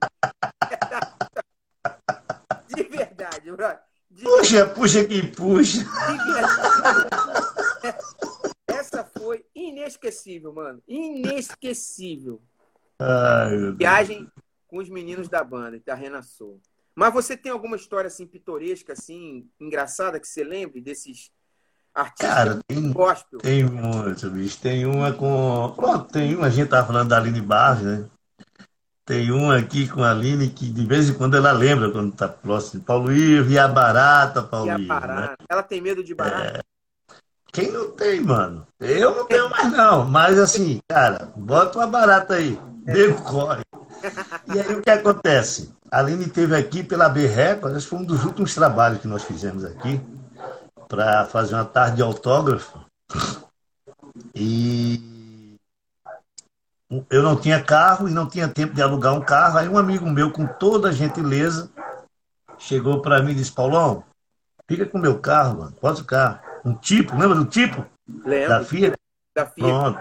De 2.68 2.82
verdade, 2.84 3.52
brother. 3.52 3.80
De 4.10 4.22
puxa, 4.24 4.66
puxa 4.66 5.04
que 5.04 5.26
puxa. 5.28 5.78
De 5.78 6.32
verdade. 6.32 7.08
Essa 8.68 9.04
foi 9.04 9.44
inesquecível, 9.54 10.52
mano. 10.52 10.82
Inesquecível. 10.86 12.40
Ai, 12.98 13.72
Viagem 13.72 14.30
com 14.68 14.78
os 14.78 14.88
meninos 14.88 15.28
da 15.28 15.42
banda, 15.42 15.80
da 15.84 15.94
Rena 15.94 16.22
Soul. 16.22 16.60
Mas 16.94 17.12
você 17.12 17.36
tem 17.36 17.50
alguma 17.50 17.76
história 17.76 18.08
assim 18.08 18.26
pitoresca, 18.26 18.92
assim, 18.92 19.48
engraçada 19.60 20.20
que 20.20 20.28
você 20.28 20.44
lembre 20.44 20.80
desses 20.80 21.30
artistas 21.94 22.28
Cara, 22.28 22.60
tem, 22.66 22.92
gospel? 22.92 23.40
Tem 23.40 23.64
muito, 23.64 24.30
bicho. 24.30 24.58
Tem 24.60 24.86
uma 24.86 25.12
com. 25.12 25.72
Pronto, 25.74 26.12
tem 26.12 26.36
uma, 26.36 26.46
a 26.46 26.50
gente 26.50 26.68
tava 26.68 26.86
falando 26.86 27.08
da 27.08 27.16
Aline 27.16 27.40
Barros, 27.40 27.82
né? 27.82 28.10
Tem 29.10 29.32
um 29.32 29.50
aqui 29.50 29.88
com 29.88 30.04
a 30.04 30.12
Aline 30.12 30.48
que 30.48 30.70
de 30.70 30.86
vez 30.86 31.10
em 31.10 31.14
quando 31.14 31.36
ela 31.36 31.50
lembra 31.50 31.90
quando 31.90 32.12
está 32.12 32.28
próximo. 32.28 32.80
Paulo 32.84 33.10
Ivo 33.10 33.50
e 33.50 33.58
a 33.58 33.66
barata, 33.66 34.40
Paulo 34.40 34.68
e 34.68 34.70
a 34.70 34.78
barata. 34.78 35.30
Né? 35.32 35.36
Ela 35.48 35.64
tem 35.64 35.80
medo 35.80 36.04
de 36.04 36.14
barata? 36.14 36.58
É... 36.58 37.14
Quem 37.50 37.72
não 37.72 37.90
tem, 37.90 38.20
mano? 38.20 38.64
Eu 38.78 39.12
não 39.16 39.26
tenho 39.26 39.50
mais, 39.50 39.72
não. 39.72 40.04
Mas 40.04 40.38
assim, 40.38 40.78
cara, 40.88 41.28
bota 41.34 41.78
uma 41.78 41.88
barata 41.88 42.34
aí. 42.34 42.56
É. 42.86 42.92
Decorre. 42.92 43.62
E 44.54 44.60
aí 44.60 44.74
o 44.76 44.80
que 44.80 44.90
acontece? 44.90 45.74
A 45.90 45.98
Aline 45.98 46.26
esteve 46.26 46.54
aqui 46.54 46.84
pela 46.84 47.08
B-Record, 47.08 47.76
esse 47.76 47.88
foi 47.88 47.98
um 47.98 48.04
dos 48.04 48.24
últimos 48.24 48.54
trabalhos 48.54 49.00
que 49.00 49.08
nós 49.08 49.24
fizemos 49.24 49.64
aqui, 49.64 50.00
para 50.88 51.26
fazer 51.26 51.54
uma 51.56 51.64
tarde 51.64 51.96
de 51.96 52.02
autógrafo. 52.02 52.78
E 54.32 55.09
eu 57.08 57.22
não 57.22 57.36
tinha 57.36 57.62
carro 57.62 58.08
e 58.08 58.12
não 58.12 58.26
tinha 58.26 58.48
tempo 58.48 58.74
de 58.74 58.82
alugar 58.82 59.14
um 59.14 59.20
carro. 59.20 59.58
Aí 59.58 59.68
um 59.68 59.78
amigo 59.78 60.08
meu, 60.10 60.32
com 60.32 60.46
toda 60.46 60.88
a 60.88 60.92
gentileza, 60.92 61.70
chegou 62.58 63.00
para 63.00 63.22
mim 63.22 63.32
e 63.32 63.36
disse: 63.36 63.52
Paulão, 63.52 64.02
fica 64.68 64.84
com 64.84 64.98
o 64.98 65.00
meu 65.00 65.18
carro, 65.18 65.58
mano. 65.58 65.72
Posso 65.80 66.02
o 66.02 66.06
carro? 66.06 66.40
Um 66.64 66.74
tipo, 66.74 67.16
lembra 67.16 67.36
do 67.36 67.44
tipo? 67.44 67.86
Lembro. 68.24 68.48
Da 68.48 68.64
Fiat? 68.64 68.96
Da 69.36 69.46
Fiat. 69.46 69.68
Pronto. 69.68 70.00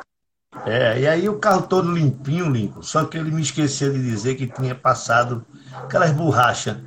É, 0.66 1.00
e 1.00 1.08
aí 1.08 1.30
o 1.30 1.40
carro 1.40 1.68
todo 1.68 1.92
limpinho, 1.92 2.50
limpo. 2.50 2.82
Só 2.82 3.06
que 3.06 3.18
ele 3.18 3.32
me 3.32 3.42
esqueceu 3.42 3.94
de 3.94 4.02
dizer 4.02 4.36
que 4.36 4.48
tinha 4.48 4.74
passado 4.74 5.46
aquelas 5.74 6.12
borrachas 6.12 6.78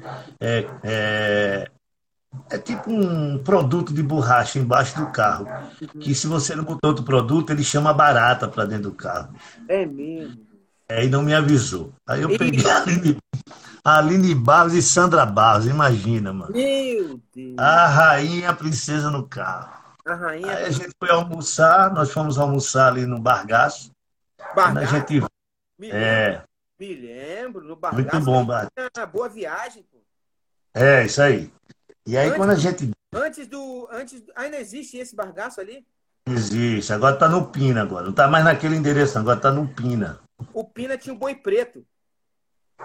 é, 0.40 0.66
é, 0.82 1.70
é 2.50 2.58
tipo 2.58 2.90
um 2.90 3.38
produto 3.38 3.92
de 3.92 4.02
borracha 4.02 4.58
embaixo 4.58 4.96
do 4.96 5.10
carro. 5.10 5.46
Que 6.00 6.14
se 6.14 6.26
você 6.26 6.54
não 6.54 6.64
botou 6.64 6.90
outro 6.90 7.04
produto, 7.04 7.50
ele 7.50 7.64
chama 7.64 7.92
barata 7.92 8.48
para 8.48 8.64
dentro 8.64 8.90
do 8.90 8.92
carro. 8.92 9.34
É 9.68 9.86
mesmo? 9.86 10.46
É, 10.88 11.04
e 11.04 11.08
não 11.08 11.22
me 11.22 11.34
avisou. 11.34 11.92
Aí 12.06 12.22
eu 12.22 12.28
peguei 12.36 12.68
a 12.68 12.82
Aline, 12.82 13.18
a 13.84 13.98
Aline 13.98 14.34
Barros 14.34 14.74
e 14.74 14.82
Sandra 14.82 15.24
Barros, 15.24 15.66
imagina, 15.66 16.32
mano. 16.32 16.52
Meu 16.52 17.20
Deus. 17.34 17.56
A 17.58 17.86
rainha 17.86 18.50
a 18.50 18.54
princesa 18.54 19.10
no 19.10 19.26
carro. 19.26 19.72
A 20.04 20.14
rainha. 20.14 20.50
Aí 20.50 20.64
a 20.66 20.70
gente 20.70 20.92
foi 20.98 21.10
almoçar, 21.10 21.92
nós 21.94 22.10
fomos 22.10 22.38
almoçar 22.38 22.88
ali 22.88 23.06
no 23.06 23.18
Bargaço. 23.18 23.90
Bargaço? 24.54 24.94
Gente... 24.94 25.24
Me 25.78 25.90
é. 25.90 26.28
Lembro, 26.30 26.46
me 26.78 26.94
lembro, 26.94 27.64
no 27.64 27.76
Bargaço. 27.76 28.02
Muito 28.02 28.24
bom, 28.24 28.44
Bargaço. 28.44 28.70
Boa 29.12 29.28
viagem, 29.28 29.84
pô. 29.90 29.98
É, 30.74 31.06
isso 31.06 31.22
aí. 31.22 31.50
E 32.06 32.16
aí, 32.16 32.34
quando 32.34 32.50
a 32.50 32.56
gente 32.56 32.92
Antes 33.12 33.46
do. 33.46 33.88
Antes, 33.90 34.24
ainda 34.34 34.58
existe 34.58 34.96
esse 34.96 35.14
bargaço 35.14 35.60
ali? 35.60 35.86
Existe. 36.26 36.92
Agora 36.92 37.16
tá 37.16 37.28
no 37.28 37.50
Pina 37.50 37.82
agora. 37.82 38.06
Não 38.06 38.12
tá 38.12 38.26
mais 38.26 38.44
naquele 38.44 38.76
endereço, 38.76 39.18
agora 39.18 39.38
tá 39.38 39.50
no 39.50 39.68
Pina. 39.68 40.20
O 40.54 40.64
Pina 40.64 40.96
tinha 40.96 41.14
o 41.14 41.18
boi 41.18 41.34
preto. 41.34 41.84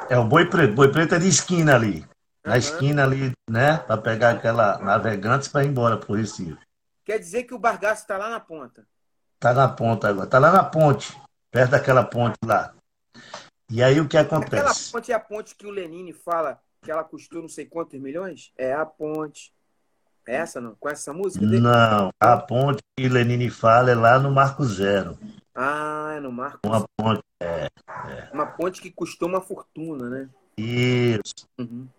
É 0.09 0.17
o 0.17 0.25
boi 0.25 0.49
preto. 0.49 0.73
Boi 0.73 0.91
preto 0.91 1.15
é 1.15 1.19
de 1.19 1.29
esquina 1.29 1.75
ali. 1.75 2.05
Na 2.43 2.53
uhum. 2.53 2.57
esquina 2.57 3.03
ali, 3.03 3.31
né? 3.49 3.77
Para 3.77 4.01
pegar 4.01 4.31
aquela 4.31 4.77
navegantes 4.79 5.47
para 5.47 5.63
ir 5.63 5.69
embora 5.69 5.97
pro 5.97 6.15
Recife. 6.15 6.57
Quer 7.05 7.19
dizer 7.19 7.43
que 7.43 7.53
o 7.53 7.59
bargaço 7.59 8.01
está 8.01 8.17
lá 8.17 8.29
na 8.29 8.39
ponta. 8.39 8.85
Tá 9.39 9.53
na 9.53 9.69
ponta 9.69 10.09
agora. 10.09 10.27
Tá 10.27 10.39
lá 10.39 10.51
na 10.51 10.63
ponte. 10.63 11.17
Perto 11.51 11.71
daquela 11.71 12.03
ponte 12.03 12.37
lá. 12.43 12.73
E 13.69 13.81
aí 13.81 13.99
o 14.01 14.07
que 14.07 14.17
acontece? 14.17 14.55
Aquela 14.57 14.91
ponte 14.91 15.11
é 15.11 15.15
a 15.15 15.19
ponte 15.19 15.55
que 15.55 15.65
o 15.65 15.71
Lenine 15.71 16.11
fala 16.11 16.59
que 16.87 16.91
ela 16.91 17.03
custou 17.03 17.41
não 17.41 17.49
sei 17.49 17.65
quantos 17.65 17.99
milhões? 17.99 18.53
É 18.57 18.71
a 18.71 18.85
ponte. 18.85 19.51
É 20.25 20.35
essa 20.35 20.61
não? 20.61 20.73
Com 20.79 20.87
essa 20.87 21.11
música 21.11 21.45
dele? 21.45 21.59
Não, 21.59 22.11
a 22.17 22.37
ponte 22.37 22.79
que 22.97 23.09
Lenine 23.09 23.49
fala 23.49 23.91
é 23.91 23.95
lá 23.95 24.17
no 24.17 24.31
Marco 24.31 24.63
Zero. 24.63 25.17
Ah, 25.53 26.13
é 26.15 26.21
no 26.21 26.31
Marco 26.31 26.59
Uma 26.65 26.85
ponte, 26.95 27.21
é, 27.41 27.67
é. 28.07 28.29
Uma 28.31 28.45
ponte 28.45 28.81
que 28.81 28.89
custou 28.89 29.27
uma 29.27 29.41
fortuna, 29.41 30.09
né? 30.09 30.29
Isso. 30.57 31.45
Uhum. 31.59 31.89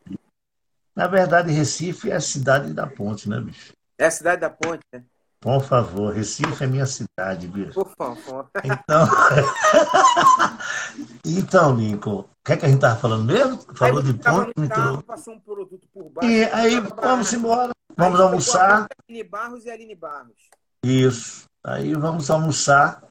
Na 0.97 1.07
verdade, 1.07 1.53
Recife 1.53 2.11
é 2.11 2.14
a 2.14 2.20
cidade 2.20 2.72
da 2.72 2.86
ponte, 2.86 3.28
né, 3.28 3.39
bicho? 3.41 3.74
É 3.99 4.07
a 4.07 4.11
cidade 4.11 4.41
da 4.41 4.49
ponte, 4.49 4.80
né? 4.91 5.05
Por 5.39 5.62
favor, 5.62 6.14
Recife 6.14 6.64
é 6.64 6.66
minha 6.66 6.86
cidade, 6.86 7.47
bicho. 7.47 7.74
Por 7.74 7.95
favor. 7.95 8.49
Então, 8.64 9.07
então 11.24 11.76
Lincoln, 11.76 12.24
que, 12.49 12.55
é 12.55 12.57
que 12.57 12.65
a 12.65 12.69
gente 12.69 12.79
estava 12.79 12.99
falando 12.99 13.25
mesmo? 13.25 13.59
Falou 13.75 14.03
de 14.03 14.15
ponte, 14.15 14.69
carro, 14.69 15.03
passou 15.03 15.35
um 15.35 15.41
produto 15.41 15.87
por 15.93 16.09
baixo. 16.09 16.31
E 16.31 16.45
aí, 16.45 16.81
vamos 16.81 17.31
embora. 17.33 17.73
Vamos 17.95 18.21
almoçar. 18.21 18.87
Aline 19.07 19.25
Barros 19.25 19.67
e 19.67 19.71
Aline 19.71 19.95
Barros. 19.95 20.49
Isso. 20.83 21.45
Aí 21.63 21.93
vamos 21.93 22.31
almoçar. 22.31 23.07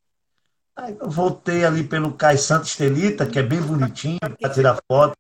Aí 0.75 0.97
eu 0.99 1.09
voltei 1.09 1.65
ali 1.65 1.83
pelo 1.83 2.13
Cais 2.13 2.41
Santa 2.41 2.65
Estelita, 2.65 3.27
que 3.27 3.37
é 3.37 3.43
bem 3.43 3.61
bonitinho, 3.61 4.17
para 4.19 4.49
tirar 4.49 4.79
foto 4.91 5.15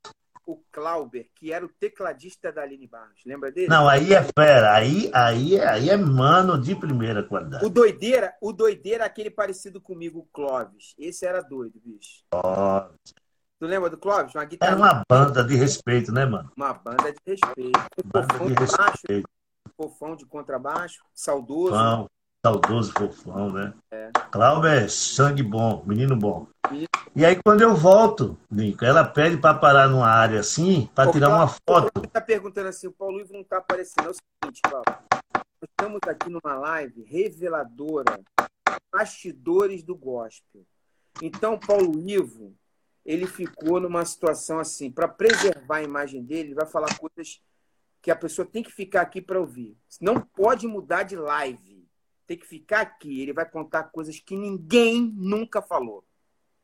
o 0.47 0.63
Clauber, 0.71 1.27
que 1.35 1.51
era 1.51 1.65
o 1.65 1.69
tecladista 1.69 2.53
da 2.53 2.61
Aline 2.61 2.87
Barros. 2.87 3.21
Lembra 3.25 3.51
dele? 3.51 3.67
Não, 3.67 3.87
aí 3.87 4.13
é 4.13 4.23
fera. 4.23 4.73
Aí, 4.73 5.11
aí, 5.13 5.59
aí 5.59 5.89
é 5.89 5.97
mano 5.97 6.57
de 6.57 6.73
primeira 6.73 7.21
qualidade. 7.21 7.65
O 7.65 7.69
doideira, 7.69 8.33
o 8.41 8.53
doideira 8.53 9.03
é 9.03 9.07
aquele 9.07 9.29
parecido 9.29 9.81
comigo, 9.81 10.19
o 10.19 10.25
Clóvis. 10.31 10.95
Esse 10.97 11.25
era 11.25 11.41
doido, 11.41 11.73
bicho. 11.83 12.23
Clóvis. 12.31 13.13
Tu 13.59 13.65
lembra 13.65 13.89
do 13.89 13.97
Clóvis? 13.97 14.35
Uma 14.35 14.45
guitarra. 14.45 14.71
Era 14.71 14.79
uma 14.79 15.03
banda 15.09 15.43
de 15.43 15.55
respeito, 15.55 16.11
né, 16.11 16.25
mano? 16.25 16.51
Uma 16.55 16.73
banda 16.73 17.11
de 17.11 17.19
respeito. 17.25 17.79
Banda 18.05 18.27
de 18.45 18.53
respeito. 18.53 19.29
Fofão 19.75 20.15
de 20.15 20.25
contrabaixo, 20.25 21.03
saudoso. 21.13 21.71
Fofão, 21.71 22.09
saudoso 22.45 22.93
fofão, 22.93 23.51
né? 23.51 23.73
É. 23.89 24.11
Cláudio 24.31 24.69
é 24.69 24.87
sangue 24.87 25.41
bom, 25.41 25.83
menino 25.87 26.15
bom. 26.15 26.47
E 27.15 27.25
aí, 27.25 27.39
quando 27.43 27.61
eu 27.61 27.75
volto, 27.75 28.37
Nico, 28.51 28.85
ela 28.85 29.03
pede 29.03 29.37
para 29.37 29.57
parar 29.57 29.87
numa 29.87 30.07
área 30.07 30.39
assim, 30.39 30.87
para 30.93 31.11
tirar 31.11 31.29
uma 31.29 31.47
foto. 31.47 31.91
Você 31.95 32.05
está 32.05 32.21
perguntando 32.21 32.69
assim, 32.69 32.87
o 32.87 32.91
Paulo 32.91 33.19
Ivo 33.19 33.33
não 33.33 33.41
está 33.41 33.57
aparecendo. 33.57 34.05
É 34.05 34.09
o 34.09 34.13
seguinte, 34.13 34.61
Paulo. 34.61 34.83
Nós 35.33 35.69
estamos 35.71 35.99
aqui 36.07 36.29
numa 36.29 36.55
live 36.59 37.01
reveladora, 37.03 38.19
bastidores 38.93 39.81
do 39.81 39.95
gospel. 39.95 40.61
Então, 41.21 41.57
Paulo 41.57 41.99
Ivo, 42.07 42.53
ele 43.07 43.25
ficou 43.25 43.79
numa 43.79 44.03
situação 44.03 44.59
assim, 44.59 44.91
para 44.91 45.07
preservar 45.07 45.77
a 45.77 45.83
imagem 45.83 46.21
dele, 46.21 46.49
ele 46.49 46.55
vai 46.55 46.65
falar 46.65 46.93
coisas 46.99 47.41
que 48.01 48.11
a 48.11 48.15
pessoa 48.17 48.45
tem 48.45 48.61
que 48.61 48.71
ficar 48.71 49.01
aqui 49.01 49.21
para 49.21 49.39
ouvir. 49.39 49.77
Não 50.01 50.19
pode 50.19 50.67
mudar 50.67 51.03
de 51.03 51.15
live. 51.15 51.87
Tem 52.27 52.37
que 52.37 52.45
ficar 52.45 52.81
aqui. 52.81 53.21
Ele 53.21 53.31
vai 53.31 53.49
contar 53.49 53.83
coisas 53.85 54.19
que 54.19 54.35
ninguém 54.35 55.13
nunca 55.15 55.61
falou. 55.61 56.03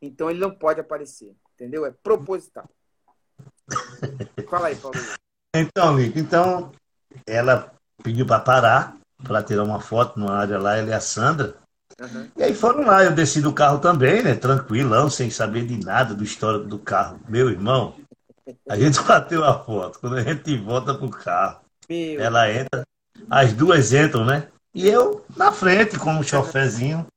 Então 0.01 0.29
ele 0.29 0.39
não 0.39 0.53
pode 0.53 0.81
aparecer, 0.81 1.33
entendeu? 1.53 1.85
É 1.85 1.91
proposital. 1.91 2.69
Fala 4.49 4.67
aí, 4.67 4.75
Paulo. 4.75 4.97
Então, 5.55 5.95
Nico, 5.95 6.19
então 6.19 6.73
ela 7.25 7.73
pediu 8.03 8.25
para 8.25 8.41
parar, 8.41 8.97
para 9.23 9.41
tirar 9.41 9.63
uma 9.63 9.79
foto 9.79 10.19
numa 10.19 10.35
área 10.35 10.59
lá, 10.59 10.75
ela 10.75 10.89
e 10.89 10.93
a 10.93 10.99
Sandra. 10.99 11.55
Uhum. 12.03 12.29
E 12.35 12.43
aí 12.43 12.53
foram 12.53 12.85
lá, 12.85 13.03
eu 13.03 13.13
desci 13.13 13.41
do 13.41 13.53
carro 13.53 13.79
também, 13.79 14.21
né? 14.21 14.35
Tranquilão, 14.35 15.09
sem 15.09 15.29
saber 15.29 15.65
de 15.65 15.83
nada 15.83 16.13
do 16.13 16.23
histórico 16.23 16.65
do 16.65 16.77
carro. 16.77 17.19
Meu 17.29 17.49
irmão, 17.49 17.95
a 18.67 18.77
gente 18.77 18.99
bateu 19.03 19.43
a 19.43 19.57
foto. 19.63 19.99
Quando 19.99 20.17
a 20.17 20.21
gente 20.21 20.57
volta 20.57 20.93
pro 20.93 21.09
carro, 21.09 21.61
Meu 21.89 22.21
ela 22.21 22.51
entra, 22.51 22.83
as 23.29 23.53
duas 23.53 23.93
entram, 23.93 24.25
né? 24.25 24.47
E 24.75 24.87
eu 24.87 25.25
na 25.37 25.51
frente, 25.51 25.97
como 25.97 26.19
um 26.19 26.23
chofezinho. 26.23 27.07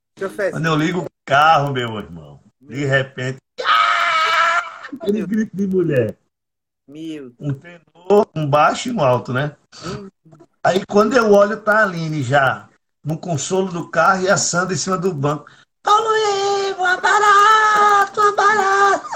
Quando 0.51 0.67
eu 0.67 0.77
ligo 0.77 1.01
o 1.01 1.07
carro, 1.25 1.73
meu 1.73 1.99
irmão, 1.99 2.41
de 2.61 2.85
repente. 2.85 3.39
Aquele 5.01 5.27
grito 5.27 5.57
de 5.57 5.67
mulher. 5.67 6.17
Meu. 6.87 7.33
Um 7.41 7.53
tenor, 7.53 8.29
um 8.35 8.47
baixo 8.49 8.89
e 8.89 8.93
um 8.93 9.01
alto, 9.01 9.33
né? 9.33 9.57
Hum. 9.85 10.09
Aí 10.63 10.85
quando 10.87 11.17
eu 11.17 11.33
olho, 11.33 11.57
tá 11.57 11.81
a 11.81 11.83
Aline 11.83 12.23
já 12.23 12.69
no 13.07 13.17
consolo 13.17 13.71
do 13.71 13.89
carro 13.89 14.23
e 14.23 14.29
a 14.29 14.37
Sandra 14.37 14.75
em 14.75 14.77
cima 14.77 14.99
do 14.99 15.15
banco. 15.15 15.47
Paulo 15.81 16.11
Ivo, 16.69 16.85
é 16.85 17.01
barato, 17.01 18.21
é 18.21 18.33
barato. 18.33 19.07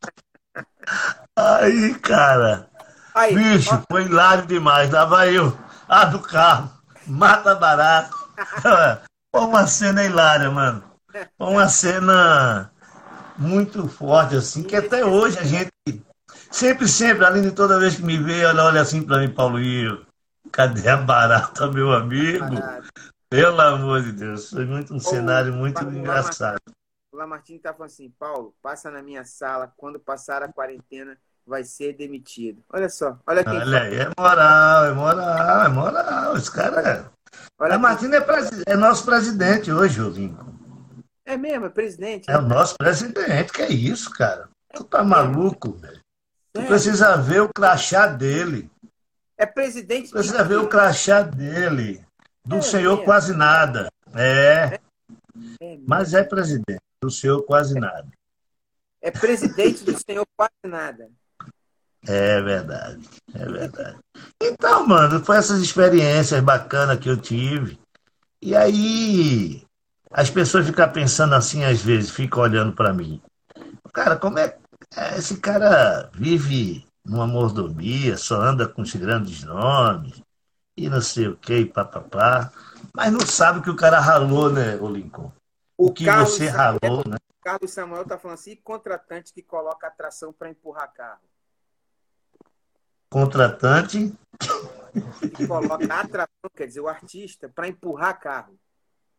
Aí, 1.35 1.95
cara. 1.95 2.69
Aí, 3.15 3.35
bicho, 3.35 3.75
ó. 3.75 3.81
foi 3.91 4.05
hilário 4.05 4.47
demais. 4.47 4.91
Lá 4.91 5.07
vai 5.07 5.37
eu, 5.37 5.57
ah, 5.89 6.05
do 6.05 6.19
carro, 6.19 6.71
mata 7.07 7.55
barato. 7.55 8.15
Foi 9.35 9.45
uma 9.47 9.67
cena 9.67 10.05
hilária, 10.05 10.51
mano. 10.51 10.85
Foi 11.39 11.49
uma 11.49 11.67
cena 11.67 12.71
muito 13.39 13.89
forte, 13.89 14.37
assim, 14.37 14.63
que 14.63 14.77
até 14.77 15.03
hoje 15.05 15.39
a 15.39 15.45
gente. 15.45 15.72
Sempre, 16.53 16.87
sempre, 16.87 17.25
além 17.25 17.43
de 17.43 17.53
toda 17.53 17.79
vez 17.79 17.97
que 17.97 18.03
me 18.03 18.19
vê, 18.19 18.43
ela 18.43 18.67
olha 18.67 18.83
assim 18.83 19.03
pra 19.03 19.19
mim, 19.19 19.33
Paulo 19.33 19.59
Io. 19.59 20.07
Cadê 20.53 20.87
a 20.87 20.99
barata, 20.99 21.67
meu 21.69 21.91
amigo? 21.93 22.45
Pelo 23.31 23.61
amor 23.61 24.03
de 24.03 24.13
Deus, 24.13 24.51
foi 24.51 24.67
muito 24.67 24.95
um 24.95 25.01
cenário 25.01 25.55
muito 25.55 25.83
engraçado. 25.83 26.61
O 27.11 27.17
Lamartine 27.17 27.59
tá 27.59 27.73
falando 27.73 27.91
assim, 27.91 28.13
Paulo, 28.19 28.55
passa 28.63 28.91
na 28.91 29.03
minha 29.03 29.25
sala, 29.25 29.73
quando 29.79 29.99
passar 29.99 30.43
a 30.43 30.53
quarentena, 30.53 31.17
vai 31.47 31.65
ser 31.65 31.95
demitido. 31.95 32.63
Olha 32.71 32.91
só, 32.91 33.19
olha 33.27 33.43
quem 33.43 33.59
Olha 33.59 33.83
aí, 33.83 33.95
é 33.97 34.11
moral, 34.19 34.85
é 34.85 34.93
moral, 34.93 35.65
é 35.65 35.69
moral. 35.69 36.37
Esse 36.37 36.51
cara 36.51 36.81
é. 36.87 37.05
Olha, 37.59 37.79
Martins 37.79 38.13
é, 38.13 38.73
é, 38.73 38.77
nosso 38.77 39.07
presidente 39.07 39.73
hoje, 39.73 40.01
Lincoln. 40.03 40.53
É 41.25 41.37
mesmo, 41.39 41.65
é 41.65 41.71
presidente. 41.71 42.31
É 42.31 42.37
o 42.37 42.43
nosso 42.43 42.77
presidente, 42.77 43.53
que 43.53 43.63
é 43.63 43.73
isso, 43.73 44.11
cara. 44.11 44.51
Tu 44.75 44.85
tá 44.85 45.03
maluco, 45.03 45.73
velho. 45.73 46.02
Tu 46.53 46.63
precisa 46.67 47.17
ver 47.17 47.43
o 47.43 47.49
crachá 47.49 48.07
dele. 48.07 48.71
É 49.37 49.47
presidente. 49.47 50.09
Tu 50.09 50.13
precisa 50.13 50.45
ver 50.45 50.59
o 50.59 50.69
crachá 50.69 51.23
dele. 51.23 52.05
Do 52.45 52.57
é 52.57 52.63
senhor 52.63 52.93
mesmo. 52.93 53.05
quase 53.05 53.35
nada. 53.35 53.91
É. 54.15 54.79
é 55.61 55.79
Mas 55.87 56.15
é 56.15 56.23
presidente. 56.23 56.83
Do 57.03 57.11
senhor 57.11 57.43
quase 57.43 57.79
nada. 57.79 58.07
É 59.01 59.11
presidente 59.11 59.83
do 59.83 59.99
senhor 59.99 60.27
quase 60.37 60.53
nada. 60.65 61.11
É 62.07 62.41
verdade, 62.41 63.09
é 63.33 63.45
verdade. 63.45 63.99
Então, 64.41 64.87
mano, 64.87 65.25
foi 65.25 65.37
essas 65.37 65.61
experiências 65.61 66.41
bacanas 66.41 66.99
que 66.99 67.09
eu 67.09 67.17
tive. 67.17 67.79
E 68.41 68.57
aí, 68.57 69.63
as 70.11 70.29
pessoas 70.29 70.67
ficam 70.67 70.91
pensando 70.91 71.35
assim, 71.35 71.65
às 71.65 71.81
vezes, 71.81 72.11
ficam 72.11 72.43
olhando 72.43 72.73
para 72.73 72.93
mim. 72.93 73.23
Cara, 73.93 74.17
como 74.17 74.39
é. 74.39 74.57
Esse 75.17 75.39
cara 75.39 76.11
vive 76.15 76.87
numa 77.05 77.27
mordomia, 77.27 78.17
só 78.17 78.41
anda 78.41 78.69
com 78.69 78.83
os 78.83 78.95
grandes 78.95 79.43
nomes, 79.43 80.23
e 80.77 80.89
não 80.89 81.01
sei 81.01 81.29
o 81.29 81.37
que, 81.37 81.65
papapá. 81.65 82.53
Mas 82.95 83.13
não 83.13 83.21
sabe 83.21 83.59
o 83.59 83.63
que 83.63 83.71
o 83.71 83.77
cara 83.77 84.01
ralou, 84.01 84.51
né, 84.51 84.77
o 84.77 84.89
Lincoln? 84.89 85.33
O, 85.77 85.87
o 85.87 85.93
que 85.93 86.05
Carlos 86.05 86.33
você 86.33 86.51
Samuel, 86.51 86.79
ralou, 86.81 87.05
né? 87.09 87.17
Carlos 87.43 87.71
Samuel 87.71 88.05
tá 88.05 88.19
falando 88.19 88.35
assim, 88.35 88.57
contratante 88.57 89.33
que 89.33 89.43
coloca 89.43 89.87
atração 89.87 90.33
para 90.33 90.51
empurrar 90.51 90.93
carro 90.93 91.21
contratante. 93.13 94.15
E 95.23 95.47
coloca 95.47 95.85
atração, 95.95 96.51
quer 96.57 96.67
dizer, 96.67 96.81
o 96.81 96.89
artista, 96.89 97.49
para 97.49 97.69
empurrar 97.69 98.19
carro. 98.19 98.59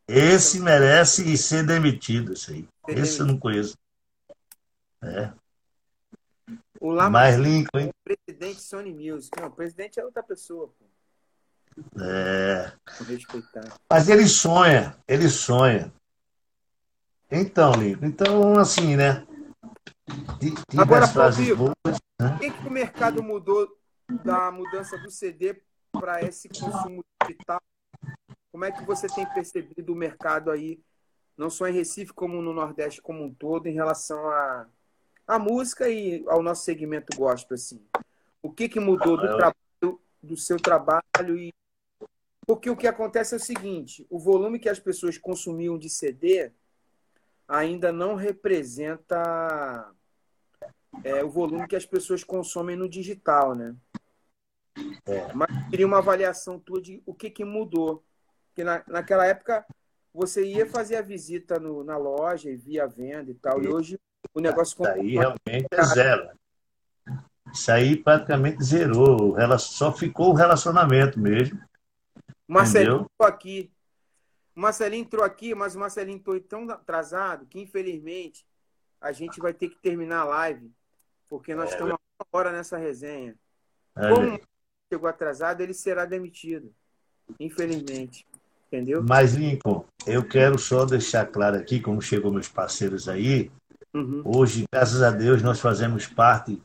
Esse 0.08 0.60
merece 0.60 1.38
ser 1.38 1.66
demitido, 1.66 2.34
isso 2.34 2.52
aí. 2.52 2.68
Ser 2.86 2.92
Esse 2.92 2.96
demitido. 2.96 3.22
eu 3.22 3.26
não 3.28 3.40
conheço. 3.40 3.78
É. 5.04 5.32
O 6.84 6.92
Lama 6.92 7.12
Mais 7.12 7.38
Lincoln, 7.38 7.80
hein? 7.80 7.90
O 7.90 8.04
presidente 8.04 8.62
Sony 8.62 8.92
Music. 8.94 9.40
Não, 9.40 9.48
o 9.48 9.52
presidente 9.52 10.02
é 10.02 10.04
outra 10.04 10.22
pessoa, 10.22 10.68
pô. 10.68 10.86
É. 12.04 12.74
Vou 13.00 13.08
respeitar. 13.08 13.80
Mas 13.90 14.10
ele 14.10 14.28
sonha, 14.28 14.94
ele 15.08 15.30
sonha. 15.30 15.94
Então, 17.32 17.72
Lincoln, 17.72 18.06
então, 18.06 18.60
assim, 18.60 18.98
né? 18.98 19.26
Agora, 20.78 21.08
Paulo, 21.08 21.56
boas, 21.56 22.00
né? 22.20 22.36
o 22.36 22.40
que, 22.40 22.52
que 22.52 22.68
o 22.68 22.72
mercado 22.72 23.24
mudou 23.24 23.66
da 24.22 24.52
mudança 24.52 24.98
do 24.98 25.10
CD 25.10 25.62
para 25.90 26.22
esse 26.22 26.50
consumo 26.50 27.02
digital, 27.26 27.62
como 28.52 28.66
é 28.66 28.72
que 28.74 28.84
você 28.84 29.08
tem 29.08 29.26
percebido 29.34 29.94
o 29.94 29.96
mercado 29.96 30.52
aí, 30.52 30.82
não 31.38 31.50
só 31.50 31.66
em 31.66 31.74
Recife, 31.74 32.12
como 32.12 32.42
no 32.42 32.52
Nordeste 32.52 33.02
como 33.02 33.24
um 33.24 33.34
todo, 33.34 33.68
em 33.68 33.74
relação 33.74 34.28
a, 34.28 34.68
a, 35.28 35.40
música 35.40 35.90
e 35.90 36.24
ao 36.28 36.42
nosso 36.42 36.64
segmento 36.64 37.16
gospel, 37.18 37.56
assim? 37.56 37.82
O 38.42 38.52
que, 38.52 38.68
que 38.68 38.80
mudou 38.80 39.18
do, 39.18 39.38
trabalho, 39.38 40.02
do 40.22 40.38
seu 40.38 40.58
trabalho 40.58 41.38
e 41.38 41.54
porque 42.46 42.70
o 42.70 42.76
que 42.76 42.88
acontece 42.88 43.34
é 43.34 43.38
o 43.38 43.40
seguinte: 43.40 44.06
o 44.10 44.20
volume 44.20 44.60
que 44.60 44.70
as 44.70 44.80
pessoas 44.80 45.18
consumiam 45.18 45.78
de 45.78 45.90
CD 45.90 46.52
ainda 47.48 47.92
não 47.92 48.16
representa 48.16 49.92
é, 51.04 51.24
o 51.24 51.30
volume 51.30 51.68
que 51.68 51.76
as 51.76 51.86
pessoas 51.86 52.24
consomem 52.24 52.76
no 52.76 52.90
digital, 52.90 53.56
né? 53.56 53.76
É. 55.06 55.32
Mas 55.34 55.70
queria 55.70 55.86
uma 55.86 56.00
avaliação 56.00 56.60
tua 56.60 56.82
de 56.82 57.02
o 57.06 57.14
que, 57.14 57.30
que 57.30 57.46
mudou. 57.46 58.04
Porque 58.48 58.64
na, 58.64 58.84
naquela 58.88 59.26
época 59.26 59.66
você 60.14 60.46
ia 60.46 60.66
fazer 60.66 60.98
a 60.98 61.02
visita 61.02 61.60
no, 61.60 61.84
na 61.84 61.98
loja 61.98 62.50
e 62.50 62.56
via 62.56 62.84
a 62.84 62.88
venda 62.88 63.32
e 63.32 63.36
tal, 63.36 63.62
e, 63.62 63.66
e 63.66 63.70
hoje 63.70 64.00
o 64.34 64.40
negócio... 64.40 64.74
Isso 64.74 64.86
aí 64.86 65.12
realmente 65.12 65.68
é 65.72 65.84
zero. 65.84 66.30
Isso 67.52 67.72
aí 67.72 67.96
praticamente 67.96 68.64
zerou, 68.64 69.36
só 69.60 69.92
ficou 69.92 70.32
o 70.32 70.34
relacionamento 70.34 71.20
mesmo. 71.20 71.60
Marcelinho 72.48 73.02
entrou 73.02 73.28
aqui. 73.28 73.72
O 74.56 74.62
Marcelinho 74.62 75.02
entrou 75.02 75.24
aqui, 75.24 75.56
mas 75.56 75.76
o 75.76 75.80
Marcelinho 75.80 76.18
entrou 76.18 76.40
tão 76.40 76.70
atrasado 76.70 77.46
que, 77.46 77.60
infelizmente, 77.60 78.46
a 79.02 79.12
gente 79.12 79.40
vai 79.40 79.54
ter 79.54 79.70
que 79.70 79.82
terminar 79.82 80.22
a 80.22 80.26
live, 80.26 80.72
porque 81.28 81.54
nós 81.54 81.70
é, 81.70 81.74
estamos 81.74 81.94
uma 81.94 82.28
hora 82.32 82.52
nessa 82.52 82.78
resenha. 82.78 83.36
É, 83.96 84.10
Como 84.10 84.40
chegou 84.92 85.10
atrasado, 85.10 85.62
ele 85.62 85.74
será 85.74 86.06
demitido. 86.06 86.74
Infelizmente. 87.40 88.26
Entendeu? 88.68 89.04
Mas, 89.08 89.36
Lincoln, 89.36 89.86
eu 90.08 90.28
quero 90.28 90.58
só 90.58 90.86
deixar 90.86 91.28
claro 91.28 91.58
aqui, 91.58 91.80
como 91.80 92.02
chegou 92.02 92.32
meus 92.32 92.48
parceiros 92.48 93.08
aí, 93.08 93.52
uhum. 93.94 94.22
hoje, 94.26 94.66
graças 94.72 95.02
a 95.02 95.12
Deus, 95.12 95.42
nós 95.42 95.60
fazemos 95.60 96.08
parte 96.08 96.62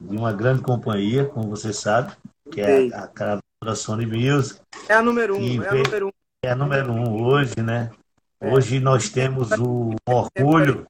de 0.00 0.16
uma 0.16 0.32
grande 0.32 0.62
companhia, 0.62 1.24
como 1.24 1.48
você 1.48 1.72
sabe, 1.72 2.12
que 2.50 2.60
é 2.60 2.94
a, 2.94 3.04
a 3.04 3.40
da 3.64 3.74
Sony 3.74 4.06
Music. 4.06 4.60
É 4.88 4.94
a 4.94 5.02
número 5.02 5.36
um, 5.36 5.62
é 5.62 5.68
a 5.68 5.74
número 5.74 6.06
um. 6.08 6.10
É 6.42 6.50
a 6.50 6.54
número 6.54 6.92
um 6.92 7.22
hoje, 7.22 7.60
né? 7.62 7.90
É. 8.40 8.52
Hoje 8.52 8.78
nós 8.78 9.08
temos 9.08 9.50
o 9.52 9.94
orgulho, 10.06 10.86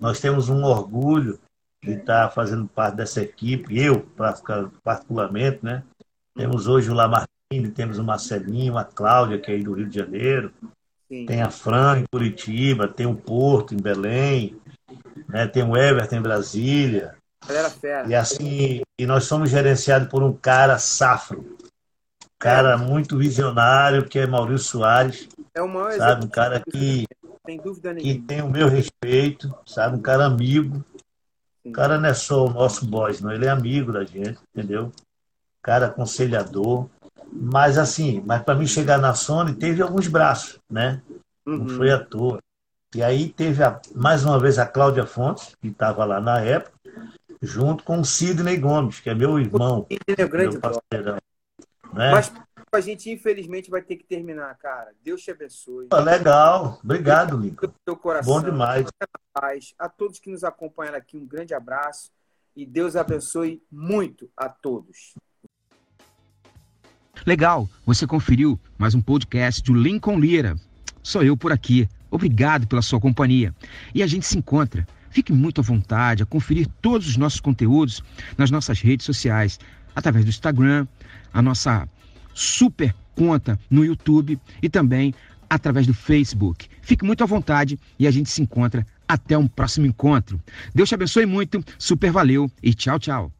nós 0.00 0.20
temos 0.20 0.48
um 0.48 0.62
orgulho 0.62 1.38
de 1.82 1.92
estar 1.92 2.30
fazendo 2.30 2.68
parte 2.68 2.96
dessa 2.96 3.20
equipe, 3.20 3.78
eu 3.78 4.06
particularmente, 4.82 5.60
né? 5.62 5.82
Temos 6.34 6.68
hoje 6.68 6.90
o 6.90 6.94
Lamartine, 6.94 7.70
temos 7.74 7.98
o 7.98 8.04
Marcelinho, 8.04 8.78
a 8.78 8.84
Cláudia, 8.84 9.38
que 9.38 9.50
é 9.50 9.54
aí 9.54 9.62
do 9.62 9.72
Rio 9.72 9.88
de 9.88 9.98
Janeiro, 9.98 10.52
Sim. 11.10 11.26
tem 11.26 11.42
a 11.42 11.50
Fran 11.50 11.98
em 11.98 12.04
Curitiba, 12.06 12.86
tem 12.86 13.04
o 13.04 13.16
Porto 13.16 13.74
em 13.74 13.82
Belém, 13.82 14.56
né? 15.28 15.46
tem 15.48 15.64
o 15.64 15.76
Everton 15.76 16.16
em 16.16 16.22
Brasília, 16.22 17.16
Galera 17.46 17.70
fera. 17.70 18.08
E 18.08 18.14
assim, 18.14 18.82
e 18.98 19.06
nós 19.06 19.24
somos 19.24 19.50
gerenciados 19.50 20.08
por 20.08 20.22
um 20.22 20.32
cara 20.32 20.78
safro. 20.78 21.56
Cara 22.38 22.76
muito 22.78 23.18
visionário, 23.18 24.06
que 24.06 24.18
é 24.18 24.26
Maurício 24.26 24.68
Soares. 24.68 25.28
É 25.54 25.60
o 25.60 25.68
maior 25.68 25.92
sabe? 25.92 26.26
Um 26.26 26.28
cara 26.28 26.60
que, 26.60 27.06
dúvida 27.62 27.92
nenhuma. 27.92 28.14
que 28.14 28.20
tem 28.26 28.42
o 28.42 28.48
meu 28.48 28.68
respeito, 28.68 29.54
sabe? 29.66 29.96
Um 29.96 30.02
cara 30.02 30.26
amigo. 30.26 30.84
O 31.64 31.72
cara 31.72 31.98
não 31.98 32.08
é 32.08 32.14
só 32.14 32.46
o 32.46 32.50
nosso 32.50 32.86
boss, 32.86 33.20
não. 33.20 33.32
Ele 33.32 33.46
é 33.46 33.50
amigo 33.50 33.92
da 33.92 34.04
gente, 34.04 34.38
entendeu? 34.54 34.90
Cara 35.62 35.86
aconselhador. 35.86 36.88
Mas 37.32 37.78
assim, 37.78 38.22
mas 38.26 38.42
para 38.42 38.54
mim 38.54 38.66
chegar 38.66 38.98
na 38.98 39.14
Sony 39.14 39.54
teve 39.54 39.82
alguns 39.82 40.08
braços, 40.08 40.58
né? 40.68 41.00
Uhum. 41.46 41.58
Não 41.58 41.68
foi 41.68 41.90
à 41.90 41.98
toa. 42.02 42.40
E 42.94 43.02
aí 43.02 43.28
teve 43.28 43.62
a, 43.62 43.80
mais 43.94 44.24
uma 44.24 44.38
vez 44.38 44.58
a 44.58 44.66
Cláudia 44.66 45.06
Fontes, 45.06 45.54
que 45.60 45.68
estava 45.68 46.04
lá 46.04 46.20
na 46.20 46.40
época, 46.40 46.72
junto 47.40 47.84
com 47.84 48.00
o 48.00 48.04
Sidney 48.04 48.56
Gomes, 48.56 48.98
que 48.98 49.08
é 49.08 49.14
meu 49.14 49.38
irmão. 49.38 49.86
Sidney 49.88 50.16
é 50.18 50.28
grande 50.28 50.58
meu 50.58 50.60
parceirão. 50.60 51.18
Né? 51.92 52.10
Mas 52.10 52.32
a 52.72 52.80
gente, 52.80 53.10
infelizmente, 53.10 53.70
vai 53.70 53.82
ter 53.82 53.96
que 53.96 54.04
terminar, 54.04 54.56
cara. 54.58 54.92
Deus 55.02 55.22
te 55.22 55.30
abençoe. 55.30 55.88
legal. 55.92 56.80
Obrigado. 56.82 57.40
Teu 57.84 57.96
coração. 57.96 58.34
Bom 58.34 58.42
demais. 58.42 58.86
A 59.78 59.88
todos 59.88 60.18
que 60.18 60.30
nos 60.30 60.44
acompanham 60.44 60.94
aqui, 60.94 61.16
um 61.16 61.26
grande 61.26 61.54
abraço. 61.54 62.10
E 62.56 62.66
Deus 62.66 62.96
abençoe 62.96 63.62
muito 63.70 64.28
a 64.36 64.48
todos. 64.48 65.14
Legal, 67.26 67.68
você 67.84 68.06
conferiu 68.06 68.58
mais 68.78 68.94
um 68.94 69.00
podcast 69.00 69.62
do 69.62 69.74
Lincoln 69.74 70.18
Lira. 70.18 70.56
Sou 71.02 71.22
eu 71.22 71.36
por 71.36 71.52
aqui. 71.52 71.88
Obrigado 72.10 72.66
pela 72.66 72.82
sua 72.82 73.00
companhia. 73.00 73.54
E 73.94 74.02
a 74.02 74.06
gente 74.06 74.26
se 74.26 74.38
encontra 74.38 74.86
Fique 75.10 75.32
muito 75.32 75.60
à 75.60 75.64
vontade 75.64 76.22
a 76.22 76.26
conferir 76.26 76.68
todos 76.80 77.08
os 77.08 77.16
nossos 77.16 77.40
conteúdos 77.40 78.02
nas 78.38 78.50
nossas 78.50 78.80
redes 78.80 79.04
sociais, 79.04 79.58
através 79.94 80.24
do 80.24 80.28
Instagram, 80.28 80.86
a 81.32 81.42
nossa 81.42 81.88
super 82.32 82.94
conta 83.14 83.58
no 83.68 83.84
YouTube 83.84 84.38
e 84.62 84.68
também 84.68 85.12
através 85.48 85.86
do 85.86 85.92
Facebook. 85.92 86.68
Fique 86.80 87.04
muito 87.04 87.24
à 87.24 87.26
vontade 87.26 87.78
e 87.98 88.06
a 88.06 88.10
gente 88.10 88.30
se 88.30 88.40
encontra 88.40 88.86
até 89.06 89.36
um 89.36 89.48
próximo 89.48 89.86
encontro. 89.86 90.40
Deus 90.72 90.88
te 90.88 90.94
abençoe 90.94 91.26
muito, 91.26 91.62
super 91.76 92.12
valeu 92.12 92.48
e 92.62 92.72
tchau, 92.72 92.98
tchau. 92.98 93.39